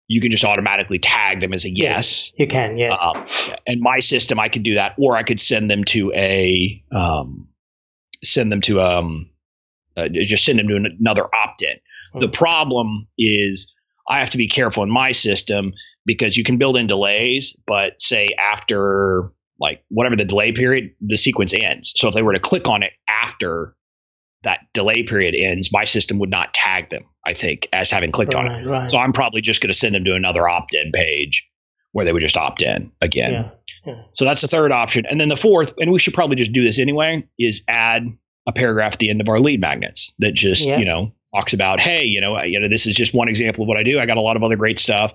you 0.10 0.20
can 0.20 0.32
just 0.32 0.44
automatically 0.44 0.98
tag 1.00 1.40
them 1.40 1.54
as 1.54 1.64
a 1.66 1.70
yes 1.70 2.32
You 2.38 2.48
can. 2.48 2.78
Yeah. 2.78 2.94
um, 2.96 3.26
and 3.68 3.80
my 3.80 4.00
system, 4.00 4.40
I 4.40 4.50
could 4.50 4.64
do 4.64 4.74
that, 4.74 4.96
or 5.00 5.16
I 5.16 5.24
could 5.24 5.40
send 5.40 5.70
them 5.70 5.84
to 5.86 6.12
a 6.16 6.84
um, 6.92 7.48
send 8.24 8.52
them 8.52 8.60
to 8.62 8.82
um, 8.82 9.30
uh, 9.96 10.10
just 10.10 10.44
send 10.44 10.60
them 10.60 10.68
to 10.68 10.76
an- 10.76 10.98
another 11.00 11.24
opt-in. 11.34 11.78
The 12.20 12.28
Hmm. 12.28 12.34
problem 12.34 13.08
is 13.18 13.74
I 14.10 14.20
have 14.20 14.32
to 14.32 14.38
be 14.38 14.48
careful 14.48 14.82
in 14.84 14.90
my 14.90 15.12
system 15.12 15.74
because 16.06 16.36
you 16.38 16.44
can 16.44 16.58
build 16.58 16.76
in 16.76 16.88
delays, 16.88 17.56
but 17.68 18.02
say 18.02 18.34
after 18.40 19.32
like 19.62 19.84
whatever 19.90 20.16
the 20.16 20.26
delay 20.26 20.52
period, 20.54 20.90
the 21.02 21.18
sequence 21.18 21.54
ends. 21.54 21.94
So 21.96 22.08
if 22.08 22.16
they 22.16 22.24
were 22.24 22.34
to 22.34 22.40
click 22.40 22.68
on 22.68 22.82
it 22.82 22.94
after 23.08 23.76
that 24.44 24.60
delay 24.74 25.04
period 25.04 25.36
ends, 25.36 25.70
my 25.72 25.84
system 25.84 26.20
would 26.20 26.30
not 26.30 26.54
tag 26.54 26.90
them. 26.90 27.04
I 27.26 27.34
think 27.34 27.68
as 27.74 27.90
having 27.90 28.12
clicked 28.12 28.36
on 28.36 28.46
it. 28.46 28.50
right. 28.50 28.66
Right. 28.66 28.90
So 28.90 28.98
I'm 28.98 29.12
probably 29.12 29.42
just 29.42 29.62
going 29.62 29.72
to 29.72 29.78
send 29.78 29.94
them 29.96 30.06
to 30.06 30.16
another 30.16 30.48
opt-in 30.48 30.92
page 30.94 31.46
where 31.92 32.06
they 32.06 32.14
would 32.14 32.22
just 32.22 32.38
opt 32.38 32.62
in 32.62 32.92
again. 33.02 33.32
yeah. 33.86 33.96
So 34.14 34.24
that's 34.26 34.42
the 34.42 34.48
third 34.48 34.72
option. 34.72 35.06
And 35.08 35.20
then 35.20 35.30
the 35.30 35.36
fourth, 35.38 35.74
and 35.80 35.92
we 35.92 36.00
should 36.00 36.14
probably 36.14 36.36
just 36.36 36.54
do 36.54 36.64
this 36.64 36.80
anyway, 36.80 37.28
is 37.38 37.64
add 37.68 38.06
a 38.48 38.54
paragraph 38.54 38.94
at 38.94 39.00
the 39.00 39.10
end 39.10 39.22
of 39.22 39.30
our 39.30 39.40
lead 39.40 39.60
magnets 39.60 40.14
that 40.20 40.34
just, 40.34 40.66
Yeah. 40.66 40.78
you 40.78 40.86
know, 40.86 41.12
talks 41.36 41.54
about, 41.54 41.80
hey, 41.80 42.04
you 42.04 42.22
know, 42.22 42.42
you 42.44 42.60
know, 42.60 42.68
this 42.68 42.88
is 42.88 42.96
just 42.96 43.14
one 43.14 43.28
example 43.28 43.64
of 43.64 43.68
what 43.68 43.78
I 43.78 43.84
do. 43.84 44.00
I 44.00 44.06
got 44.06 44.18
a 44.18 44.22
lot 44.22 44.36
of 44.36 44.44
other 44.44 44.56
great 44.56 44.80
stuff, 44.80 45.14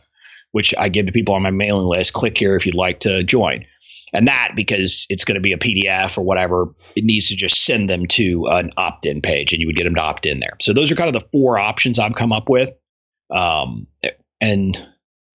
which 0.52 0.74
I 0.78 0.88
give 0.88 1.06
to 1.06 1.12
people 1.12 1.34
on 1.34 1.42
my 1.42 1.50
mailing 1.50 1.86
list. 1.86 2.12
Click 2.12 2.36
here 2.36 2.54
if 2.56 2.66
you'd 2.66 2.74
like 2.76 3.00
to 3.00 3.22
join. 3.24 3.64
And 4.14 4.28
that, 4.28 4.52
because 4.54 5.06
it's 5.10 5.24
going 5.24 5.34
to 5.34 5.40
be 5.40 5.52
a 5.52 5.58
PDF 5.58 6.16
or 6.16 6.22
whatever, 6.22 6.68
it 6.96 7.04
needs 7.04 7.26
to 7.26 7.36
just 7.36 7.64
send 7.64 7.90
them 7.90 8.06
to 8.06 8.46
an 8.48 8.70
opt 8.76 9.06
in 9.06 9.20
page 9.20 9.52
and 9.52 9.60
you 9.60 9.66
would 9.66 9.76
get 9.76 9.84
them 9.84 9.96
to 9.96 10.00
opt 10.00 10.24
in 10.24 10.38
there. 10.40 10.56
So 10.60 10.72
those 10.72 10.90
are 10.90 10.94
kind 10.94 11.14
of 11.14 11.20
the 11.20 11.28
four 11.32 11.58
options 11.58 11.98
I've 11.98 12.14
come 12.14 12.32
up 12.32 12.48
with. 12.48 12.72
Um, 13.34 13.86
and 14.40 14.78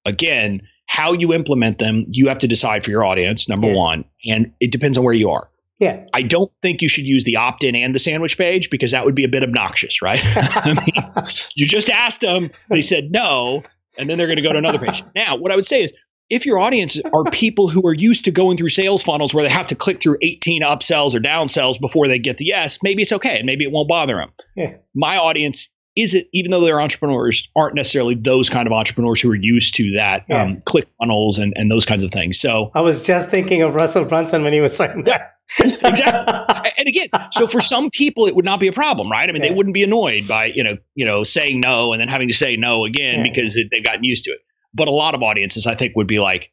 again, 0.06 0.62
how 0.88 1.14
you 1.14 1.34
implement 1.34 1.78
them, 1.80 2.06
you 2.10 2.28
have 2.30 2.40
to 2.40 2.48
decide 2.48 2.84
for 2.84 2.90
your 2.92 3.04
audience, 3.06 3.48
number 3.50 3.68
Yeah. 3.68 3.76
one. 3.76 4.06
And 4.26 4.54
it 4.60 4.72
depends 4.72 4.98
on 4.98 5.04
where 5.04 5.14
you 5.14 5.30
are. 5.30 5.50
Yeah. 5.80 6.06
I 6.14 6.24
don't 6.24 6.52
think 6.62 6.82
you 6.82 6.90
should 6.90 7.06
use 7.06 7.24
the 7.24 7.36
opt 7.38 7.64
in 7.64 7.76
and 7.76 7.94
the 7.94 8.00
sandwich 8.00 8.38
page 8.38 8.70
because 8.70 8.92
that 8.92 9.06
would 9.06 9.16
be 9.16 9.24
a 9.24 9.30
bit 9.30 9.44
obnoxious, 9.44 10.02
right? 10.02 10.20
I 10.36 10.74
mean, 10.74 11.26
you 11.56 11.66
just 11.66 11.90
asked 11.90 12.22
them, 12.22 12.50
they 12.70 12.82
said 12.82 13.12
no, 13.12 13.64
and 13.98 14.10
then 14.10 14.18
they're 14.18 14.28
going 14.28 14.38
to 14.38 14.42
go 14.44 14.52
to 14.52 14.58
another 14.58 14.80
page. 14.80 15.04
Now, 15.16 15.36
what 15.38 15.52
I 15.52 15.56
would 15.56 15.66
say 15.66 15.84
is 15.84 15.94
if 16.30 16.46
your 16.46 16.60
audience 16.60 17.00
are 17.14 17.24
people 17.32 17.70
who 17.70 17.86
are 17.88 17.94
used 17.94 18.26
to 18.26 18.32
going 18.32 18.58
through 18.58 18.70
sales 18.70 19.04
funnels 19.04 19.34
where 19.34 19.44
they 19.44 19.50
have 19.50 19.68
to 19.68 19.76
click 19.76 20.02
through 20.02 20.18
18 20.22 20.62
upsells 20.62 21.14
or 21.16 21.20
downsells 21.20 21.80
before 21.80 22.08
they 22.08 22.20
get 22.20 22.38
the 22.38 22.46
yes, 22.46 22.78
maybe 22.84 23.02
it's 23.02 23.12
okay 23.14 23.38
and 23.38 23.46
maybe 23.46 23.64
it 23.64 23.72
won't 23.72 23.88
bother 23.90 24.16
them. 24.16 24.30
Yeah. 24.56 24.76
My 24.96 25.18
audience 25.18 25.70
isn't, 25.96 26.28
even 26.34 26.52
though 26.52 26.62
they're 26.62 26.80
entrepreneurs, 26.80 27.48
aren't 27.58 27.76
necessarily 27.76 28.16
those 28.16 28.50
kind 28.50 28.68
of 28.68 28.72
entrepreneurs 28.74 29.20
who 29.20 29.30
are 29.32 29.36
used 29.36 29.76
to 29.76 29.92
that 29.96 30.24
Yeah. 30.30 30.44
um, 30.44 30.60
click 30.66 30.86
funnels 31.00 31.40
and, 31.40 31.52
and 31.58 31.70
those 31.70 31.84
kinds 31.86 32.04
of 32.04 32.12
things. 32.12 32.40
So, 32.40 32.72
I 32.76 32.82
was 32.82 33.02
just 33.02 33.30
thinking 33.30 33.64
of 33.64 33.76
Russell 33.76 34.06
Brunson 34.06 34.44
when 34.44 34.54
he 34.54 34.62
was 34.62 34.78
saying 34.78 35.04
that. 35.06 35.34
exactly. 35.60 36.72
and 36.78 36.88
again, 36.88 37.08
so 37.32 37.48
for 37.48 37.60
some 37.60 37.90
people, 37.90 38.28
it 38.28 38.36
would 38.36 38.46
not 38.46 38.60
be 38.60 38.68
a 38.68 38.72
problem, 38.72 39.10
right? 39.12 39.28
I 39.28 39.32
mean, 39.34 39.42
Yeah. 39.42 39.50
they 39.50 39.56
wouldn't 39.56 39.74
be 39.74 39.84
annoyed 39.84 40.28
by 40.28 40.52
you 40.54 40.64
know, 40.64 40.78
you 40.96 41.06
know, 41.06 41.24
saying 41.24 41.62
no 41.64 41.92
and 41.92 42.00
then 42.00 42.08
having 42.08 42.28
to 42.30 42.36
say 42.36 42.56
no 42.56 42.86
again 42.86 43.18
Yeah. 43.26 43.32
because 43.32 43.56
it, 43.56 43.68
they've 43.72 43.84
gotten 43.84 44.04
used 44.04 44.26
to 44.26 44.32
it. 44.32 44.40
But 44.74 44.88
a 44.88 44.92
lot 44.92 45.16
of 45.16 45.24
audiences, 45.24 45.66
I 45.66 45.76
think, 45.76 45.96
would 45.96 46.08
be 46.08 46.20
like, 46.20 46.52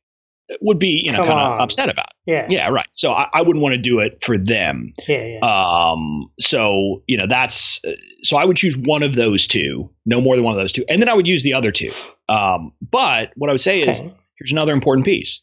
would 0.61 0.79
be 0.79 1.03
you 1.05 1.11
know, 1.11 1.19
kind 1.19 1.31
of 1.41 1.61
upset 1.61 1.89
about 1.91 2.07
it. 2.07 2.31
yeah. 2.31 2.47
Yeah, 2.49 2.69
right. 2.69 2.87
So 2.93 3.13
I, 3.13 3.27
I 3.35 3.43
wouldn't 3.43 3.63
want 3.63 3.75
to 3.75 3.81
do 3.81 3.99
it 3.99 4.23
for 4.23 4.39
them. 4.39 4.93
Yeah. 5.09 5.25
Yeah. 5.25 5.39
Um, 5.41 6.31
so 6.39 7.03
you 7.09 7.17
know, 7.19 7.27
that's 7.29 7.81
so 8.23 8.37
I 8.37 8.45
would 8.45 8.57
choose 8.57 8.77
one 8.77 9.03
of 9.03 9.15
those 9.17 9.47
two, 9.47 9.91
no 10.07 10.21
more 10.21 10.37
than 10.37 10.45
one 10.45 10.55
of 10.55 10.59
those 10.61 10.73
two, 10.73 10.85
and 10.89 11.03
then 11.03 11.09
I 11.09 11.15
would 11.15 11.27
use 11.27 11.43
the 11.43 11.53
other 11.53 11.73
two. 11.73 11.91
Um, 12.29 12.73
but 12.91 13.33
what 13.37 13.51
I 13.51 13.53
would 13.53 13.61
say 13.61 13.81
is, 13.83 13.99
here's 14.39 14.53
another 14.53 14.73
important 14.73 15.05
piece. 15.05 15.41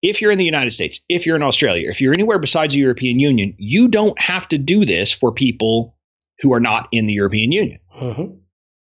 If 0.00 0.22
you're 0.22 0.30
in 0.30 0.38
the 0.38 0.44
United 0.44 0.70
States, 0.70 1.00
if 1.08 1.26
you're 1.26 1.36
in 1.36 1.42
Australia, 1.42 1.90
if 1.90 2.00
you're 2.00 2.14
anywhere 2.14 2.38
besides 2.38 2.72
the 2.72 2.80
European 2.80 3.18
Union, 3.18 3.54
you 3.58 3.88
don't 3.88 4.18
have 4.20 4.46
to 4.48 4.56
do 4.58 4.84
this 4.84 5.12
for 5.12 5.32
people 5.32 5.96
who 6.40 6.52
are 6.54 6.60
not 6.60 6.88
in 6.92 7.06
the 7.06 7.12
European 7.12 7.50
Union. 7.52 7.80
Mhm. 8.00 8.38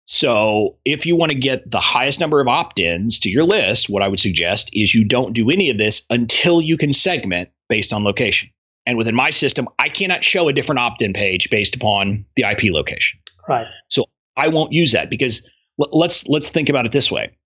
So, 0.09 0.77
if 0.85 1.05
you 1.05 1.17
want 1.17 1.33
to 1.33 1.39
get 1.39 1.69
the 1.69 1.81
highest 1.81 2.21
number 2.21 2.41
of 2.41 2.47
opt 2.47 2.79
ins 2.79 3.19
to 3.21 3.29
your 3.29 3.43
list, 3.43 3.91
what 3.91 4.03
I 4.03 4.09
would 4.09 4.21
suggest 4.21 4.71
is 4.73 4.95
you 4.95 5.05
don't 5.05 5.33
do 5.33 5.51
any 5.51 5.69
of 5.69 5.79
this 5.79 6.07
until 6.11 6.61
you 6.61 6.77
can 6.77 6.93
segment 6.93 7.51
based 7.69 7.93
on 7.93 8.05
location. 8.05 8.49
And 8.87 8.97
within 8.97 9.17
my 9.17 9.31
system, 9.31 9.69
I 9.81 9.89
cannot 9.89 10.23
show 10.23 10.49
a 10.49 10.53
different 10.53 10.79
opt 10.79 11.03
in 11.03 11.13
page 11.13 11.51
based 11.51 11.75
upon 11.75 12.25
the 12.37 12.45
IP 12.45 12.73
location. 12.73 13.19
Right. 13.49 13.67
So, 13.89 14.05
I 14.37 14.47
won't 14.47 14.73
use 14.73 14.93
that 14.93 15.11
because 15.11 15.43
l- 15.81 15.89
let's 15.91 16.27
let's 16.29 16.49
think 16.49 16.69
about 16.69 16.87
it 16.87 16.93
this 16.93 17.11
way. 17.11 17.37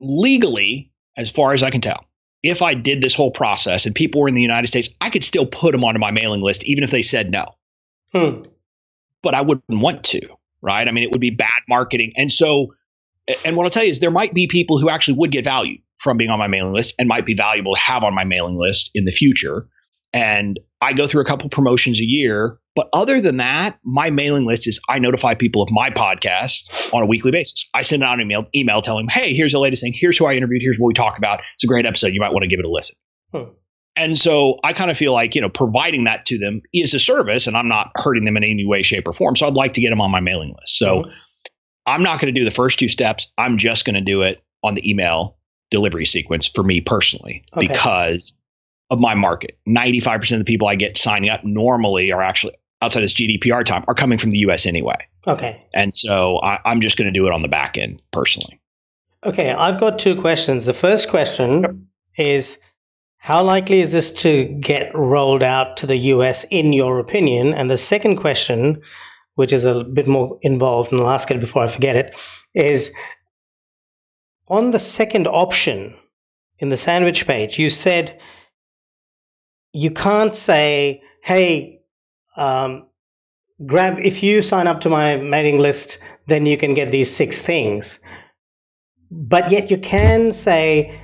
Legally, 0.00 0.90
as 1.18 1.28
far 1.28 1.52
as 1.52 1.62
I 1.62 1.68
can 1.68 1.82
tell, 1.82 2.06
if 2.42 2.62
I 2.62 2.72
did 2.72 3.02
this 3.02 3.14
whole 3.14 3.32
process 3.32 3.84
and 3.84 3.94
people 3.94 4.22
were 4.22 4.28
in 4.28 4.34
the 4.34 4.40
United 4.40 4.68
States, 4.68 4.88
I 5.02 5.10
could 5.10 5.24
still 5.24 5.44
put 5.44 5.72
them 5.72 5.84
onto 5.84 6.00
my 6.00 6.10
mailing 6.10 6.40
list 6.40 6.64
even 6.64 6.84
if 6.84 6.90
they 6.90 7.02
said 7.02 7.30
no. 7.30 7.44
Hmm. 8.12 8.40
But 9.22 9.34
I 9.34 9.42
wouldn't 9.42 9.64
want 9.68 10.04
to, 10.04 10.20
right? 10.62 10.86
I 10.86 10.90
mean, 10.90 11.04
it 11.04 11.10
would 11.10 11.20
be 11.20 11.30
bad 11.30 11.48
marketing. 11.68 12.12
And 12.16 12.30
so 12.30 12.68
and 13.44 13.56
what 13.56 13.64
I'll 13.64 13.70
tell 13.70 13.84
you 13.84 13.90
is 13.90 14.00
there 14.00 14.10
might 14.10 14.34
be 14.34 14.46
people 14.46 14.78
who 14.78 14.88
actually 14.88 15.16
would 15.18 15.30
get 15.30 15.44
value 15.44 15.78
from 15.98 16.16
being 16.16 16.30
on 16.30 16.38
my 16.38 16.48
mailing 16.48 16.72
list 16.72 16.94
and 16.98 17.08
might 17.08 17.26
be 17.26 17.34
valuable 17.34 17.74
to 17.74 17.80
have 17.80 18.02
on 18.02 18.14
my 18.14 18.24
mailing 18.24 18.56
list 18.58 18.90
in 18.94 19.04
the 19.04 19.12
future. 19.12 19.68
And 20.12 20.58
I 20.80 20.92
go 20.92 21.06
through 21.06 21.22
a 21.22 21.24
couple 21.24 21.48
promotions 21.50 22.00
a 22.00 22.04
year. 22.04 22.58
But 22.74 22.88
other 22.92 23.20
than 23.20 23.36
that, 23.36 23.78
my 23.84 24.10
mailing 24.10 24.46
list 24.46 24.66
is 24.66 24.80
I 24.88 24.98
notify 24.98 25.34
people 25.34 25.62
of 25.62 25.68
my 25.70 25.90
podcast 25.90 26.92
on 26.94 27.02
a 27.02 27.06
weekly 27.06 27.30
basis. 27.30 27.68
I 27.74 27.82
send 27.82 28.02
out 28.02 28.14
an 28.14 28.22
email, 28.22 28.46
email 28.54 28.80
telling 28.80 29.06
them, 29.06 29.10
hey, 29.10 29.34
here's 29.34 29.52
the 29.52 29.60
latest 29.60 29.82
thing. 29.82 29.92
Here's 29.94 30.16
who 30.16 30.26
I 30.26 30.34
interviewed. 30.34 30.62
Here's 30.62 30.78
what 30.78 30.86
we 30.86 30.94
talk 30.94 31.18
about. 31.18 31.40
It's 31.54 31.64
a 31.64 31.66
great 31.66 31.84
episode. 31.84 32.08
You 32.08 32.20
might 32.20 32.32
want 32.32 32.44
to 32.44 32.48
give 32.48 32.60
it 32.60 32.64
a 32.64 32.70
listen. 32.70 32.96
Hmm. 33.32 33.52
And 34.00 34.16
so 34.16 34.58
I 34.64 34.72
kind 34.72 34.90
of 34.90 34.96
feel 34.96 35.12
like, 35.12 35.34
you 35.34 35.42
know, 35.42 35.50
providing 35.50 36.04
that 36.04 36.24
to 36.26 36.38
them 36.38 36.62
is 36.72 36.94
a 36.94 36.98
service 36.98 37.46
and 37.46 37.54
I'm 37.54 37.68
not 37.68 37.90
hurting 37.96 38.24
them 38.24 38.34
in 38.34 38.42
any 38.42 38.64
way, 38.64 38.82
shape, 38.82 39.06
or 39.06 39.12
form. 39.12 39.36
So 39.36 39.46
I'd 39.46 39.52
like 39.52 39.74
to 39.74 39.80
get 39.82 39.90
them 39.90 40.00
on 40.00 40.10
my 40.10 40.20
mailing 40.20 40.54
list. 40.58 40.78
So 40.78 41.02
mm-hmm. 41.02 41.10
I'm 41.84 42.02
not 42.02 42.18
going 42.18 42.32
to 42.32 42.40
do 42.40 42.46
the 42.46 42.50
first 42.50 42.78
two 42.78 42.88
steps. 42.88 43.30
I'm 43.36 43.58
just 43.58 43.84
going 43.84 43.96
to 43.96 44.00
do 44.00 44.22
it 44.22 44.42
on 44.64 44.74
the 44.74 44.90
email 44.90 45.36
delivery 45.70 46.06
sequence 46.06 46.48
for 46.48 46.62
me 46.62 46.80
personally 46.80 47.42
okay. 47.54 47.66
because 47.66 48.32
of 48.88 49.00
my 49.00 49.14
market. 49.14 49.58
95% 49.68 50.32
of 50.32 50.38
the 50.38 50.44
people 50.46 50.66
I 50.66 50.76
get 50.76 50.96
signing 50.96 51.28
up 51.28 51.44
normally 51.44 52.10
are 52.10 52.22
actually 52.22 52.54
outside 52.80 53.02
this 53.02 53.12
GDPR 53.12 53.66
time 53.66 53.84
are 53.86 53.94
coming 53.94 54.16
from 54.16 54.30
the 54.30 54.38
US 54.38 54.64
anyway. 54.64 54.96
Okay. 55.26 55.62
And 55.74 55.92
so 55.92 56.40
I, 56.42 56.58
I'm 56.64 56.80
just 56.80 56.96
going 56.96 57.12
to 57.12 57.16
do 57.16 57.26
it 57.26 57.32
on 57.32 57.42
the 57.42 57.48
back 57.48 57.76
end 57.76 58.00
personally. 58.12 58.58
Okay. 59.26 59.50
I've 59.50 59.78
got 59.78 59.98
two 59.98 60.18
questions. 60.18 60.64
The 60.64 60.72
first 60.72 61.10
question 61.10 61.88
is 62.16 62.58
how 63.22 63.42
likely 63.42 63.82
is 63.82 63.92
this 63.92 64.10
to 64.22 64.44
get 64.46 64.94
rolled 64.94 65.42
out 65.42 65.76
to 65.76 65.86
the 65.86 65.96
US 65.96 66.44
in 66.44 66.72
your 66.72 66.98
opinion? 66.98 67.52
And 67.52 67.70
the 67.70 67.76
second 67.76 68.16
question, 68.16 68.80
which 69.34 69.52
is 69.52 69.66
a 69.66 69.84
bit 69.84 70.08
more 70.08 70.38
involved, 70.40 70.90
and 70.90 71.00
I'll 71.02 71.10
ask 71.10 71.30
it 71.30 71.38
before 71.38 71.62
I 71.62 71.68
forget 71.68 71.96
it, 71.96 72.16
is 72.54 72.90
on 74.48 74.70
the 74.70 74.78
second 74.78 75.26
option 75.26 75.94
in 76.58 76.70
the 76.70 76.78
sandwich 76.78 77.26
page, 77.26 77.58
you 77.58 77.68
said 77.68 78.18
you 79.72 79.90
can't 79.90 80.34
say, 80.34 81.02
hey, 81.22 81.82
um, 82.36 82.88
grab, 83.66 83.98
if 83.98 84.22
you 84.22 84.40
sign 84.40 84.66
up 84.66 84.80
to 84.80 84.88
my 84.88 85.16
mailing 85.16 85.58
list, 85.58 85.98
then 86.26 86.46
you 86.46 86.56
can 86.56 86.72
get 86.72 86.90
these 86.90 87.14
six 87.14 87.42
things. 87.42 88.00
But 89.10 89.50
yet 89.50 89.70
you 89.70 89.76
can 89.76 90.32
say, 90.32 90.99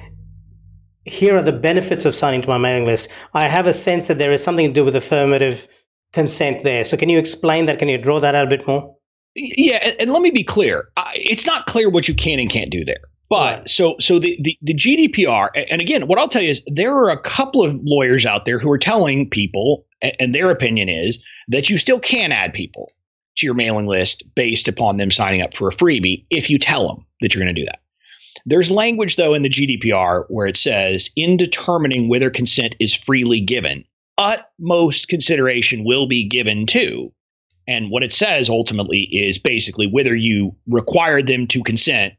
here 1.07 1.36
are 1.36 1.42
the 1.42 1.52
benefits 1.52 2.04
of 2.04 2.14
signing 2.14 2.42
to 2.42 2.48
my 2.48 2.59
mailing 2.59 2.84
list. 2.84 3.09
I 3.32 3.48
have 3.48 3.66
a 3.66 3.74
sense 3.74 4.09
that 4.09 4.18
there 4.18 4.32
is 4.32 4.42
something 4.42 4.66
to 4.66 4.72
do 4.72 4.84
with 4.84 4.96
affirmative 4.96 5.68
consent 6.12 6.62
there. 6.62 6.84
So 6.84 6.96
can 6.96 7.09
you 7.09 7.18
explain 7.18 7.66
that? 7.66 7.78
Can 7.78 7.88
you 7.88 7.98
draw 7.98 8.20
that 8.20 8.34
out 8.34 8.46
a 8.46 8.50
bit 8.50 8.66
more? 8.66 8.94
Yeah, 9.34 9.78
and, 9.82 9.96
and 10.00 10.12
let 10.12 10.22
me 10.22 10.30
be 10.30 10.42
clear. 10.42 10.88
It's 11.14 11.46
not 11.46 11.66
clear 11.66 11.88
what 11.88 12.09
you 12.09 12.14
can 12.14 12.38
and 12.38 12.50
can't 12.50 12.70
do 12.70 12.84
there. 12.84 13.00
But 13.28 13.59
right. 13.59 13.68
so 13.68 13.96
so 13.98 14.18
the, 14.18 14.38
the 14.40 14.57
the 14.62 14.74
GDPR, 14.74 15.48
and 15.68 15.80
again, 15.80 16.07
what 16.07 16.18
I'll 16.18 16.28
tell 16.28 16.42
you 16.42 16.50
is 16.50 16.62
there 16.66 16.94
are 16.94 17.11
a 17.11 17.20
couple 17.20 17.62
of 17.62 17.76
lawyers 17.82 18.24
out 18.24 18.44
there 18.44 18.59
who 18.59 18.70
are 18.70 18.78
telling 18.78 19.28
people, 19.28 19.84
and 20.00 20.32
their 20.32 20.48
opinion 20.50 20.88
is 20.88 21.22
that 21.48 21.68
you 21.68 21.76
still 21.76 21.98
can 21.98 22.30
add 22.30 22.52
people 22.52 22.92
to 23.36 23.46
your 23.46 23.54
mailing 23.54 23.86
list 23.86 24.22
based 24.34 24.68
upon 24.68 24.96
them 24.96 25.11
signing 25.11 25.42
up 25.42 25.54
for 25.54 25.68
a 25.68 25.72
freebie 25.72 26.24
if 26.30 26.48
you 26.48 26.59
tell 26.59 26.86
them 26.86 27.04
that 27.20 27.34
you're 27.34 27.42
going 27.42 27.54
to 27.54 27.61
do 27.61 27.66
that. 27.66 27.80
There's 28.47 28.70
language, 28.70 29.16
though, 29.16 29.34
in 29.34 29.42
the 29.42 29.51
GDPR 29.51 30.24
where 30.28 30.47
it 30.47 30.57
says, 30.57 31.11
in 31.16 31.36
determining 31.36 32.09
whether 32.09 32.30
consent 32.30 32.76
is 32.78 32.94
freely 32.94 33.40
given, 33.40 33.84
utmost 34.18 35.09
consideration 35.09 35.84
will 35.84 36.07
be 36.07 36.28
given 36.28 36.64
to. 36.66 37.12
And 37.68 37.90
what 37.90 38.05
it 38.05 38.12
says 38.12 38.49
ultimately 38.49 39.09
is 39.11 39.38
basically 39.38 39.88
whether 39.88 40.14
you 40.14 40.55
require 40.68 41.20
them 41.20 41.49
to 41.49 41.62
consent 41.64 42.14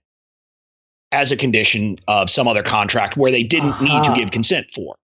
as 1.14 1.32
a 1.32 1.38
condition 1.38 1.96
of 2.10 2.30
some 2.30 2.50
other 2.50 2.64
contract 2.64 3.16
where 3.16 3.32
they 3.32 3.44
didn't 3.44 3.70
uh-huh. 3.70 3.86
need 3.86 4.04
to 4.04 4.14
give 4.14 4.32
consent 4.32 4.70
for. 4.72 4.96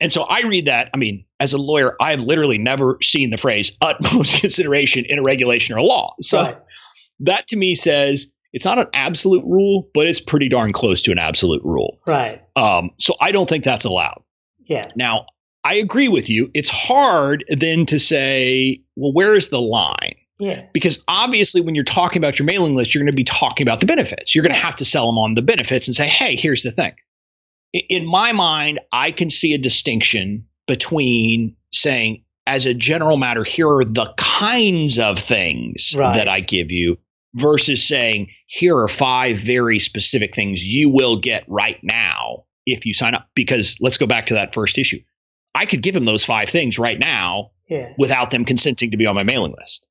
And 0.00 0.12
so 0.12 0.22
I 0.22 0.40
read 0.40 0.64
that. 0.66 0.88
I 0.94 0.96
mean, 0.96 1.24
as 1.38 1.52
a 1.52 1.58
lawyer, 1.58 1.94
I've 2.00 2.22
literally 2.22 2.58
never 2.58 2.96
seen 3.02 3.30
the 3.30 3.36
phrase 3.36 3.76
utmost 3.82 4.36
consideration 4.40 5.04
in 5.06 5.18
a 5.18 5.22
regulation 5.22 5.74
or 5.74 5.78
a 5.78 5.82
law. 5.82 6.14
So 6.20 6.42
right. 6.42 6.58
that 7.20 7.46
to 7.48 7.56
me 7.56 7.74
says 7.74 8.32
it's 8.52 8.64
not 8.64 8.78
an 8.78 8.86
absolute 8.92 9.44
rule, 9.44 9.88
but 9.94 10.06
it's 10.06 10.20
pretty 10.20 10.48
darn 10.48 10.72
close 10.72 11.00
to 11.02 11.12
an 11.12 11.18
absolute 11.18 11.62
rule. 11.64 11.98
Right. 12.06 12.42
Um, 12.56 12.90
so 12.98 13.14
I 13.20 13.32
don't 13.32 13.48
think 13.48 13.64
that's 13.64 13.84
allowed. 13.84 14.22
Yeah. 14.64 14.84
Now, 14.94 15.26
I 15.64 15.74
agree 15.74 16.08
with 16.08 16.28
you. 16.28 16.50
It's 16.54 16.68
hard 16.68 17.44
then 17.48 17.86
to 17.86 17.98
say, 17.98 18.82
well, 18.96 19.12
where 19.12 19.34
is 19.34 19.48
the 19.48 19.60
line? 19.60 20.16
Yeah. 20.38 20.66
Because 20.72 21.02
obviously, 21.08 21.60
when 21.60 21.74
you're 21.74 21.84
talking 21.84 22.18
about 22.18 22.38
your 22.38 22.46
mailing 22.46 22.74
list, 22.74 22.94
you're 22.94 23.02
going 23.02 23.12
to 23.12 23.16
be 23.16 23.24
talking 23.24 23.66
about 23.66 23.80
the 23.80 23.86
benefits. 23.86 24.34
You're 24.34 24.42
going 24.42 24.54
to 24.54 24.60
have 24.60 24.76
to 24.76 24.84
sell 24.84 25.06
them 25.06 25.18
on 25.18 25.34
the 25.34 25.42
benefits 25.42 25.86
and 25.86 25.94
say, 25.94 26.08
hey, 26.08 26.34
here's 26.34 26.62
the 26.62 26.72
thing. 26.72 26.92
In 27.88 28.06
my 28.06 28.32
mind, 28.32 28.80
I 28.92 29.12
can 29.12 29.30
see 29.30 29.54
a 29.54 29.58
distinction 29.58 30.46
between 30.66 31.56
saying, 31.72 32.24
as 32.46 32.66
a 32.66 32.74
general 32.74 33.16
matter, 33.16 33.44
here 33.44 33.68
are 33.68 33.84
the 33.84 34.12
kinds 34.16 34.98
of 34.98 35.18
things 35.18 35.94
right. 35.96 36.16
that 36.16 36.28
I 36.28 36.40
give 36.40 36.72
you 36.72 36.98
versus 37.34 37.86
saying, 37.86 38.28
here 38.46 38.76
are 38.76 38.88
five 38.88 39.38
very 39.38 39.78
specific 39.78 40.34
things 40.34 40.64
you 40.64 40.88
will 40.88 41.16
get 41.16 41.44
right 41.48 41.78
now 41.82 42.44
if 42.66 42.86
you 42.86 42.94
sign 42.94 43.14
up. 43.14 43.28
Because 43.34 43.76
let's 43.80 43.98
go 43.98 44.06
back 44.06 44.26
to 44.26 44.34
that 44.34 44.54
first 44.54 44.78
issue. 44.78 45.00
I 45.54 45.66
could 45.66 45.82
give 45.82 45.94
them 45.94 46.04
those 46.04 46.24
five 46.24 46.48
things 46.48 46.78
right 46.78 46.98
now 46.98 47.50
yeah. 47.68 47.92
without 47.98 48.30
them 48.30 48.44
consenting 48.44 48.90
to 48.90 48.96
be 48.96 49.06
on 49.06 49.14
my 49.14 49.22
mailing 49.22 49.54
list. 49.58 49.86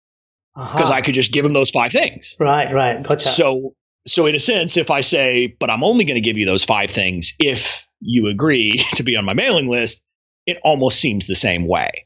Because 0.56 0.90
uh-huh. 0.90 0.94
I 0.94 1.02
could 1.02 1.14
just 1.14 1.32
give 1.32 1.44
them 1.44 1.54
those 1.54 1.70
five 1.70 1.92
things. 1.92 2.36
Right, 2.40 2.72
right. 2.72 3.02
Gotcha. 3.02 3.30
So, 3.30 3.76
so 4.06 4.26
in 4.26 4.36
a 4.36 4.40
sense, 4.40 4.76
if 4.76 4.92
I 4.92 5.02
say, 5.02 5.56
but 5.60 5.70
I'm 5.70 5.84
only 5.84 6.04
going 6.04 6.16
to 6.16 6.22
give 6.22 6.38
you 6.38 6.46
those 6.46 6.66
five 6.66 6.90
things 6.90 7.34
if 7.40 7.86
you 8.02 8.28
agree 8.28 8.84
to 8.96 9.04
be 9.04 9.16
on 9.16 9.26
my 9.26 9.34
mailing 9.34 9.70
list, 9.70 10.02
it 10.46 10.58
almost 10.64 11.00
seems 11.00 11.28
the 11.28 11.36
same 11.36 11.68
way. 11.68 12.06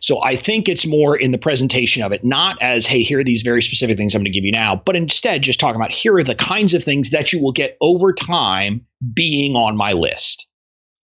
So 0.00 0.22
I 0.22 0.36
think 0.36 0.68
it's 0.68 0.86
more 0.86 1.16
in 1.16 1.32
the 1.32 1.38
presentation 1.38 2.02
of 2.02 2.12
it, 2.12 2.24
not 2.24 2.56
as, 2.60 2.86
hey, 2.86 3.02
here 3.02 3.20
are 3.20 3.24
these 3.24 3.42
very 3.42 3.62
specific 3.62 3.96
things 3.96 4.14
I'm 4.14 4.20
going 4.20 4.32
to 4.32 4.38
give 4.38 4.44
you 4.44 4.52
now, 4.52 4.80
but 4.84 4.96
instead 4.96 5.42
just 5.42 5.60
talking 5.60 5.76
about 5.80 5.92
here 5.92 6.14
are 6.16 6.22
the 6.22 6.34
kinds 6.34 6.74
of 6.74 6.82
things 6.82 7.10
that 7.10 7.32
you 7.32 7.42
will 7.42 7.52
get 7.52 7.76
over 7.80 8.12
time 8.12 8.84
being 9.14 9.56
on 9.56 9.76
my 9.76 9.92
list, 9.92 10.46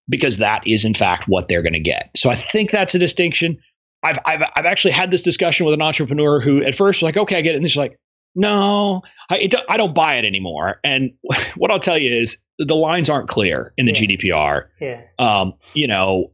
because 0.09 0.39
that 0.39 0.62
is 0.66 0.85
in 0.85 0.95
fact 0.95 1.25
what 1.29 1.49
they're 1.49 1.62
going 1.62 1.73
to 1.73 1.81
get. 1.81 2.11
So 2.16 2.31
I 2.31 2.35
think 2.35 2.71
that's 2.71 2.95
a 2.95 2.99
distinction. 2.99 3.59
I've, 4.03 4.18
I've, 4.25 4.43
I've 4.57 4.66
actually 4.66 4.93
had 4.93 5.11
this 5.11 5.23
discussion 5.23 5.66
with 5.66 5.75
an 5.75 5.83
entrepreneur 5.83 6.41
who 6.41 6.62
at 6.62 6.75
first 6.75 7.03
was 7.03 7.09
like, 7.09 7.16
okay, 7.16 7.37
I 7.37 7.41
get 7.43 7.55
it. 7.55 7.59
And 7.59 7.71
she's 7.71 7.77
like, 7.77 7.99
no, 8.35 9.03
I, 9.29 9.39
it, 9.39 9.55
I 9.68 9.77
don't 9.77 9.95
buy 9.95 10.14
it 10.14 10.25
anymore. 10.25 10.81
And 10.85 11.12
what 11.57 11.71
I'll 11.71 11.81
tell 11.81 11.99
you 11.99 12.16
is 12.16 12.39
the 12.59 12.77
lines 12.77 13.09
aren't 13.11 13.29
clear 13.29 13.73
in 13.77 13.87
the 13.87 13.93
yeah. 13.93 14.16
GDPR. 14.16 14.68
Yeah. 14.81 15.03
Um, 15.18 15.55
you 15.75 15.87
know, 15.87 16.33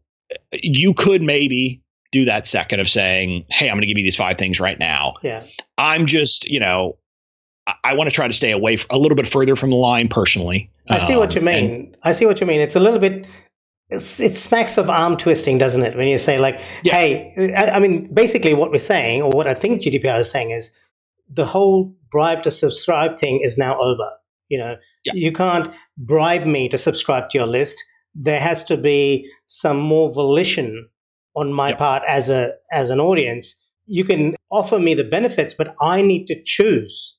you 0.52 0.92
could 0.94 1.22
maybe 1.22 1.82
do 2.20 2.24
that 2.26 2.46
second 2.46 2.80
of 2.80 2.88
saying, 2.88 3.44
"Hey, 3.48 3.68
I'm 3.68 3.74
going 3.74 3.82
to 3.82 3.86
give 3.86 3.98
you 3.98 4.04
these 4.04 4.16
five 4.16 4.38
things 4.38 4.60
right 4.60 4.78
now." 4.78 5.14
Yeah. 5.22 5.44
I'm 5.78 6.06
just, 6.06 6.48
you 6.48 6.60
know, 6.60 6.98
I, 7.66 7.74
I 7.84 7.94
want 7.94 8.08
to 8.08 8.14
try 8.14 8.26
to 8.26 8.32
stay 8.32 8.50
away 8.50 8.78
a 8.90 8.98
little 8.98 9.16
bit 9.16 9.28
further 9.28 9.56
from 9.56 9.70
the 9.70 9.76
line 9.76 10.08
personally. 10.08 10.70
I 10.88 10.98
see 10.98 11.14
um, 11.14 11.20
what 11.20 11.34
you 11.34 11.40
um, 11.40 11.46
mean. 11.46 11.70
And, 11.70 11.96
I 12.02 12.12
see 12.12 12.26
what 12.26 12.40
you 12.40 12.46
mean. 12.46 12.60
It's 12.60 12.76
a 12.76 12.80
little 12.80 12.98
bit. 12.98 13.26
It's, 13.88 14.20
it 14.20 14.34
smacks 14.34 14.78
of 14.78 14.90
arm 14.90 15.16
twisting, 15.16 15.58
doesn't 15.58 15.82
it? 15.82 15.96
When 15.96 16.08
you 16.08 16.18
say 16.18 16.38
like, 16.38 16.60
yeah. 16.82 16.94
"Hey," 16.94 17.54
I, 17.56 17.76
I 17.76 17.78
mean, 17.78 18.12
basically, 18.12 18.54
what 18.54 18.70
we're 18.70 18.78
saying, 18.78 19.22
or 19.22 19.30
what 19.30 19.46
I 19.46 19.54
think 19.54 19.82
GDPR 19.82 20.20
is 20.20 20.30
saying, 20.30 20.50
is 20.50 20.70
the 21.28 21.46
whole 21.46 21.94
bribe 22.10 22.42
to 22.44 22.50
subscribe 22.50 23.18
thing 23.18 23.40
is 23.42 23.58
now 23.58 23.78
over. 23.78 24.08
You 24.48 24.58
know, 24.58 24.76
yeah. 25.04 25.12
you 25.14 25.32
can't 25.32 25.72
bribe 25.98 26.46
me 26.46 26.68
to 26.68 26.78
subscribe 26.78 27.30
to 27.30 27.38
your 27.38 27.46
list. 27.48 27.84
There 28.14 28.40
has 28.40 28.62
to 28.64 28.76
be 28.76 29.28
some 29.46 29.78
more 29.78 30.12
volition 30.12 30.88
on 31.36 31.52
my 31.52 31.68
yep. 31.68 31.78
part 31.78 32.02
as 32.08 32.28
a 32.28 32.54
as 32.72 32.90
an 32.90 32.98
audience. 32.98 33.54
You 33.84 34.04
can 34.04 34.34
offer 34.50 34.80
me 34.80 34.94
the 34.94 35.04
benefits, 35.04 35.54
but 35.54 35.76
I 35.80 36.02
need 36.02 36.26
to 36.26 36.42
choose 36.42 37.16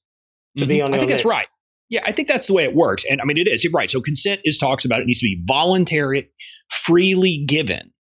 to 0.58 0.64
mm-hmm. 0.64 0.70
be 0.70 0.82
on 0.82 0.90
your 0.90 0.96
I 0.96 1.00
think 1.00 1.12
list. 1.12 1.24
that's 1.24 1.36
right. 1.36 1.48
Yeah, 1.90 2.02
I 2.06 2.12
think 2.12 2.28
that's 2.28 2.48
the 2.48 2.54
way 2.54 2.66
it 2.66 2.76
works. 2.76 3.06
And 3.10 3.22
I 3.22 3.24
mean, 3.24 3.38
it 3.38 3.48
is. 3.48 3.66
Right. 3.74 3.90
So 3.90 4.02
consent 4.02 4.42
is 4.44 4.58
talks 4.58 4.84
about 4.84 5.00
it 5.00 5.06
needs 5.06 5.22
to 5.22 5.26
be 5.26 5.42
voluntary, 5.48 6.30
freely 6.70 7.46
given 7.48 7.94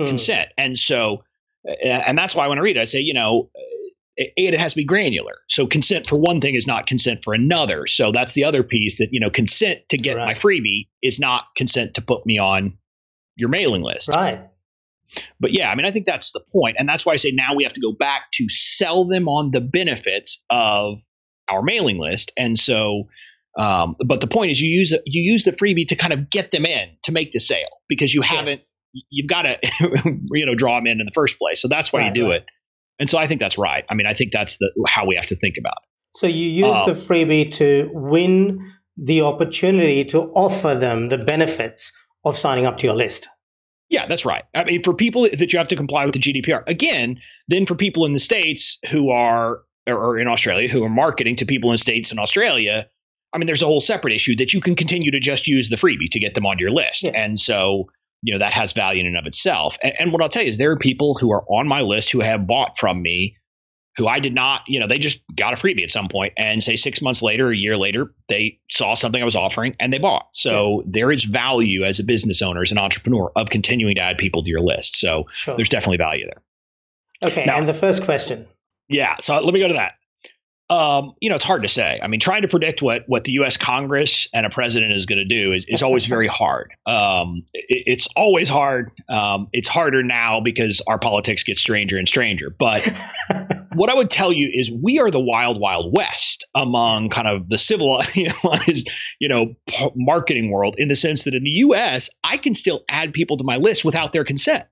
mm. 0.00 0.06
consent. 0.08 0.48
And 0.58 0.76
so, 0.76 1.22
and 1.84 2.18
that's 2.18 2.34
why 2.34 2.48
when 2.48 2.58
I 2.58 2.62
read 2.62 2.76
it, 2.76 2.80
I 2.80 2.84
say, 2.84 2.98
you 2.98 3.14
know, 3.14 3.50
it, 4.16 4.32
it 4.36 4.58
has 4.58 4.72
to 4.72 4.76
be 4.76 4.84
granular. 4.84 5.36
So 5.48 5.68
consent 5.68 6.08
for 6.08 6.16
one 6.16 6.40
thing 6.40 6.56
is 6.56 6.66
not 6.66 6.88
consent 6.88 7.22
for 7.22 7.32
another. 7.32 7.86
So 7.86 8.10
that's 8.10 8.32
the 8.32 8.42
other 8.42 8.64
piece 8.64 8.98
that, 8.98 9.10
you 9.12 9.20
know, 9.20 9.30
consent 9.30 9.80
to 9.90 9.96
get 9.96 10.16
right. 10.16 10.26
my 10.26 10.34
freebie 10.34 10.88
is 11.00 11.20
not 11.20 11.44
consent 11.56 11.94
to 11.94 12.02
put 12.02 12.26
me 12.26 12.38
on 12.38 12.76
your 13.36 13.50
mailing 13.50 13.82
list. 13.82 14.08
Right. 14.08 14.40
But 15.40 15.52
yeah, 15.52 15.70
I 15.70 15.74
mean, 15.74 15.86
I 15.86 15.90
think 15.90 16.06
that's 16.06 16.32
the 16.32 16.40
point, 16.52 16.76
and 16.78 16.88
that's 16.88 17.06
why 17.06 17.12
I 17.12 17.16
say 17.16 17.30
now 17.32 17.54
we 17.54 17.64
have 17.64 17.72
to 17.74 17.80
go 17.80 17.92
back 17.92 18.30
to 18.34 18.48
sell 18.48 19.04
them 19.06 19.28
on 19.28 19.50
the 19.50 19.60
benefits 19.60 20.42
of 20.50 20.98
our 21.48 21.62
mailing 21.62 21.98
list. 21.98 22.32
And 22.36 22.58
so, 22.58 23.08
um, 23.58 23.96
but 24.04 24.20
the 24.20 24.26
point 24.26 24.50
is, 24.50 24.60
you 24.60 24.70
use 24.70 24.92
you 25.06 25.22
use 25.22 25.44
the 25.44 25.52
freebie 25.52 25.88
to 25.88 25.96
kind 25.96 26.12
of 26.12 26.30
get 26.30 26.50
them 26.50 26.64
in 26.64 26.90
to 27.04 27.12
make 27.12 27.32
the 27.32 27.40
sale 27.40 27.68
because 27.88 28.14
you 28.14 28.22
haven't 28.22 28.60
yes. 28.92 29.04
you've 29.10 29.28
got 29.28 29.42
to 29.42 29.56
you 30.32 30.46
know 30.46 30.54
draw 30.54 30.76
them 30.76 30.86
in 30.86 31.00
in 31.00 31.06
the 31.06 31.12
first 31.12 31.38
place. 31.38 31.60
So 31.60 31.68
that's 31.68 31.92
why 31.92 32.00
right, 32.00 32.08
you 32.08 32.14
do 32.14 32.30
right. 32.30 32.42
it. 32.42 32.46
And 33.00 33.08
so 33.08 33.18
I 33.18 33.26
think 33.26 33.40
that's 33.40 33.58
right. 33.58 33.84
I 33.88 33.94
mean, 33.94 34.06
I 34.06 34.14
think 34.14 34.32
that's 34.32 34.58
the 34.58 34.70
how 34.88 35.06
we 35.06 35.16
have 35.16 35.26
to 35.26 35.36
think 35.36 35.54
about 35.58 35.74
it. 35.82 36.18
So 36.18 36.26
you 36.26 36.48
use 36.48 36.76
um, 36.76 36.86
the 36.86 36.92
freebie 36.92 37.52
to 37.54 37.90
win 37.92 38.72
the 38.96 39.22
opportunity 39.22 40.04
to 40.06 40.22
offer 40.32 40.74
them 40.74 41.08
the 41.08 41.18
benefits 41.18 41.92
of 42.24 42.36
signing 42.36 42.66
up 42.66 42.78
to 42.78 42.86
your 42.86 42.96
list. 42.96 43.28
Yeah, 43.90 44.06
that's 44.06 44.24
right. 44.24 44.44
I 44.54 44.64
mean, 44.64 44.82
for 44.82 44.92
people 44.92 45.22
that 45.22 45.52
you 45.52 45.58
have 45.58 45.68
to 45.68 45.76
comply 45.76 46.04
with 46.04 46.14
the 46.14 46.20
GDPR. 46.20 46.62
Again, 46.66 47.18
then 47.48 47.64
for 47.64 47.74
people 47.74 48.04
in 48.04 48.12
the 48.12 48.18
states 48.18 48.78
who 48.90 49.10
are 49.10 49.60
or 49.86 50.18
in 50.18 50.28
Australia 50.28 50.68
who 50.68 50.84
are 50.84 50.90
marketing 50.90 51.36
to 51.36 51.46
people 51.46 51.70
in 51.70 51.78
states 51.78 52.12
in 52.12 52.18
Australia, 52.18 52.86
I 53.32 53.38
mean, 53.38 53.46
there's 53.46 53.62
a 53.62 53.66
whole 53.66 53.80
separate 53.80 54.12
issue 54.12 54.36
that 54.36 54.52
you 54.52 54.60
can 54.60 54.74
continue 54.74 55.10
to 55.10 55.20
just 55.20 55.46
use 55.46 55.70
the 55.70 55.76
freebie 55.76 56.10
to 56.10 56.20
get 56.20 56.34
them 56.34 56.44
on 56.44 56.58
your 56.58 56.70
list. 56.70 57.04
Yeah. 57.04 57.12
And 57.14 57.38
so 57.38 57.86
you 58.22 58.32
know 58.32 58.38
that 58.38 58.52
has 58.52 58.72
value 58.72 59.00
in 59.00 59.06
and 59.06 59.16
of 59.16 59.26
itself. 59.26 59.78
And, 59.82 59.94
and 59.98 60.12
what 60.12 60.22
I'll 60.22 60.28
tell 60.28 60.42
you 60.42 60.48
is 60.48 60.58
there 60.58 60.70
are 60.70 60.78
people 60.78 61.14
who 61.14 61.32
are 61.32 61.44
on 61.48 61.68
my 61.68 61.80
list 61.80 62.10
who 62.10 62.20
have 62.20 62.46
bought 62.46 62.78
from 62.78 63.02
me 63.02 63.36
who 63.98 64.06
I 64.06 64.20
did 64.20 64.32
not, 64.32 64.62
you 64.68 64.78
know, 64.78 64.86
they 64.86 64.96
just 64.96 65.20
got 65.34 65.52
a 65.52 65.56
freebie 65.56 65.82
at 65.82 65.90
some 65.90 66.08
point 66.08 66.32
and 66.38 66.62
say 66.62 66.76
six 66.76 67.02
months 67.02 67.20
later, 67.20 67.50
a 67.50 67.56
year 67.56 67.76
later, 67.76 68.14
they 68.28 68.58
saw 68.70 68.94
something 68.94 69.20
I 69.20 69.24
was 69.24 69.34
offering 69.34 69.74
and 69.80 69.92
they 69.92 69.98
bought. 69.98 70.28
So 70.32 70.80
yeah. 70.80 70.86
there 70.90 71.12
is 71.12 71.24
value 71.24 71.84
as 71.84 71.98
a 71.98 72.04
business 72.04 72.40
owner, 72.40 72.62
as 72.62 72.70
an 72.70 72.78
entrepreneur 72.78 73.32
of 73.34 73.50
continuing 73.50 73.96
to 73.96 74.00
add 74.00 74.16
people 74.16 74.44
to 74.44 74.48
your 74.48 74.60
list. 74.60 74.96
So 74.96 75.26
sure. 75.32 75.56
there's 75.56 75.68
definitely 75.68 75.96
value 75.96 76.26
there. 76.26 77.30
Okay. 77.30 77.44
Now, 77.44 77.58
and 77.58 77.66
the 77.66 77.74
first 77.74 78.04
question. 78.04 78.46
Yeah. 78.88 79.16
So 79.20 79.34
let 79.34 79.52
me 79.52 79.58
go 79.58 79.68
to 79.68 79.74
that. 79.74 79.94
Um, 80.70 81.14
you 81.20 81.30
know, 81.30 81.36
it's 81.36 81.44
hard 81.44 81.62
to 81.62 81.68
say. 81.68 81.98
I 82.02 82.08
mean, 82.08 82.20
trying 82.20 82.42
to 82.42 82.48
predict 82.48 82.82
what 82.82 83.04
what 83.06 83.24
the 83.24 83.32
U.S. 83.32 83.56
Congress 83.56 84.28
and 84.34 84.44
a 84.44 84.50
president 84.50 84.92
is 84.92 85.06
going 85.06 85.18
to 85.18 85.24
do 85.24 85.52
is, 85.52 85.64
is 85.66 85.82
always 85.82 86.06
very 86.06 86.26
hard. 86.26 86.72
Um, 86.86 87.42
it, 87.54 87.84
it's 87.86 88.06
always 88.16 88.48
hard. 88.48 88.90
Um, 89.08 89.48
it's 89.52 89.68
harder 89.68 90.02
now 90.02 90.40
because 90.40 90.82
our 90.86 90.98
politics 90.98 91.42
get 91.42 91.56
stranger 91.56 91.96
and 91.96 92.06
stranger. 92.06 92.54
But 92.58 92.86
what 93.74 93.88
I 93.88 93.94
would 93.94 94.10
tell 94.10 94.32
you 94.32 94.50
is 94.52 94.70
we 94.70 94.98
are 94.98 95.10
the 95.10 95.20
wild, 95.20 95.58
wild 95.58 95.92
west 95.94 96.46
among 96.54 97.08
kind 97.08 97.28
of 97.28 97.48
the 97.48 97.58
civilized, 97.58 98.14
you 99.20 99.28
know, 99.28 99.54
marketing 99.96 100.50
world 100.50 100.74
in 100.78 100.88
the 100.88 100.96
sense 100.96 101.24
that 101.24 101.34
in 101.34 101.44
the 101.44 101.50
U.S. 101.50 102.10
I 102.24 102.36
can 102.36 102.54
still 102.54 102.84
add 102.90 103.14
people 103.14 103.38
to 103.38 103.44
my 103.44 103.56
list 103.56 103.84
without 103.84 104.12
their 104.12 104.24
consent. 104.24 104.64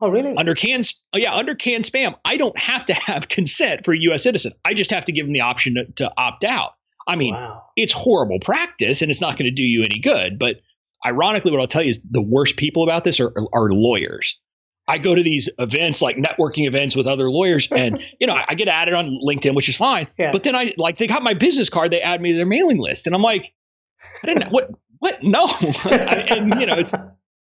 Oh, 0.00 0.08
really? 0.08 0.36
Under 0.36 0.54
CAN, 0.54 0.80
oh, 1.14 1.18
yeah, 1.18 1.34
under 1.34 1.54
CAN-SPAM, 1.54 2.16
I 2.24 2.36
don't 2.36 2.58
have 2.58 2.84
to 2.86 2.94
have 2.94 3.28
consent 3.28 3.84
for 3.84 3.94
a 3.94 3.98
U.S. 4.00 4.22
citizen. 4.22 4.52
I 4.64 4.74
just 4.74 4.90
have 4.90 5.04
to 5.06 5.12
give 5.12 5.26
them 5.26 5.32
the 5.32 5.40
option 5.40 5.74
to, 5.74 5.84
to 5.92 6.12
opt 6.16 6.44
out. 6.44 6.72
I 7.06 7.16
mean, 7.16 7.34
wow. 7.34 7.62
it's 7.76 7.92
horrible 7.92 8.38
practice, 8.40 9.02
and 9.02 9.10
it's 9.10 9.20
not 9.20 9.38
going 9.38 9.44
to 9.44 9.50
do 9.50 9.62
you 9.62 9.84
any 9.84 9.98
good. 9.98 10.38
But 10.38 10.60
ironically, 11.04 11.50
what 11.50 11.60
I'll 11.60 11.66
tell 11.66 11.82
you 11.82 11.90
is 11.90 12.00
the 12.10 12.22
worst 12.22 12.56
people 12.56 12.82
about 12.82 13.04
this 13.04 13.20
are, 13.20 13.32
are 13.52 13.70
lawyers. 13.70 14.38
I 14.86 14.98
go 14.98 15.14
to 15.14 15.22
these 15.22 15.48
events 15.58 16.02
like 16.02 16.16
networking 16.16 16.66
events 16.66 16.94
with 16.94 17.06
other 17.06 17.30
lawyers, 17.30 17.68
and 17.70 18.02
you 18.20 18.26
know, 18.26 18.36
I 18.46 18.54
get 18.54 18.68
added 18.68 18.94
on 18.94 19.18
LinkedIn, 19.26 19.54
which 19.54 19.68
is 19.68 19.76
fine. 19.76 20.08
Yeah. 20.18 20.32
But 20.32 20.44
then 20.44 20.54
I 20.54 20.74
like 20.76 20.98
they 20.98 21.06
got 21.06 21.22
my 21.22 21.34
business 21.34 21.68
card, 21.68 21.90
they 21.90 22.00
add 22.00 22.20
me 22.20 22.32
to 22.32 22.36
their 22.36 22.46
mailing 22.46 22.78
list, 22.78 23.06
and 23.06 23.14
I'm 23.14 23.22
like, 23.22 23.52
I 24.22 24.26
didn't 24.26 24.50
what 24.50 24.70
what 24.98 25.22
no, 25.22 25.46
and 25.84 26.60
you 26.60 26.66
know, 26.66 26.74
it's 26.74 26.92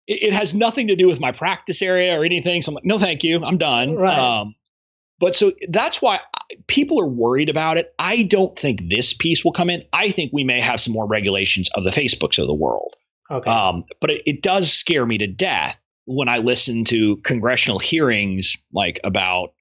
it, 0.08 0.30
it, 0.30 0.34
has 0.34 0.53
nothing 0.53 0.88
to 0.88 0.95
do 0.95 1.08
with 1.08 1.20
my 1.20 1.32
practice 1.32 1.82
area 1.82 2.20
or 2.20 2.24
anything. 2.24 2.62
So 2.62 2.72
I'm 2.72 2.76
like, 2.76 2.86
no, 2.86 2.97
thank 2.97 3.24
you, 3.24 3.43
I'm 3.43 3.58
done. 3.58 3.95
Right. 3.95 4.18
Um, 4.18 4.55
but 5.20 5.36
so 5.36 5.51
that's 5.70 6.01
why 6.01 6.20
people 6.68 7.01
are 7.01 7.08
worried 7.08 7.49
about 7.49 7.78
it. 7.78 7.93
I 7.97 8.24
don't 8.24 8.58
think 8.58 8.89
this 8.89 9.14
piece 9.14 9.43
will 9.43 9.51
come 9.51 9.70
in. 9.70 9.84
I 9.93 10.10
think 10.10 10.32
we 10.32 10.43
may 10.43 10.62
have 10.62 10.80
some 10.80 10.93
more 10.93 11.08
regulations 11.08 11.70
of 11.76 11.84
the 11.84 11.89
Facebooks 11.89 12.38
of 12.38 12.47
the 12.47 12.53
world. 12.53 12.95
Okay. 13.32 13.49
Um, 13.49 13.84
but 13.99 14.12
it, 14.12 14.22
it 14.26 14.41
does 14.41 14.72
scare 14.72 15.05
me 15.05 15.18
to 15.18 15.28
death 15.28 15.80
when 16.05 16.30
I 16.30 16.38
listen 16.38 16.86
to 16.86 17.18
congressional 17.18 17.80
hearings 17.80 18.55
like 18.72 18.99
about 19.03 19.53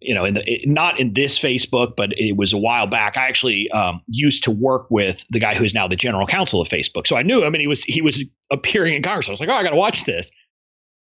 you 0.00 0.14
know, 0.14 0.24
in 0.24 0.34
the, 0.34 0.42
it, 0.50 0.68
not 0.68 0.98
in 0.98 1.14
this 1.14 1.38
Facebook, 1.38 1.96
but 1.96 2.10
it 2.16 2.36
was 2.36 2.52
a 2.52 2.58
while 2.58 2.86
back. 2.86 3.16
I 3.16 3.26
actually 3.26 3.70
um, 3.70 4.00
used 4.06 4.44
to 4.44 4.50
work 4.50 4.90
with 4.90 5.24
the 5.30 5.40
guy 5.40 5.54
who 5.54 5.64
is 5.64 5.74
now 5.74 5.88
the 5.88 5.96
general 5.96 6.26
counsel 6.26 6.60
of 6.60 6.68
Facebook, 6.68 7.06
so 7.06 7.16
I 7.16 7.22
knew 7.22 7.44
him, 7.44 7.54
and 7.54 7.60
he 7.60 7.66
was 7.66 7.82
he 7.84 8.02
was 8.02 8.24
appearing 8.50 8.94
in 8.94 9.02
Congress. 9.02 9.28
I 9.28 9.32
was 9.32 9.40
like, 9.40 9.48
oh, 9.48 9.54
I 9.54 9.62
got 9.62 9.70
to 9.70 9.76
watch 9.76 10.04
this. 10.04 10.30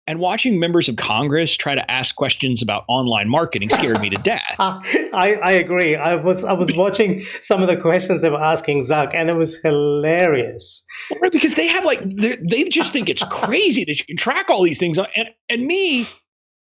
And 0.09 0.19
watching 0.19 0.57
members 0.57 0.87
of 0.87 0.95
Congress 0.95 1.57
try 1.57 1.75
to 1.75 1.91
ask 1.91 2.15
questions 2.15 2.61
about 2.61 2.85
online 2.87 3.27
marketing 3.27 3.67
scared 3.67 3.99
me 3.99 4.09
to 4.09 4.15
death. 4.15 4.55
I, 4.57 5.37
I 5.43 5.51
agree. 5.51 5.97
I 5.97 6.15
was 6.15 6.45
I 6.45 6.53
was 6.53 6.73
watching 6.73 7.19
some 7.41 7.61
of 7.61 7.67
the 7.67 7.75
questions 7.75 8.21
they 8.21 8.29
were 8.29 8.41
asking 8.41 8.79
Zuck, 8.83 9.13
and 9.13 9.29
it 9.29 9.35
was 9.35 9.57
hilarious. 9.57 10.81
Right, 11.21 11.31
because 11.31 11.55
they 11.55 11.67
have 11.67 11.83
like 11.83 11.99
they 12.01 12.63
just 12.69 12.93
think 12.93 13.09
it's 13.09 13.23
crazy 13.25 13.83
that 13.83 13.99
you 13.99 14.05
can 14.05 14.15
track 14.15 14.49
all 14.49 14.63
these 14.63 14.79
things, 14.79 14.97
and 14.97 15.29
and 15.49 15.65
me 15.67 16.07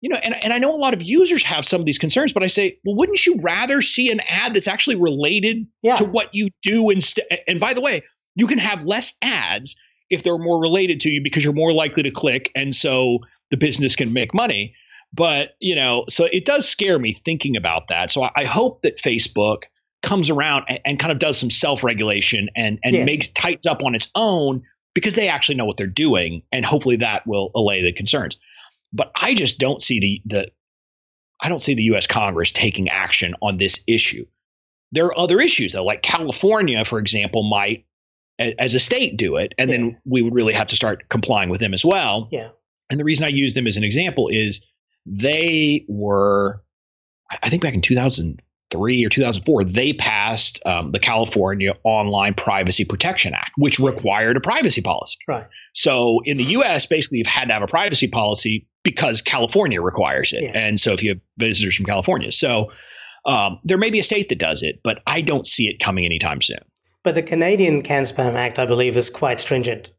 you 0.05 0.11
know, 0.11 0.19
and, 0.23 0.35
and 0.45 0.53
I 0.53 0.59
know 0.59 0.71
a 0.71 0.77
lot 0.77 0.93
of 0.93 1.03
users 1.03 1.43
have 1.45 1.65
some 1.65 1.81
of 1.81 1.87
these 1.87 1.97
concerns, 1.97 2.31
but 2.31 2.43
I 2.43 2.47
say, 2.47 2.79
well, 2.85 2.95
wouldn't 2.95 3.25
you 3.25 3.39
rather 3.41 3.81
see 3.81 4.11
an 4.11 4.21
ad 4.29 4.53
that's 4.53 4.69
actually 4.69 4.97
related 4.97 5.67
yeah. 5.81 5.97
to 5.97 6.05
what 6.05 6.29
you 6.35 6.51
do 6.61 6.91
instead? 6.91 7.25
And 7.49 7.59
by 7.59 7.73
the 7.73 7.81
way, 7.81 8.03
you 8.35 8.47
can 8.47 8.59
have 8.59 8.85
less 8.85 9.15
ads 9.23 9.75
if 10.11 10.23
they're 10.23 10.37
more 10.37 10.61
related 10.61 11.01
to 11.01 11.11
you 11.11 11.23
because 11.23 11.43
you're 11.43 11.55
more 11.55 11.73
likely 11.73 12.03
to 12.03 12.11
click, 12.11 12.53
and 12.55 12.77
so 12.77 13.21
the 13.51 13.57
business 13.57 13.97
can 13.97 14.13
make 14.13 14.35
money. 14.35 14.75
But 15.15 15.57
you 15.59 15.75
know, 15.75 16.05
so 16.11 16.29
it 16.31 16.45
does 16.45 16.69
scare 16.69 16.99
me 16.99 17.17
thinking 17.25 17.57
about 17.57 17.89
that. 17.89 18.11
So 18.11 18.25
I, 18.25 18.31
I 18.37 18.45
hope 18.45 18.83
that 18.83 18.99
Facebook 18.99 19.63
comes 20.03 20.29
around 20.29 20.67
and, 20.69 20.81
and, 20.85 20.99
kind 20.99 21.13
of 21.13 21.19
does 21.19 21.39
some 21.39 21.49
self-regulation 21.49 22.51
and 22.55 22.79
and 22.85 22.95
yes. 22.95 23.07
makes 23.07 23.29
tightens 23.31 23.65
up 23.65 23.83
on 23.83 23.95
its 23.95 24.11
own 24.15 24.63
because 24.93 25.15
they 25.15 25.29
actually 25.29 25.55
know 25.55 25.65
what 25.65 25.79
they're 25.79 25.87
doing, 25.87 26.43
and 26.53 26.63
hopefully 26.67 26.97
that 26.97 27.27
will 27.27 27.53
allay 27.55 27.83
the 27.83 27.91
concerns. 27.91 28.37
But 28.95 29.11
I 29.21 29.35
just 29.35 29.59
don't 29.59 29.83
see 29.83 30.01
the 30.01 30.23
the 30.25 30.51
I 31.41 31.49
don't 31.49 31.61
see 31.61 31.75
the 31.75 31.83
U.S. 31.85 32.07
Congress 32.07 32.53
taking 32.53 32.89
action 32.89 33.35
on 33.43 33.59
this 33.59 33.83
issue. 33.87 34.25
There 34.93 35.07
are 35.07 35.19
other 35.19 35.41
issues 35.41 35.73
though, 35.73 35.85
like 35.85 36.03
California, 36.03 36.85
for 36.85 36.99
example, 36.99 37.43
might 37.43 37.85
as 38.39 38.75
a 38.75 38.81
state 38.81 39.17
do 39.17 39.37
it, 39.37 39.53
and 39.59 39.69
yeah. 39.69 39.77
then 39.77 40.01
we 40.05 40.23
would 40.23 40.35
really 40.35 40.55
have 40.55 40.69
to 40.69 40.77
start 40.77 41.09
complying 41.09 41.51
with 41.51 41.61
them 41.61 41.75
as 41.75 41.85
well. 41.85 42.29
Yeah. 42.31 42.51
And 42.91 43.01
the 43.01 43.05
reason 43.05 43.25
I 43.25 43.29
use 43.29 43.55
them 43.55 43.67
as 43.67 43.77
an 43.77 43.85
example 43.85 44.29
is 44.29 44.65
they 45.07 45.85
were, 45.89 46.63
I 47.43 47.51
think 47.51 47.63
back 47.63 47.75
in 47.75 47.83
2003 48.75 49.05
or 49.05 49.09
2004, 49.09 49.65
they 49.65 49.93
passed 49.93 50.61
um, 50.67 50.93
the 50.93 50.99
California 50.99 51.73
Online 51.85 52.35
Privacy 52.35 52.85
Protection 52.85 53.35
Act, 53.35 53.53
which 53.57 53.79
required 53.79 54.37
a 54.37 54.41
privacy 54.41 54.81
policy. 54.81 55.19
Right. 55.29 55.47
So 55.75 56.21
in 56.25 56.37
the 56.37 56.45
U.S., 56.45 56.87
basically, 56.87 57.19
you've 57.19 57.27
had 57.27 57.47
to 57.47 57.53
have 57.53 57.63
a 57.63 57.67
privacy 57.67 58.09
policy 58.09 58.67
because 58.83 59.23
California 59.23 59.81
requires 59.81 60.33
it. 60.33 60.43
Yeah. 60.43 60.53
And 60.55 60.79
so 60.79 60.93
if 60.93 61.03
you 61.03 61.11
have 61.11 61.21
visitors 61.39 61.77
from 61.77 61.87
California, 61.87 62.31
so 62.31 62.73
um, 63.27 63.59
there 63.65 63.79
may 63.79 63.91
be 63.91 63.99
a 63.99 64.05
state 64.05 64.29
that 64.29 64.39
does 64.39 64.63
it, 64.63 64.81
but 64.85 65.01
I 65.07 65.21
don't 65.21 65.47
see 65.47 65.69
it 65.69 65.81
coming 65.81 66.05
anytime 66.05 66.43
soon. 66.43 66.61
But 67.03 67.15
the 67.15 67.23
Canadian 67.23 67.83
CAN-SPAM 67.83 68.37
Act, 68.37 68.59
I 68.59 68.67
believe, 68.67 68.97
is 68.97 69.11
quite 69.11 69.41
stringent. 69.41 69.93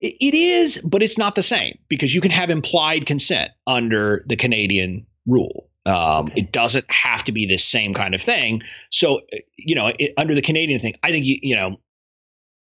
It 0.00 0.34
is, 0.34 0.78
but 0.78 1.02
it's 1.02 1.18
not 1.18 1.34
the 1.34 1.42
same 1.42 1.78
because 1.90 2.14
you 2.14 2.22
can 2.22 2.30
have 2.30 2.48
implied 2.48 3.04
consent 3.04 3.50
under 3.66 4.24
the 4.26 4.36
Canadian 4.36 5.06
rule. 5.26 5.69
Um, 5.86 6.26
okay. 6.26 6.42
It 6.42 6.52
doesn't 6.52 6.90
have 6.90 7.24
to 7.24 7.32
be 7.32 7.46
the 7.46 7.56
same 7.56 7.94
kind 7.94 8.14
of 8.14 8.20
thing. 8.20 8.62
So, 8.90 9.20
you 9.56 9.74
know, 9.74 9.92
it, 9.98 10.12
under 10.16 10.34
the 10.34 10.42
Canadian 10.42 10.78
thing, 10.78 10.94
I 11.02 11.10
think 11.10 11.24
you, 11.24 11.38
you 11.42 11.56
know 11.56 11.78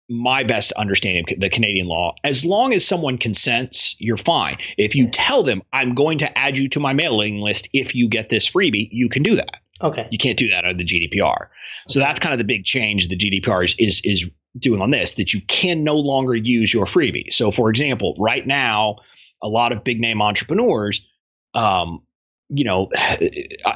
my 0.09 0.43
best 0.43 0.71
understanding 0.73 1.25
of 1.29 1.39
the 1.39 1.49
Canadian 1.49 1.87
law. 1.87 2.15
As 2.23 2.45
long 2.45 2.73
as 2.73 2.87
someone 2.87 3.17
consents, 3.17 3.95
you're 3.99 4.17
fine. 4.17 4.57
If 4.77 4.95
you 4.95 5.09
tell 5.09 5.43
them, 5.43 5.61
I'm 5.73 5.95
going 5.95 6.17
to 6.19 6.37
add 6.37 6.57
you 6.57 6.69
to 6.69 6.79
my 6.79 6.93
mailing 6.93 7.39
list 7.39 7.67
if 7.73 7.93
you 7.93 8.07
get 8.07 8.29
this 8.29 8.49
freebie, 8.49 8.87
you 8.91 9.09
can 9.09 9.21
do 9.23 9.35
that. 9.35 9.57
Okay. 9.81 10.07
You 10.09 10.17
can't 10.17 10.37
do 10.37 10.49
that 10.49 10.63
under 10.63 10.77
the 10.77 10.85
GDPR. 10.85 11.35
Okay. 11.35 11.49
So 11.89 11.99
that's 11.99 12.19
kind 12.19 12.33
of 12.33 12.39
the 12.39 12.45
big 12.45 12.63
change 12.63 13.09
the 13.09 13.17
GDPR 13.17 13.65
is, 13.65 13.75
is, 13.77 14.01
is 14.03 14.29
doing 14.57 14.81
on 14.81 14.91
this 14.91 15.15
that 15.15 15.33
you 15.33 15.41
can 15.47 15.83
no 15.83 15.95
longer 15.95 16.35
use 16.35 16.73
your 16.73 16.85
freebie. 16.85 17.31
So, 17.31 17.51
for 17.51 17.69
example, 17.69 18.15
right 18.17 18.47
now, 18.47 18.97
a 19.43 19.47
lot 19.47 19.71
of 19.71 19.83
big 19.83 19.99
name 19.99 20.21
entrepreneurs, 20.21 21.05
um, 21.53 22.01
you 22.49 22.63
know, 22.63 22.89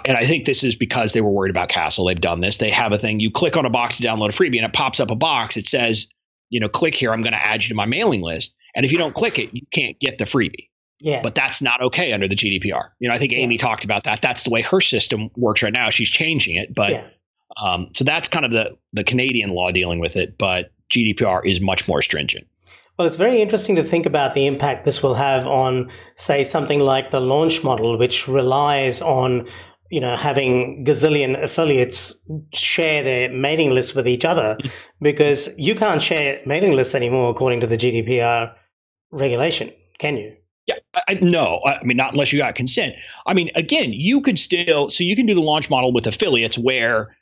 and 0.06 0.18
I 0.18 0.24
think 0.24 0.46
this 0.46 0.64
is 0.64 0.76
because 0.76 1.14
they 1.14 1.22
were 1.22 1.32
worried 1.32 1.52
about 1.52 1.70
CASL. 1.70 2.10
They've 2.10 2.20
done 2.20 2.42
this. 2.42 2.58
They 2.58 2.72
have 2.72 2.92
a 2.92 2.98
thing. 2.98 3.20
You 3.20 3.32
click 3.32 3.58
on 3.58 3.66
a 3.66 3.70
box 3.70 3.98
to 3.98 4.04
download 4.04 4.30
a 4.30 4.34
freebie, 4.34 4.58
and 4.58 4.66
it 4.66 4.74
pops 4.74 5.00
up 5.00 5.12
a 5.12 5.16
box. 5.16 5.58
It 5.58 5.68
says 5.68 6.08
you 6.52 6.60
know, 6.60 6.70
click 6.70 6.94
here. 6.94 7.12
I'm 7.12 7.24
going 7.24 7.34
to 7.34 7.44
add 7.44 7.64
you 7.64 7.70
to 7.70 7.76
my 7.76 7.88
mailing 7.88 8.22
list. 8.22 8.56
And 8.76 8.86
if 8.86 8.92
you 8.92 8.98
don't 9.00 9.16
click 9.16 9.40
it, 9.40 9.50
you 9.54 9.66
can't 9.74 10.00
get 10.00 10.20
the 10.20 10.26
freebie. 10.26 10.68
Yeah. 11.00 11.24
But 11.24 11.34
that's 11.34 11.62
not 11.62 11.82
okay 11.82 12.14
under 12.14 12.28
the 12.28 12.36
GDPR. 12.36 12.90
You 13.00 13.08
know, 13.08 13.16
I 13.16 13.18
think 13.18 13.34
Amy 13.34 13.56
yeah. 13.56 13.62
talked 13.62 13.84
about 13.84 14.04
that. 14.04 14.22
That's 14.22 14.44
the 14.44 14.52
way 14.52 14.62
her 14.62 14.82
system 14.82 15.32
works 15.36 15.64
right 15.64 15.74
now. 15.74 15.90
She's 15.90 16.10
changing 16.10 16.58
it, 16.58 16.76
but 16.76 16.92
yeah. 16.92 17.08
um, 17.60 17.90
so 17.94 18.04
that's 18.04 18.28
kind 18.28 18.46
of 18.46 18.52
the 18.52 18.78
the 18.94 19.04
Canadian 19.04 19.50
law 19.50 19.72
dealing 19.72 20.00
with 20.00 20.16
it. 20.16 20.38
But 20.38 20.72
GDPR 20.94 21.44
is 21.44 21.60
much 21.60 21.88
more 21.88 22.04
stringent. 22.04 22.46
Well, 23.02 23.08
it's 23.08 23.16
very 23.16 23.42
interesting 23.42 23.76
to 23.78 23.84
think 23.84 24.06
about 24.06 24.36
the 24.36 24.46
impact 24.46 24.86
this 24.86 25.02
will 25.02 25.16
have 25.16 25.48
on, 25.48 25.90
say, 26.14 26.44
something 26.44 26.80
like 26.80 27.10
the 27.10 27.20
launch 27.20 27.64
model, 27.64 27.98
which 27.98 28.28
relies 28.28 29.02
on 29.02 29.48
you 29.90 30.00
know, 30.00 30.16
having 30.16 30.86
gazillion 30.86 31.42
affiliates 31.42 32.14
share 32.54 33.02
their 33.02 33.34
mailing 33.34 33.72
lists 33.72 33.96
with 33.96 34.08
each 34.08 34.24
other 34.24 34.56
hmm. 34.62 34.68
because 35.02 35.50
you 35.58 35.74
can't 35.74 36.00
share 36.00 36.42
mailing 36.46 36.74
lists 36.74 36.94
anymore 36.94 37.32
according 37.32 37.60
to 37.62 37.66
the 37.66 37.76
GDPR 37.76 38.54
regulation, 39.10 39.72
can 39.98 40.18
you? 40.18 40.36
Yeah, 40.68 40.76
I, 41.08 41.16
no, 41.16 41.60
I 41.66 41.84
mean, 41.84 41.98
not 41.98 42.14
unless 42.14 42.32
you 42.32 42.38
got 42.38 42.54
consent. 42.54 42.94
I 43.26 43.34
mean, 43.34 43.50
again, 43.56 43.94
you 43.94 44.22
could 44.22 44.38
still, 44.38 44.92
so 44.92 45.04
you 45.04 45.16
can 45.16 45.26
do 45.26 45.34
the 45.34 45.42
launch 45.42 45.72
model 45.72 45.92
with 45.92 46.06
affiliates 46.06 46.56
where, 46.56 47.16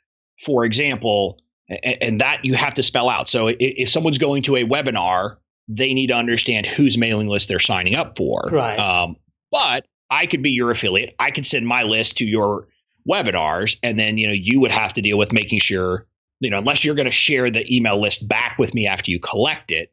for 0.44 0.66
example, 0.66 1.40
and, 1.70 1.96
and 2.02 2.20
that 2.20 2.44
you 2.44 2.52
have 2.52 2.74
to 2.74 2.82
spell 2.82 3.08
out. 3.08 3.30
So 3.30 3.46
if, 3.46 3.56
if 3.58 3.88
someone's 3.88 4.18
going 4.18 4.42
to 4.42 4.56
a 4.56 4.64
webinar, 4.64 5.38
they 5.72 5.94
need 5.94 6.08
to 6.08 6.14
understand 6.14 6.66
whose 6.66 6.98
mailing 6.98 7.28
list 7.28 7.48
they're 7.48 7.60
signing 7.60 7.94
up 7.94 8.18
for. 8.18 8.42
Right. 8.50 8.78
Um, 8.78 9.14
but 9.52 9.86
I 10.10 10.26
could 10.26 10.42
be 10.42 10.50
your 10.50 10.72
affiliate. 10.72 11.14
I 11.20 11.30
could 11.30 11.46
send 11.46 11.64
my 11.66 11.84
list 11.84 12.18
to 12.18 12.24
your 12.26 12.66
webinars, 13.08 13.76
and 13.82 13.98
then 13.98 14.18
you 14.18 14.26
know 14.26 14.32
you 14.32 14.58
would 14.60 14.72
have 14.72 14.92
to 14.94 15.00
deal 15.00 15.16
with 15.16 15.32
making 15.32 15.60
sure 15.60 16.06
you 16.40 16.50
know 16.50 16.58
unless 16.58 16.84
you're 16.84 16.96
going 16.96 17.06
to 17.06 17.12
share 17.12 17.50
the 17.50 17.64
email 17.72 18.00
list 18.00 18.28
back 18.28 18.58
with 18.58 18.74
me 18.74 18.88
after 18.88 19.12
you 19.12 19.20
collect 19.20 19.70
it. 19.70 19.90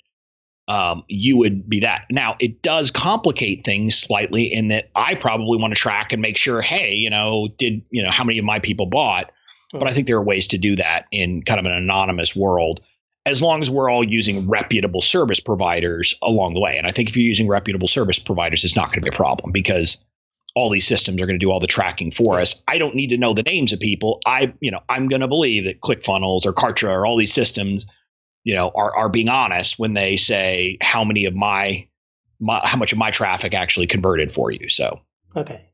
um, 0.67 1.03
you 1.07 1.37
would 1.37 1.69
be 1.69 1.79
that. 1.79 2.05
Now, 2.11 2.35
it 2.39 2.61
does 2.61 2.91
complicate 2.91 3.63
things 3.63 3.97
slightly 3.97 4.43
in 4.53 4.67
that 4.67 4.89
I 4.95 5.15
probably 5.15 5.57
want 5.57 5.73
to 5.73 5.79
track 5.79 6.11
and 6.11 6.21
make 6.21 6.37
sure, 6.37 6.61
hey, 6.61 6.93
you 6.93 7.09
know, 7.09 7.47
did, 7.57 7.83
you 7.89 8.03
know, 8.03 8.11
how 8.11 8.23
many 8.25 8.37
of 8.37 8.45
my 8.45 8.59
people 8.59 8.85
bought? 8.85 9.31
But 9.71 9.87
I 9.87 9.93
think 9.93 10.07
there 10.07 10.17
are 10.17 10.23
ways 10.23 10.47
to 10.47 10.57
do 10.57 10.75
that 10.77 11.05
in 11.11 11.43
kind 11.43 11.59
of 11.59 11.65
an 11.65 11.71
anonymous 11.71 12.35
world 12.35 12.81
as 13.27 13.41
long 13.41 13.61
as 13.61 13.69
we're 13.69 13.91
all 13.91 14.03
using 14.03 14.47
reputable 14.47 15.01
service 15.01 15.39
providers 15.39 16.15
along 16.21 16.53
the 16.53 16.59
way. 16.59 16.77
And 16.77 16.87
I 16.87 16.91
think 16.91 17.09
if 17.09 17.17
you're 17.17 17.25
using 17.25 17.47
reputable 17.47 17.87
service 17.87 18.19
providers, 18.19 18.63
it's 18.63 18.75
not 18.75 18.87
going 18.87 19.01
to 19.01 19.09
be 19.09 19.15
a 19.15 19.17
problem 19.17 19.51
because 19.51 19.97
all 20.55 20.71
these 20.71 20.87
systems 20.87 21.21
are 21.21 21.27
going 21.27 21.39
to 21.39 21.45
do 21.45 21.51
all 21.51 21.59
the 21.59 21.67
tracking 21.67 22.09
for 22.09 22.39
us. 22.39 22.63
I 22.67 22.77
don't 22.77 22.95
need 22.95 23.09
to 23.09 23.17
know 23.17 23.33
the 23.33 23.43
names 23.43 23.73
of 23.73 23.79
people. 23.79 24.19
I, 24.25 24.53
you 24.59 24.71
know, 24.71 24.79
I'm 24.89 25.07
going 25.07 25.21
to 25.21 25.27
believe 25.27 25.65
that 25.65 25.81
ClickFunnels 25.81 26.45
or 26.45 26.53
Kartra 26.53 26.89
or 26.89 27.05
all 27.05 27.17
these 27.17 27.33
systems 27.33 27.85
you 28.47 28.55
know, 28.55 28.71
are 28.75 28.95
are 28.95 29.09
being 29.09 29.27
honest 29.27 29.77
when 29.77 29.93
they 29.93 30.15
say 30.15 30.77
how 30.79 31.03
many 31.03 31.25
of 31.25 31.35
my, 31.35 31.85
my 32.39 32.61
how 32.63 32.77
much 32.77 32.93
of 32.93 32.97
my 32.97 33.11
traffic 33.11 33.53
actually 33.53 33.87
converted 33.87 34.31
for 34.31 34.51
you. 34.51 34.69
So 34.69 35.01
okay, 35.35 35.69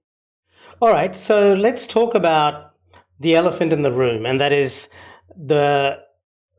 all 0.82 0.92
right. 0.92 1.16
So 1.16 1.54
let's 1.54 1.86
talk 1.86 2.16
about 2.16 2.74
the 3.20 3.36
elephant 3.36 3.74
in 3.74 3.84
the 3.84 3.92
room, 3.92 4.26
and 4.26 4.42
that 4.42 4.52
is 4.52 4.90
the 5.38 6.03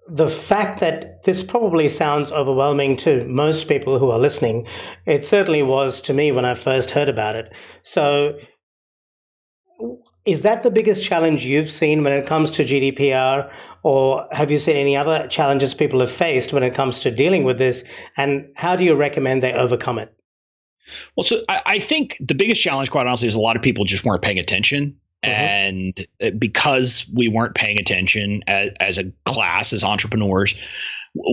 the 0.06 0.28
fact 0.28 0.80
that 0.80 1.22
this 1.24 1.42
probably 1.42 1.88
sounds 1.88 2.30
overwhelming 2.30 2.96
to 2.98 3.24
most 3.24 3.68
people 3.68 3.98
who 3.98 4.10
are 4.10 4.18
listening. 4.18 4.66
It 5.06 5.24
certainly 5.24 5.62
was 5.62 6.00
to 6.02 6.12
me 6.12 6.30
when 6.30 6.44
I 6.44 6.54
first 6.54 6.90
heard 6.90 7.08
about 7.08 7.36
it. 7.36 7.54
So 7.82 8.38
is 10.24 10.42
that 10.42 10.62
the 10.62 10.70
biggest 10.70 11.04
challenge 11.04 11.44
you've 11.44 11.70
seen 11.70 12.02
when 12.02 12.12
it 12.12 12.26
comes 12.26 12.50
to 12.52 12.64
GDPR? 12.64 13.52
Or 13.82 14.26
have 14.32 14.50
you 14.50 14.58
seen 14.58 14.76
any 14.76 14.96
other 14.96 15.26
challenges 15.28 15.74
people 15.74 16.00
have 16.00 16.10
faced 16.10 16.52
when 16.52 16.62
it 16.62 16.74
comes 16.74 16.98
to 17.00 17.10
dealing 17.10 17.44
with 17.44 17.58
this? 17.58 17.84
And 18.16 18.50
how 18.56 18.76
do 18.76 18.84
you 18.84 18.94
recommend 18.94 19.42
they 19.42 19.52
overcome 19.52 19.98
it? 19.98 20.14
Well, 21.16 21.24
so 21.24 21.42
I, 21.48 21.62
I 21.66 21.78
think 21.78 22.16
the 22.20 22.34
biggest 22.34 22.60
challenge, 22.60 22.90
quite 22.90 23.06
honestly, 23.06 23.28
is 23.28 23.34
a 23.34 23.40
lot 23.40 23.56
of 23.56 23.62
people 23.62 23.84
just 23.84 24.04
weren't 24.04 24.22
paying 24.22 24.38
attention. 24.38 24.98
Mm-hmm. 25.24 25.98
And 26.00 26.06
uh, 26.22 26.30
because 26.38 27.06
we 27.12 27.28
weren't 27.28 27.54
paying 27.54 27.78
attention 27.78 28.42
as, 28.46 28.70
as 28.80 28.98
a 28.98 29.04
class, 29.24 29.72
as 29.72 29.84
entrepreneurs, 29.84 30.54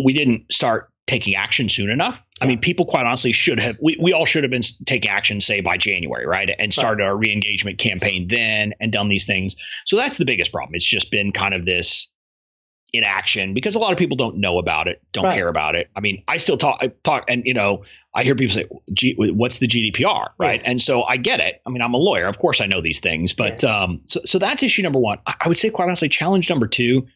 we 0.04 0.14
didn't 0.14 0.52
start 0.52 0.90
taking 1.08 1.36
action 1.36 1.68
soon 1.68 1.90
enough. 1.90 2.24
Yeah. 2.40 2.46
I 2.46 2.48
mean, 2.48 2.60
people 2.60 2.86
quite 2.86 3.06
honestly 3.06 3.32
should 3.34 3.60
have, 3.60 3.78
we, 3.82 3.98
we 4.02 4.14
all 4.14 4.26
should 4.26 4.44
have 4.44 4.52
been 4.52 4.62
taking 4.86 5.12
action, 5.12 5.42
say 5.42 5.60
by 5.60 5.78
January, 5.78 6.26
right? 6.26 6.50
And 6.58 6.74
started 6.74 7.04
right. 7.04 7.10
our 7.10 7.18
re 7.18 7.32
engagement 7.32 7.80
campaign 7.80 8.28
then 8.30 8.74
and 8.80 8.92
done 8.92 9.10
these 9.10 9.26
things. 9.26 9.56
So 9.86 9.98
that's 9.98 10.18
the 10.18 10.26
biggest 10.26 10.52
problem. 10.52 10.76
It's 10.76 10.86
just 10.86 11.12
been 11.12 11.32
kind 11.32 11.54
of 11.54 11.66
this 11.66 12.08
inaction 12.94 13.54
because 13.54 13.76
a 13.76 13.80
lot 13.80 13.92
of 13.92 13.98
people 13.98 14.18
don't 14.18 14.38
know 14.38 14.58
about 14.58 14.88
it, 14.88 15.02
don't 15.14 15.26
right. 15.26 15.36
care 15.36 15.48
about 15.48 15.76
it. 15.76 15.90
I 15.96 16.02
mean, 16.02 16.24
I 16.28 16.38
still 16.38 16.58
talk, 16.58 16.78
I 16.82 16.88
talk, 17.04 17.26
and 17.28 17.44
you 17.46 17.54
know, 17.54 17.84
I 18.14 18.24
hear 18.24 18.36
people 18.36 18.54
say, 18.54 18.68
G, 18.94 19.16
"What's 19.18 19.60
the 19.60 19.68
GDPR?" 19.68 20.04
Right? 20.04 20.34
right? 20.38 20.62
And 20.66 20.82
so 20.82 21.04
I 21.04 21.18
get 21.18 21.40
it. 21.40 21.62
I 21.66 21.70
mean, 21.70 21.82
I'm 21.82 21.94
a 21.94 21.98
lawyer, 21.98 22.28
of 22.28 22.40
course 22.40 22.62
I 22.62 22.66
know 22.66 22.82
these 22.82 23.00
things, 23.00 23.34
but 23.34 23.64
yeah. 23.64 23.84
um, 23.84 24.02
so 24.06 24.20
so 24.26 24.40
that's 24.40 24.64
issue 24.64 24.82
number 24.82 25.00
one. 25.00 25.20
I, 25.26 25.36
I 25.42 25.48
would 25.48 25.58
say, 25.58 25.70
quite 25.70 25.86
honestly, 25.86 26.10
challenge 26.10 26.50
number 26.50 26.68
two 26.68 27.08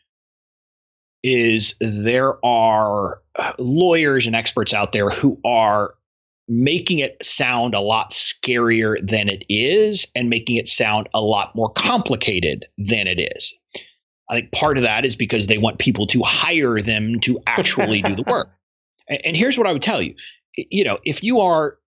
is 1.23 1.73
there 1.81 2.45
are 2.45 3.19
uh, 3.35 3.53
lawyers 3.57 4.27
and 4.27 4.35
experts 4.35 4.73
out 4.73 4.91
there 4.91 5.09
who 5.09 5.39
are 5.43 5.95
making 6.47 6.99
it 6.99 7.17
sound 7.25 7.73
a 7.73 7.79
lot 7.79 8.11
scarier 8.11 8.95
than 9.05 9.27
it 9.27 9.43
is 9.49 10.07
and 10.15 10.29
making 10.29 10.57
it 10.57 10.67
sound 10.67 11.09
a 11.13 11.21
lot 11.21 11.55
more 11.55 11.71
complicated 11.71 12.65
than 12.77 13.07
it 13.07 13.31
is. 13.35 13.55
I 14.29 14.35
think 14.35 14.51
part 14.51 14.77
of 14.77 14.83
that 14.83 15.05
is 15.05 15.15
because 15.15 15.47
they 15.47 15.57
want 15.57 15.79
people 15.79 16.07
to 16.07 16.21
hire 16.23 16.81
them 16.81 17.19
to 17.21 17.39
actually 17.45 18.01
do 18.01 18.15
the 18.15 18.23
work. 18.27 18.49
And, 19.07 19.25
and 19.25 19.37
here's 19.37 19.57
what 19.57 19.67
I 19.67 19.71
would 19.71 19.81
tell 19.81 20.01
you. 20.01 20.15
You 20.55 20.83
know, 20.83 20.99
if 21.03 21.23
you 21.23 21.41
are 21.41 21.77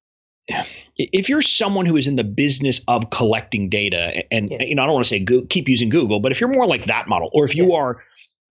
if 0.97 1.29
you're 1.29 1.43
someone 1.43 1.85
who 1.85 1.97
is 1.97 2.07
in 2.07 2.17
the 2.17 2.25
business 2.25 2.81
of 2.89 3.11
collecting 3.11 3.69
data 3.69 4.25
and 4.33 4.49
yes. 4.51 4.63
you 4.63 4.75
know 4.75 4.83
i 4.83 4.87
don't 4.87 4.95
want 4.95 5.05
to 5.05 5.09
say 5.09 5.19
go, 5.19 5.43
keep 5.43 5.69
using 5.69 5.91
google 5.91 6.21
but 6.21 6.33
if 6.33 6.41
you're 6.41 6.49
more 6.49 6.67
like 6.67 6.87
that 6.87 7.07
model 7.07 7.29
or 7.35 7.45
if 7.45 7.55
you 7.55 7.69
yeah. 7.69 7.77
are 7.77 8.03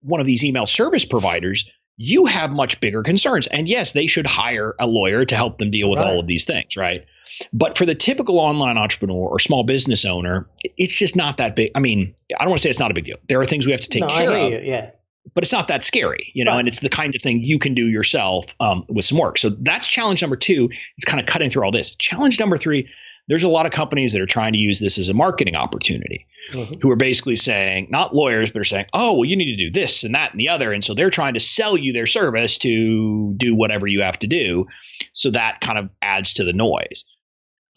one 0.02 0.20
of 0.20 0.26
these 0.26 0.44
email 0.44 0.66
service 0.66 1.04
providers, 1.04 1.70
you 1.96 2.26
have 2.26 2.50
much 2.50 2.80
bigger 2.80 3.02
concerns. 3.02 3.46
And 3.48 3.68
yes, 3.68 3.92
they 3.92 4.06
should 4.06 4.26
hire 4.26 4.74
a 4.78 4.86
lawyer 4.86 5.24
to 5.24 5.34
help 5.34 5.58
them 5.58 5.70
deal 5.70 5.90
with 5.90 5.98
right. 5.98 6.08
all 6.08 6.20
of 6.20 6.26
these 6.26 6.44
things, 6.44 6.76
right? 6.76 7.04
But 7.52 7.76
for 7.76 7.86
the 7.86 7.94
typical 7.94 8.38
online 8.38 8.78
entrepreneur 8.78 9.28
or 9.28 9.38
small 9.38 9.64
business 9.64 10.04
owner, 10.04 10.48
it's 10.76 10.92
just 10.92 11.16
not 11.16 11.36
that 11.38 11.56
big. 11.56 11.70
I 11.74 11.80
mean, 11.80 12.14
I 12.38 12.44
don't 12.44 12.50
want 12.50 12.58
to 12.58 12.62
say 12.62 12.70
it's 12.70 12.78
not 12.78 12.90
a 12.90 12.94
big 12.94 13.04
deal. 13.04 13.16
There 13.28 13.40
are 13.40 13.46
things 13.46 13.66
we 13.66 13.72
have 13.72 13.80
to 13.80 13.88
take 13.88 14.02
no, 14.02 14.08
care 14.08 14.32
of. 14.32 14.52
You. 14.52 14.60
Yeah. 14.62 14.90
But 15.34 15.44
it's 15.44 15.52
not 15.52 15.68
that 15.68 15.82
scary, 15.82 16.32
you 16.34 16.42
know, 16.42 16.52
right. 16.52 16.60
and 16.60 16.68
it's 16.68 16.80
the 16.80 16.88
kind 16.88 17.14
of 17.14 17.20
thing 17.20 17.44
you 17.44 17.58
can 17.58 17.74
do 17.74 17.88
yourself 17.88 18.46
um, 18.60 18.84
with 18.88 19.04
some 19.04 19.18
work. 19.18 19.36
So 19.36 19.50
that's 19.50 19.86
challenge 19.86 20.22
number 20.22 20.36
two. 20.36 20.70
It's 20.96 21.04
kind 21.04 21.20
of 21.20 21.26
cutting 21.26 21.50
through 21.50 21.64
all 21.64 21.70
this. 21.70 21.94
Challenge 21.96 22.40
number 22.40 22.56
three 22.56 22.88
there's 23.28 23.44
a 23.44 23.48
lot 23.48 23.66
of 23.66 23.72
companies 23.72 24.12
that 24.12 24.22
are 24.22 24.26
trying 24.26 24.52
to 24.54 24.58
use 24.58 24.80
this 24.80 24.98
as 24.98 25.08
a 25.08 25.14
marketing 25.14 25.54
opportunity 25.54 26.26
mm-hmm. 26.50 26.74
who 26.80 26.90
are 26.90 26.96
basically 26.96 27.36
saying, 27.36 27.86
not 27.90 28.14
lawyers, 28.14 28.50
but 28.50 28.60
are 28.60 28.64
saying, 28.64 28.86
oh, 28.94 29.12
well, 29.12 29.24
you 29.26 29.36
need 29.36 29.54
to 29.54 29.56
do 29.56 29.70
this 29.70 30.02
and 30.02 30.14
that 30.14 30.32
and 30.32 30.40
the 30.40 30.48
other. 30.48 30.72
And 30.72 30.82
so 30.82 30.94
they're 30.94 31.10
trying 31.10 31.34
to 31.34 31.40
sell 31.40 31.76
you 31.76 31.92
their 31.92 32.06
service 32.06 32.56
to 32.58 33.34
do 33.36 33.54
whatever 33.54 33.86
you 33.86 34.00
have 34.00 34.18
to 34.20 34.26
do. 34.26 34.66
So 35.12 35.30
that 35.30 35.60
kind 35.60 35.78
of 35.78 35.90
adds 36.00 36.32
to 36.34 36.44
the 36.44 36.54
noise. 36.54 37.04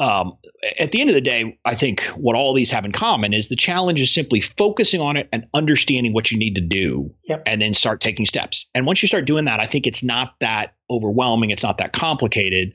Um, 0.01 0.33
at 0.79 0.91
the 0.91 0.99
end 0.99 1.11
of 1.11 1.13
the 1.13 1.21
day, 1.21 1.59
I 1.63 1.75
think 1.75 2.01
what 2.15 2.35
all 2.35 2.55
these 2.55 2.71
have 2.71 2.85
in 2.85 2.91
common 2.91 3.33
is 3.33 3.49
the 3.49 3.55
challenge 3.55 4.01
is 4.01 4.11
simply 4.11 4.41
focusing 4.41 4.99
on 4.99 5.15
it 5.15 5.29
and 5.31 5.45
understanding 5.53 6.11
what 6.11 6.31
you 6.31 6.39
need 6.39 6.55
to 6.55 6.61
do 6.61 7.13
yep. 7.25 7.43
and 7.45 7.61
then 7.61 7.75
start 7.75 8.01
taking 8.01 8.25
steps. 8.25 8.65
And 8.73 8.87
once 8.87 9.03
you 9.03 9.07
start 9.07 9.25
doing 9.25 9.45
that, 9.45 9.59
I 9.59 9.67
think 9.67 9.85
it's 9.85 10.01
not 10.01 10.33
that 10.39 10.73
overwhelming. 10.89 11.51
It's 11.51 11.61
not 11.61 11.77
that 11.77 11.93
complicated 11.93 12.73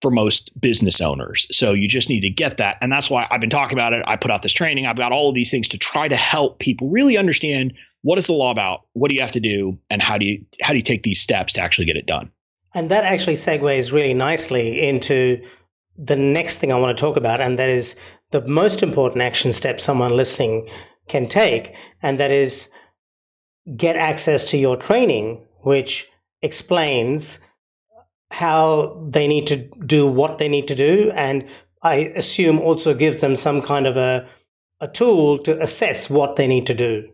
for 0.00 0.12
most 0.12 0.58
business 0.60 1.00
owners. 1.00 1.48
So 1.50 1.72
you 1.72 1.88
just 1.88 2.08
need 2.08 2.20
to 2.20 2.30
get 2.30 2.58
that. 2.58 2.78
And 2.80 2.92
that's 2.92 3.10
why 3.10 3.26
I've 3.28 3.40
been 3.40 3.50
talking 3.50 3.76
about 3.76 3.92
it. 3.92 4.04
I 4.06 4.14
put 4.14 4.30
out 4.30 4.42
this 4.42 4.52
training. 4.52 4.86
I've 4.86 4.96
got 4.96 5.10
all 5.10 5.28
of 5.28 5.34
these 5.34 5.50
things 5.50 5.66
to 5.68 5.78
try 5.78 6.06
to 6.06 6.16
help 6.16 6.60
people 6.60 6.88
really 6.88 7.18
understand 7.18 7.74
what 8.02 8.16
is 8.16 8.28
the 8.28 8.32
law 8.32 8.52
about? 8.52 8.82
What 8.92 9.08
do 9.08 9.16
you 9.16 9.22
have 9.22 9.32
to 9.32 9.40
do? 9.40 9.76
And 9.90 10.00
how 10.00 10.18
do 10.18 10.24
you 10.24 10.46
how 10.62 10.70
do 10.70 10.76
you 10.76 10.82
take 10.82 11.02
these 11.02 11.20
steps 11.20 11.54
to 11.54 11.62
actually 11.62 11.86
get 11.86 11.96
it 11.96 12.06
done? 12.06 12.30
And 12.72 12.92
that 12.92 13.02
actually 13.02 13.34
segues 13.34 13.92
really 13.92 14.14
nicely 14.14 14.88
into 14.88 15.44
the 16.02 16.16
next 16.16 16.58
thing 16.58 16.72
I 16.72 16.78
want 16.78 16.96
to 16.96 17.00
talk 17.00 17.16
about, 17.16 17.40
and 17.40 17.58
that 17.58 17.68
is 17.68 17.94
the 18.30 18.46
most 18.46 18.82
important 18.82 19.22
action 19.22 19.52
step 19.52 19.80
someone 19.80 20.16
listening 20.16 20.68
can 21.08 21.28
take, 21.28 21.74
and 22.02 22.18
that 22.18 22.30
is 22.30 22.70
get 23.76 23.96
access 23.96 24.44
to 24.44 24.56
your 24.56 24.76
training, 24.76 25.46
which 25.62 26.08
explains 26.40 27.40
how 28.30 29.06
they 29.10 29.28
need 29.28 29.46
to 29.48 29.56
do 29.84 30.06
what 30.06 30.38
they 30.38 30.48
need 30.48 30.68
to 30.68 30.74
do, 30.74 31.12
and 31.14 31.46
I 31.82 32.12
assume 32.16 32.58
also 32.58 32.94
gives 32.94 33.20
them 33.20 33.36
some 33.36 33.60
kind 33.60 33.86
of 33.86 33.96
a 33.96 34.26
a 34.82 34.88
tool 34.88 35.36
to 35.38 35.60
assess 35.60 36.08
what 36.08 36.36
they 36.36 36.46
need 36.46 36.66
to 36.66 36.74
do. 36.74 37.10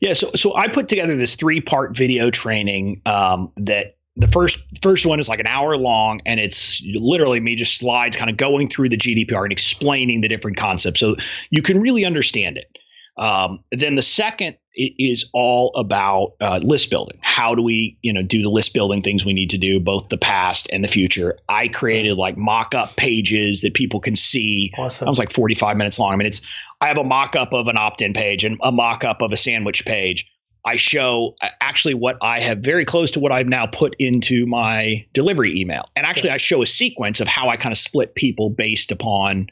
Yeah, 0.00 0.14
so 0.14 0.30
so 0.34 0.54
I 0.54 0.68
put 0.68 0.88
together 0.88 1.16
this 1.16 1.34
three 1.34 1.60
part 1.60 1.96
video 1.96 2.30
training 2.30 3.02
um, 3.04 3.52
that 3.56 3.95
the 4.16 4.28
first 4.28 4.58
first 4.80 5.04
one 5.04 5.20
is 5.20 5.28
like 5.28 5.40
an 5.40 5.46
hour 5.46 5.76
long 5.76 6.20
and 6.24 6.40
it's 6.40 6.82
literally 6.94 7.40
me 7.40 7.54
just 7.54 7.78
slides 7.78 8.16
kind 8.16 8.30
of 8.30 8.36
going 8.36 8.68
through 8.68 8.88
the 8.88 8.96
GDPR 8.96 9.42
and 9.44 9.52
explaining 9.52 10.22
the 10.22 10.28
different 10.28 10.56
concepts 10.56 11.00
so 11.00 11.16
you 11.50 11.62
can 11.62 11.80
really 11.80 12.04
understand 12.04 12.56
it. 12.56 12.78
Um, 13.18 13.60
then 13.70 13.94
the 13.94 14.02
second 14.02 14.56
is 14.74 15.28
all 15.32 15.72
about 15.74 16.34
uh, 16.40 16.60
list 16.62 16.90
building. 16.90 17.18
How 17.22 17.54
do 17.54 17.62
we, 17.62 17.96
you 18.02 18.12
know, 18.12 18.20
do 18.20 18.42
the 18.42 18.50
list 18.50 18.74
building 18.74 19.00
things 19.00 19.24
we 19.24 19.32
need 19.32 19.48
to 19.50 19.58
do, 19.58 19.80
both 19.80 20.10
the 20.10 20.18
past 20.18 20.68
and 20.70 20.84
the 20.84 20.88
future? 20.88 21.38
I 21.48 21.68
created 21.68 22.18
like 22.18 22.36
mock-up 22.36 22.94
pages 22.96 23.62
that 23.62 23.72
people 23.72 24.00
can 24.00 24.16
see. 24.16 24.70
Awesome. 24.76 25.08
I 25.08 25.10
was 25.10 25.18
like 25.18 25.32
45 25.32 25.78
minutes 25.78 25.98
long. 25.98 26.12
I 26.12 26.16
mean, 26.16 26.26
it's 26.26 26.42
I 26.82 26.88
have 26.88 26.98
a 26.98 27.04
mock-up 27.04 27.54
of 27.54 27.68
an 27.68 27.78
opt-in 27.78 28.12
page 28.12 28.44
and 28.44 28.58
a 28.62 28.70
mock-up 28.70 29.22
of 29.22 29.32
a 29.32 29.36
sandwich 29.36 29.86
page. 29.86 30.30
I 30.66 30.76
show 30.76 31.36
uh, 31.40 31.48
actually 31.60 31.94
what 31.94 32.18
I 32.20 32.40
have 32.40 32.58
very 32.58 32.84
close 32.84 33.10
to 33.12 33.20
what 33.20 33.32
I've 33.32 33.46
now 33.46 33.66
put 33.66 33.94
into 33.98 34.46
my 34.46 35.06
delivery 35.12 35.58
email. 35.58 35.88
And 35.94 36.04
actually, 36.04 36.30
I 36.30 36.36
show 36.36 36.60
a 36.60 36.66
sequence 36.66 37.20
of 37.20 37.28
how 37.28 37.48
I 37.48 37.56
kind 37.56 37.72
of 37.72 37.78
split 37.78 38.14
people 38.14 38.50
based 38.50 38.92
upon 38.92 39.48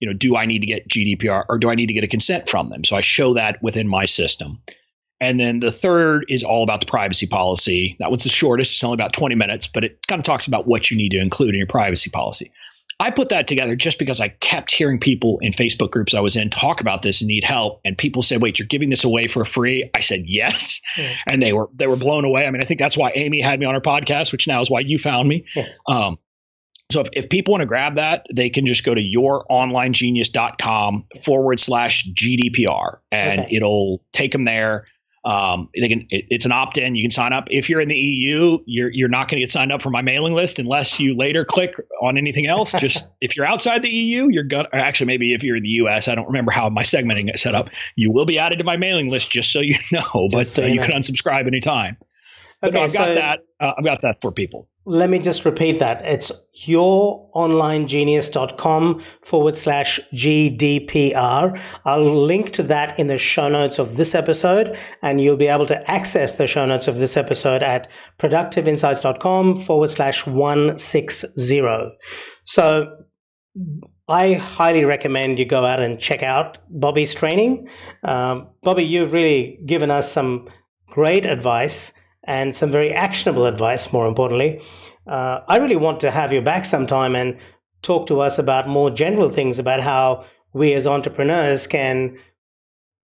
you 0.00 0.08
know, 0.08 0.14
do 0.14 0.36
I 0.36 0.46
need 0.46 0.60
to 0.60 0.66
get 0.66 0.88
GDPR 0.88 1.44
or 1.48 1.58
do 1.58 1.70
I 1.70 1.74
need 1.74 1.86
to 1.86 1.92
get 1.92 2.04
a 2.04 2.08
consent 2.08 2.48
from 2.48 2.70
them? 2.70 2.84
So 2.84 2.96
I 2.96 3.00
show 3.00 3.34
that 3.34 3.62
within 3.62 3.88
my 3.88 4.06
system. 4.06 4.60
And 5.20 5.40
then 5.40 5.58
the 5.58 5.72
third 5.72 6.24
is 6.28 6.44
all 6.44 6.62
about 6.62 6.80
the 6.80 6.86
privacy 6.86 7.26
policy. 7.26 7.96
That 7.98 8.10
one's 8.10 8.22
the 8.22 8.30
shortest. 8.30 8.74
It's 8.74 8.84
only 8.84 8.94
about 8.94 9.12
20 9.12 9.34
minutes, 9.34 9.66
but 9.66 9.82
it 9.82 9.98
kind 10.06 10.20
of 10.20 10.24
talks 10.24 10.46
about 10.46 10.68
what 10.68 10.90
you 10.90 10.96
need 10.96 11.10
to 11.10 11.18
include 11.18 11.50
in 11.50 11.58
your 11.58 11.66
privacy 11.66 12.10
policy. 12.10 12.52
I 13.00 13.12
put 13.12 13.28
that 13.28 13.46
together 13.46 13.76
just 13.76 13.98
because 13.98 14.20
I 14.20 14.28
kept 14.28 14.72
hearing 14.72 14.98
people 14.98 15.38
in 15.40 15.52
Facebook 15.52 15.92
groups 15.92 16.14
I 16.14 16.20
was 16.20 16.34
in 16.34 16.50
talk 16.50 16.80
about 16.80 17.02
this 17.02 17.20
and 17.20 17.28
need 17.28 17.44
help. 17.44 17.80
And 17.84 17.96
people 17.96 18.22
said, 18.22 18.42
"Wait, 18.42 18.58
you're 18.58 18.66
giving 18.66 18.90
this 18.90 19.04
away 19.04 19.28
for 19.28 19.44
free?" 19.44 19.88
I 19.94 20.00
said, 20.00 20.24
"Yes," 20.26 20.80
yeah. 20.96 21.14
and 21.26 21.40
they 21.40 21.52
were 21.52 21.68
they 21.74 21.86
were 21.86 21.96
blown 21.96 22.24
away. 22.24 22.46
I 22.46 22.50
mean, 22.50 22.60
I 22.60 22.64
think 22.64 22.80
that's 22.80 22.96
why 22.96 23.12
Amy 23.14 23.40
had 23.40 23.60
me 23.60 23.66
on 23.66 23.74
her 23.74 23.80
podcast, 23.80 24.32
which 24.32 24.48
now 24.48 24.60
is 24.60 24.68
why 24.68 24.80
you 24.80 24.98
found 24.98 25.28
me. 25.28 25.44
Yeah. 25.54 25.68
Um, 25.86 26.18
so 26.90 27.00
if, 27.00 27.08
if 27.12 27.28
people 27.28 27.52
want 27.52 27.60
to 27.60 27.66
grab 27.66 27.96
that, 27.96 28.24
they 28.34 28.48
can 28.48 28.66
just 28.66 28.82
go 28.82 28.94
to 28.94 29.00
youronlinegenius.com 29.00 31.04
forward 31.22 31.60
slash 31.60 32.08
GDPR 32.14 33.00
and 33.12 33.40
okay. 33.40 33.56
it'll 33.56 34.02
take 34.12 34.32
them 34.32 34.46
there. 34.46 34.86
Um, 35.28 35.68
they 35.78 35.88
can. 35.88 36.06
It, 36.08 36.24
it's 36.30 36.46
an 36.46 36.52
opt-in. 36.52 36.94
You 36.94 37.04
can 37.04 37.10
sign 37.10 37.34
up. 37.34 37.48
If 37.50 37.68
you're 37.68 37.82
in 37.82 37.88
the 37.88 37.96
EU, 37.96 38.60
you're 38.64 38.88
you're 38.90 39.10
not 39.10 39.28
going 39.28 39.36
to 39.36 39.40
get 39.40 39.50
signed 39.50 39.70
up 39.70 39.82
for 39.82 39.90
my 39.90 40.00
mailing 40.00 40.32
list 40.32 40.58
unless 40.58 40.98
you 40.98 41.14
later 41.14 41.44
click 41.44 41.74
on 42.00 42.16
anything 42.16 42.46
else. 42.46 42.72
Just 42.78 43.04
if 43.20 43.36
you're 43.36 43.44
outside 43.44 43.82
the 43.82 43.90
EU, 43.90 44.28
you're 44.30 44.44
gonna. 44.44 44.70
Actually, 44.72 45.08
maybe 45.08 45.34
if 45.34 45.42
you're 45.42 45.56
in 45.56 45.64
the 45.64 45.68
US, 45.68 46.08
I 46.08 46.14
don't 46.14 46.26
remember 46.26 46.50
how 46.50 46.70
my 46.70 46.82
segmenting 46.82 47.32
is 47.34 47.42
set 47.42 47.54
up. 47.54 47.68
You 47.94 48.10
will 48.10 48.24
be 48.24 48.38
added 48.38 48.58
to 48.58 48.64
my 48.64 48.78
mailing 48.78 49.10
list, 49.10 49.30
just 49.30 49.52
so 49.52 49.60
you 49.60 49.76
know. 49.92 50.28
But 50.32 50.58
uh, 50.58 50.62
you, 50.62 50.80
can 50.80 50.92
unsubscribe 50.92 51.46
anytime. 51.46 51.98
But 52.60 52.70
okay, 52.70 52.78
no, 52.78 52.84
I've 52.84 52.92
got 52.92 53.06
so 53.06 53.14
that. 53.14 53.38
Uh, 53.60 53.72
I've 53.78 53.84
got 53.84 54.02
that 54.02 54.20
for 54.20 54.32
people. 54.32 54.68
Let 54.84 55.08
me 55.10 55.18
just 55.18 55.44
repeat 55.44 55.80
that. 55.80 56.04
It's 56.04 56.30
youronlinegenius.com 56.66 59.00
forward 59.22 59.56
slash 59.56 59.98
GDPR. 60.14 61.60
I'll 61.84 62.24
link 62.24 62.52
to 62.52 62.62
that 62.64 62.98
in 62.98 63.06
the 63.08 63.18
show 63.18 63.50
notes 63.50 63.78
of 63.78 63.96
this 63.96 64.14
episode, 64.14 64.78
and 65.02 65.20
you'll 65.20 65.36
be 65.36 65.48
able 65.48 65.66
to 65.66 65.90
access 65.90 66.36
the 66.36 66.46
show 66.46 66.64
notes 66.64 66.88
of 66.88 66.96
this 66.98 67.18
episode 67.18 67.62
at 67.62 67.90
productiveinsights.com 68.18 69.56
forward 69.56 69.90
slash 69.90 70.26
160. 70.26 71.62
So 72.44 72.96
I 74.08 74.32
highly 74.32 74.86
recommend 74.86 75.38
you 75.38 75.44
go 75.44 75.66
out 75.66 75.80
and 75.80 76.00
check 76.00 76.22
out 76.22 76.56
Bobby's 76.70 77.14
training. 77.14 77.68
Um, 78.04 78.48
Bobby, 78.62 78.84
you've 78.84 79.12
really 79.12 79.58
given 79.66 79.90
us 79.90 80.10
some 80.10 80.48
great 80.88 81.26
advice 81.26 81.92
and 82.28 82.54
some 82.54 82.70
very 82.70 82.92
actionable 82.92 83.46
advice, 83.46 83.90
more 83.92 84.06
importantly. 84.06 84.60
Uh, 85.06 85.40
I 85.48 85.56
really 85.56 85.76
want 85.76 85.98
to 86.00 86.10
have 86.10 86.30
you 86.30 86.42
back 86.42 86.66
sometime 86.66 87.16
and 87.16 87.38
talk 87.80 88.06
to 88.08 88.20
us 88.20 88.38
about 88.38 88.68
more 88.68 88.90
general 88.90 89.30
things 89.30 89.58
about 89.58 89.80
how 89.80 90.24
we 90.52 90.74
as 90.74 90.86
entrepreneurs 90.86 91.66
can 91.66 92.18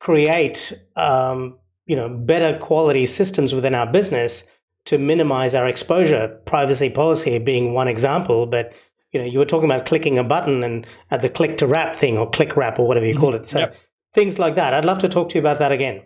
create 0.01 0.75
um, 0.97 1.59
you 1.87 1.97
know 1.97 2.09
better 2.09 2.59
quality 2.59 3.07
systems 3.07 3.55
within 3.55 3.75
our 3.75 3.91
business 3.91 4.45
to 4.85 4.99
minimize 4.99 5.55
our 5.55 5.67
exposure 5.67 6.29
privacy 6.45 6.91
policy 6.91 7.39
being 7.39 7.73
one 7.73 7.89
example 7.89 8.47
but 8.47 8.73
you 9.13 9.21
know 9.21 9.27
you 9.27 9.39
were 9.39 9.45
talking 9.47 9.71
about 9.71 9.87
clicking 9.87 10.19
a 10.19 10.25
button 10.25 10.63
and 10.63 10.87
at 11.11 11.23
the 11.23 11.31
click 11.31 11.57
to 11.59 11.67
wrap 11.67 11.97
thing 11.99 12.19
or 12.19 12.29
click 12.29 12.57
wrap 12.57 12.79
or 12.79 12.87
whatever 12.87 13.07
you 13.07 13.15
mm-hmm. 13.15 13.21
call 13.21 13.35
it 13.35 13.49
so 13.49 13.61
yep. 13.61 13.77
things 14.13 14.39
like 14.39 14.57
that 14.57 14.75
i'd 14.75 14.85
love 14.85 14.99
to 14.99 15.09
talk 15.09 15.29
to 15.29 15.37
you 15.37 15.41
about 15.41 15.59
that 15.59 15.73
again 15.73 16.03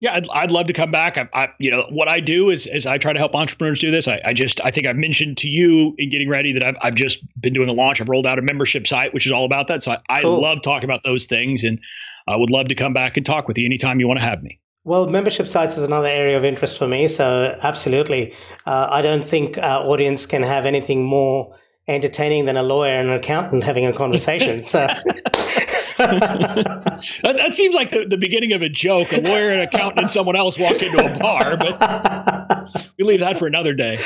yeah, 0.00 0.14
I'd, 0.14 0.28
I'd 0.30 0.50
love 0.52 0.66
to 0.68 0.72
come 0.72 0.92
back. 0.92 1.18
I, 1.18 1.28
I, 1.32 1.48
you 1.58 1.70
know, 1.70 1.86
what 1.90 2.06
I 2.06 2.20
do 2.20 2.50
is, 2.50 2.66
is 2.68 2.86
I 2.86 2.98
try 2.98 3.12
to 3.12 3.18
help 3.18 3.34
entrepreneurs 3.34 3.80
do 3.80 3.90
this. 3.90 4.06
I, 4.06 4.20
I 4.24 4.32
just, 4.32 4.60
I 4.64 4.70
think 4.70 4.86
I've 4.86 4.96
mentioned 4.96 5.38
to 5.38 5.48
you 5.48 5.94
in 5.98 6.08
getting 6.08 6.28
ready 6.28 6.52
that 6.52 6.62
I've, 6.62 6.76
I've 6.82 6.94
just 6.94 7.18
been 7.40 7.52
doing 7.52 7.68
a 7.68 7.74
launch. 7.74 8.00
I've 8.00 8.08
rolled 8.08 8.26
out 8.26 8.38
a 8.38 8.42
membership 8.42 8.86
site, 8.86 9.12
which 9.12 9.26
is 9.26 9.32
all 9.32 9.44
about 9.44 9.66
that. 9.68 9.82
So 9.82 9.96
I, 10.08 10.22
cool. 10.22 10.36
I 10.36 10.48
love 10.48 10.62
talking 10.62 10.84
about 10.84 11.02
those 11.02 11.26
things, 11.26 11.64
and 11.64 11.80
I 12.28 12.36
would 12.36 12.50
love 12.50 12.68
to 12.68 12.76
come 12.76 12.92
back 12.92 13.16
and 13.16 13.26
talk 13.26 13.48
with 13.48 13.58
you 13.58 13.66
anytime 13.66 13.98
you 13.98 14.06
want 14.06 14.20
to 14.20 14.24
have 14.24 14.40
me. 14.42 14.60
Well, 14.84 15.08
membership 15.08 15.48
sites 15.48 15.76
is 15.76 15.82
another 15.82 16.06
area 16.06 16.38
of 16.38 16.44
interest 16.44 16.78
for 16.78 16.86
me. 16.86 17.08
So 17.08 17.58
absolutely, 17.60 18.34
uh, 18.66 18.88
I 18.90 19.02
don't 19.02 19.26
think 19.26 19.58
our 19.58 19.84
audience 19.84 20.26
can 20.26 20.42
have 20.42 20.64
anything 20.64 21.04
more 21.04 21.56
entertaining 21.88 22.44
than 22.44 22.56
a 22.56 22.62
lawyer 22.62 22.92
and 22.92 23.08
an 23.08 23.14
accountant 23.14 23.64
having 23.64 23.84
a 23.84 23.92
conversation. 23.92 24.62
So 24.62 24.86
that, 25.98 27.34
that, 27.36 27.54
seems 27.54 27.74
like 27.74 27.90
the, 27.90 28.06
the 28.06 28.16
beginning 28.16 28.52
of 28.52 28.62
a 28.62 28.68
joke. 28.68 29.12
A 29.12 29.20
lawyer, 29.20 29.50
an 29.50 29.60
accountant, 29.60 30.02
and 30.02 30.10
someone 30.10 30.36
else 30.36 30.58
walk 30.58 30.80
into 30.80 31.04
a 31.04 31.18
bar, 31.18 31.56
but 31.56 32.86
we 32.98 33.04
leave 33.04 33.20
that 33.20 33.36
for 33.38 33.46
another 33.46 33.74
day. 33.74 33.98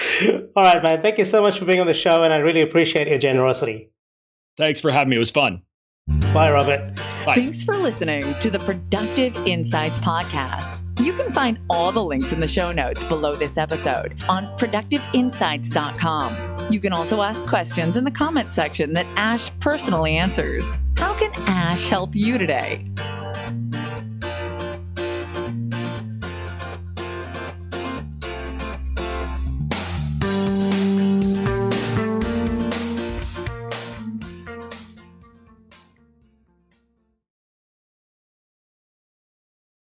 All 0.56 0.64
right, 0.64 0.82
man. 0.82 1.02
Thank 1.02 1.18
you 1.18 1.24
so 1.24 1.42
much 1.42 1.58
for 1.58 1.66
being 1.66 1.80
on 1.80 1.86
the 1.86 1.94
show, 1.94 2.22
and 2.22 2.32
I 2.32 2.38
really 2.38 2.62
appreciate 2.62 3.08
your 3.08 3.18
generosity. 3.18 3.90
Thanks 4.56 4.80
for 4.80 4.90
having 4.90 5.10
me. 5.10 5.16
It 5.16 5.20
was 5.20 5.30
fun. 5.30 5.62
Bye, 6.32 6.50
Robert. 6.50 6.96
Bye. 7.24 7.34
Thanks 7.34 7.62
for 7.62 7.76
listening 7.76 8.22
to 8.40 8.50
the 8.50 8.58
Productive 8.58 9.36
Insights 9.46 9.98
Podcast. 9.98 10.80
You 11.00 11.12
can 11.12 11.32
find 11.32 11.58
all 11.70 11.92
the 11.92 12.02
links 12.02 12.32
in 12.32 12.40
the 12.40 12.48
show 12.48 12.72
notes 12.72 13.04
below 13.04 13.34
this 13.34 13.58
episode 13.58 14.22
on 14.28 14.46
productiveinsights.com. 14.58 16.51
You 16.70 16.80
can 16.80 16.92
also 16.92 17.22
ask 17.22 17.46
questions 17.46 17.96
in 17.96 18.04
the 18.04 18.10
comment 18.10 18.50
section 18.50 18.92
that 18.94 19.06
Ash 19.16 19.50
personally 19.60 20.16
answers. 20.16 20.80
How 20.96 21.14
can 21.14 21.30
Ash 21.46 21.88
help 21.88 22.14
you 22.14 22.38
today? 22.38 22.84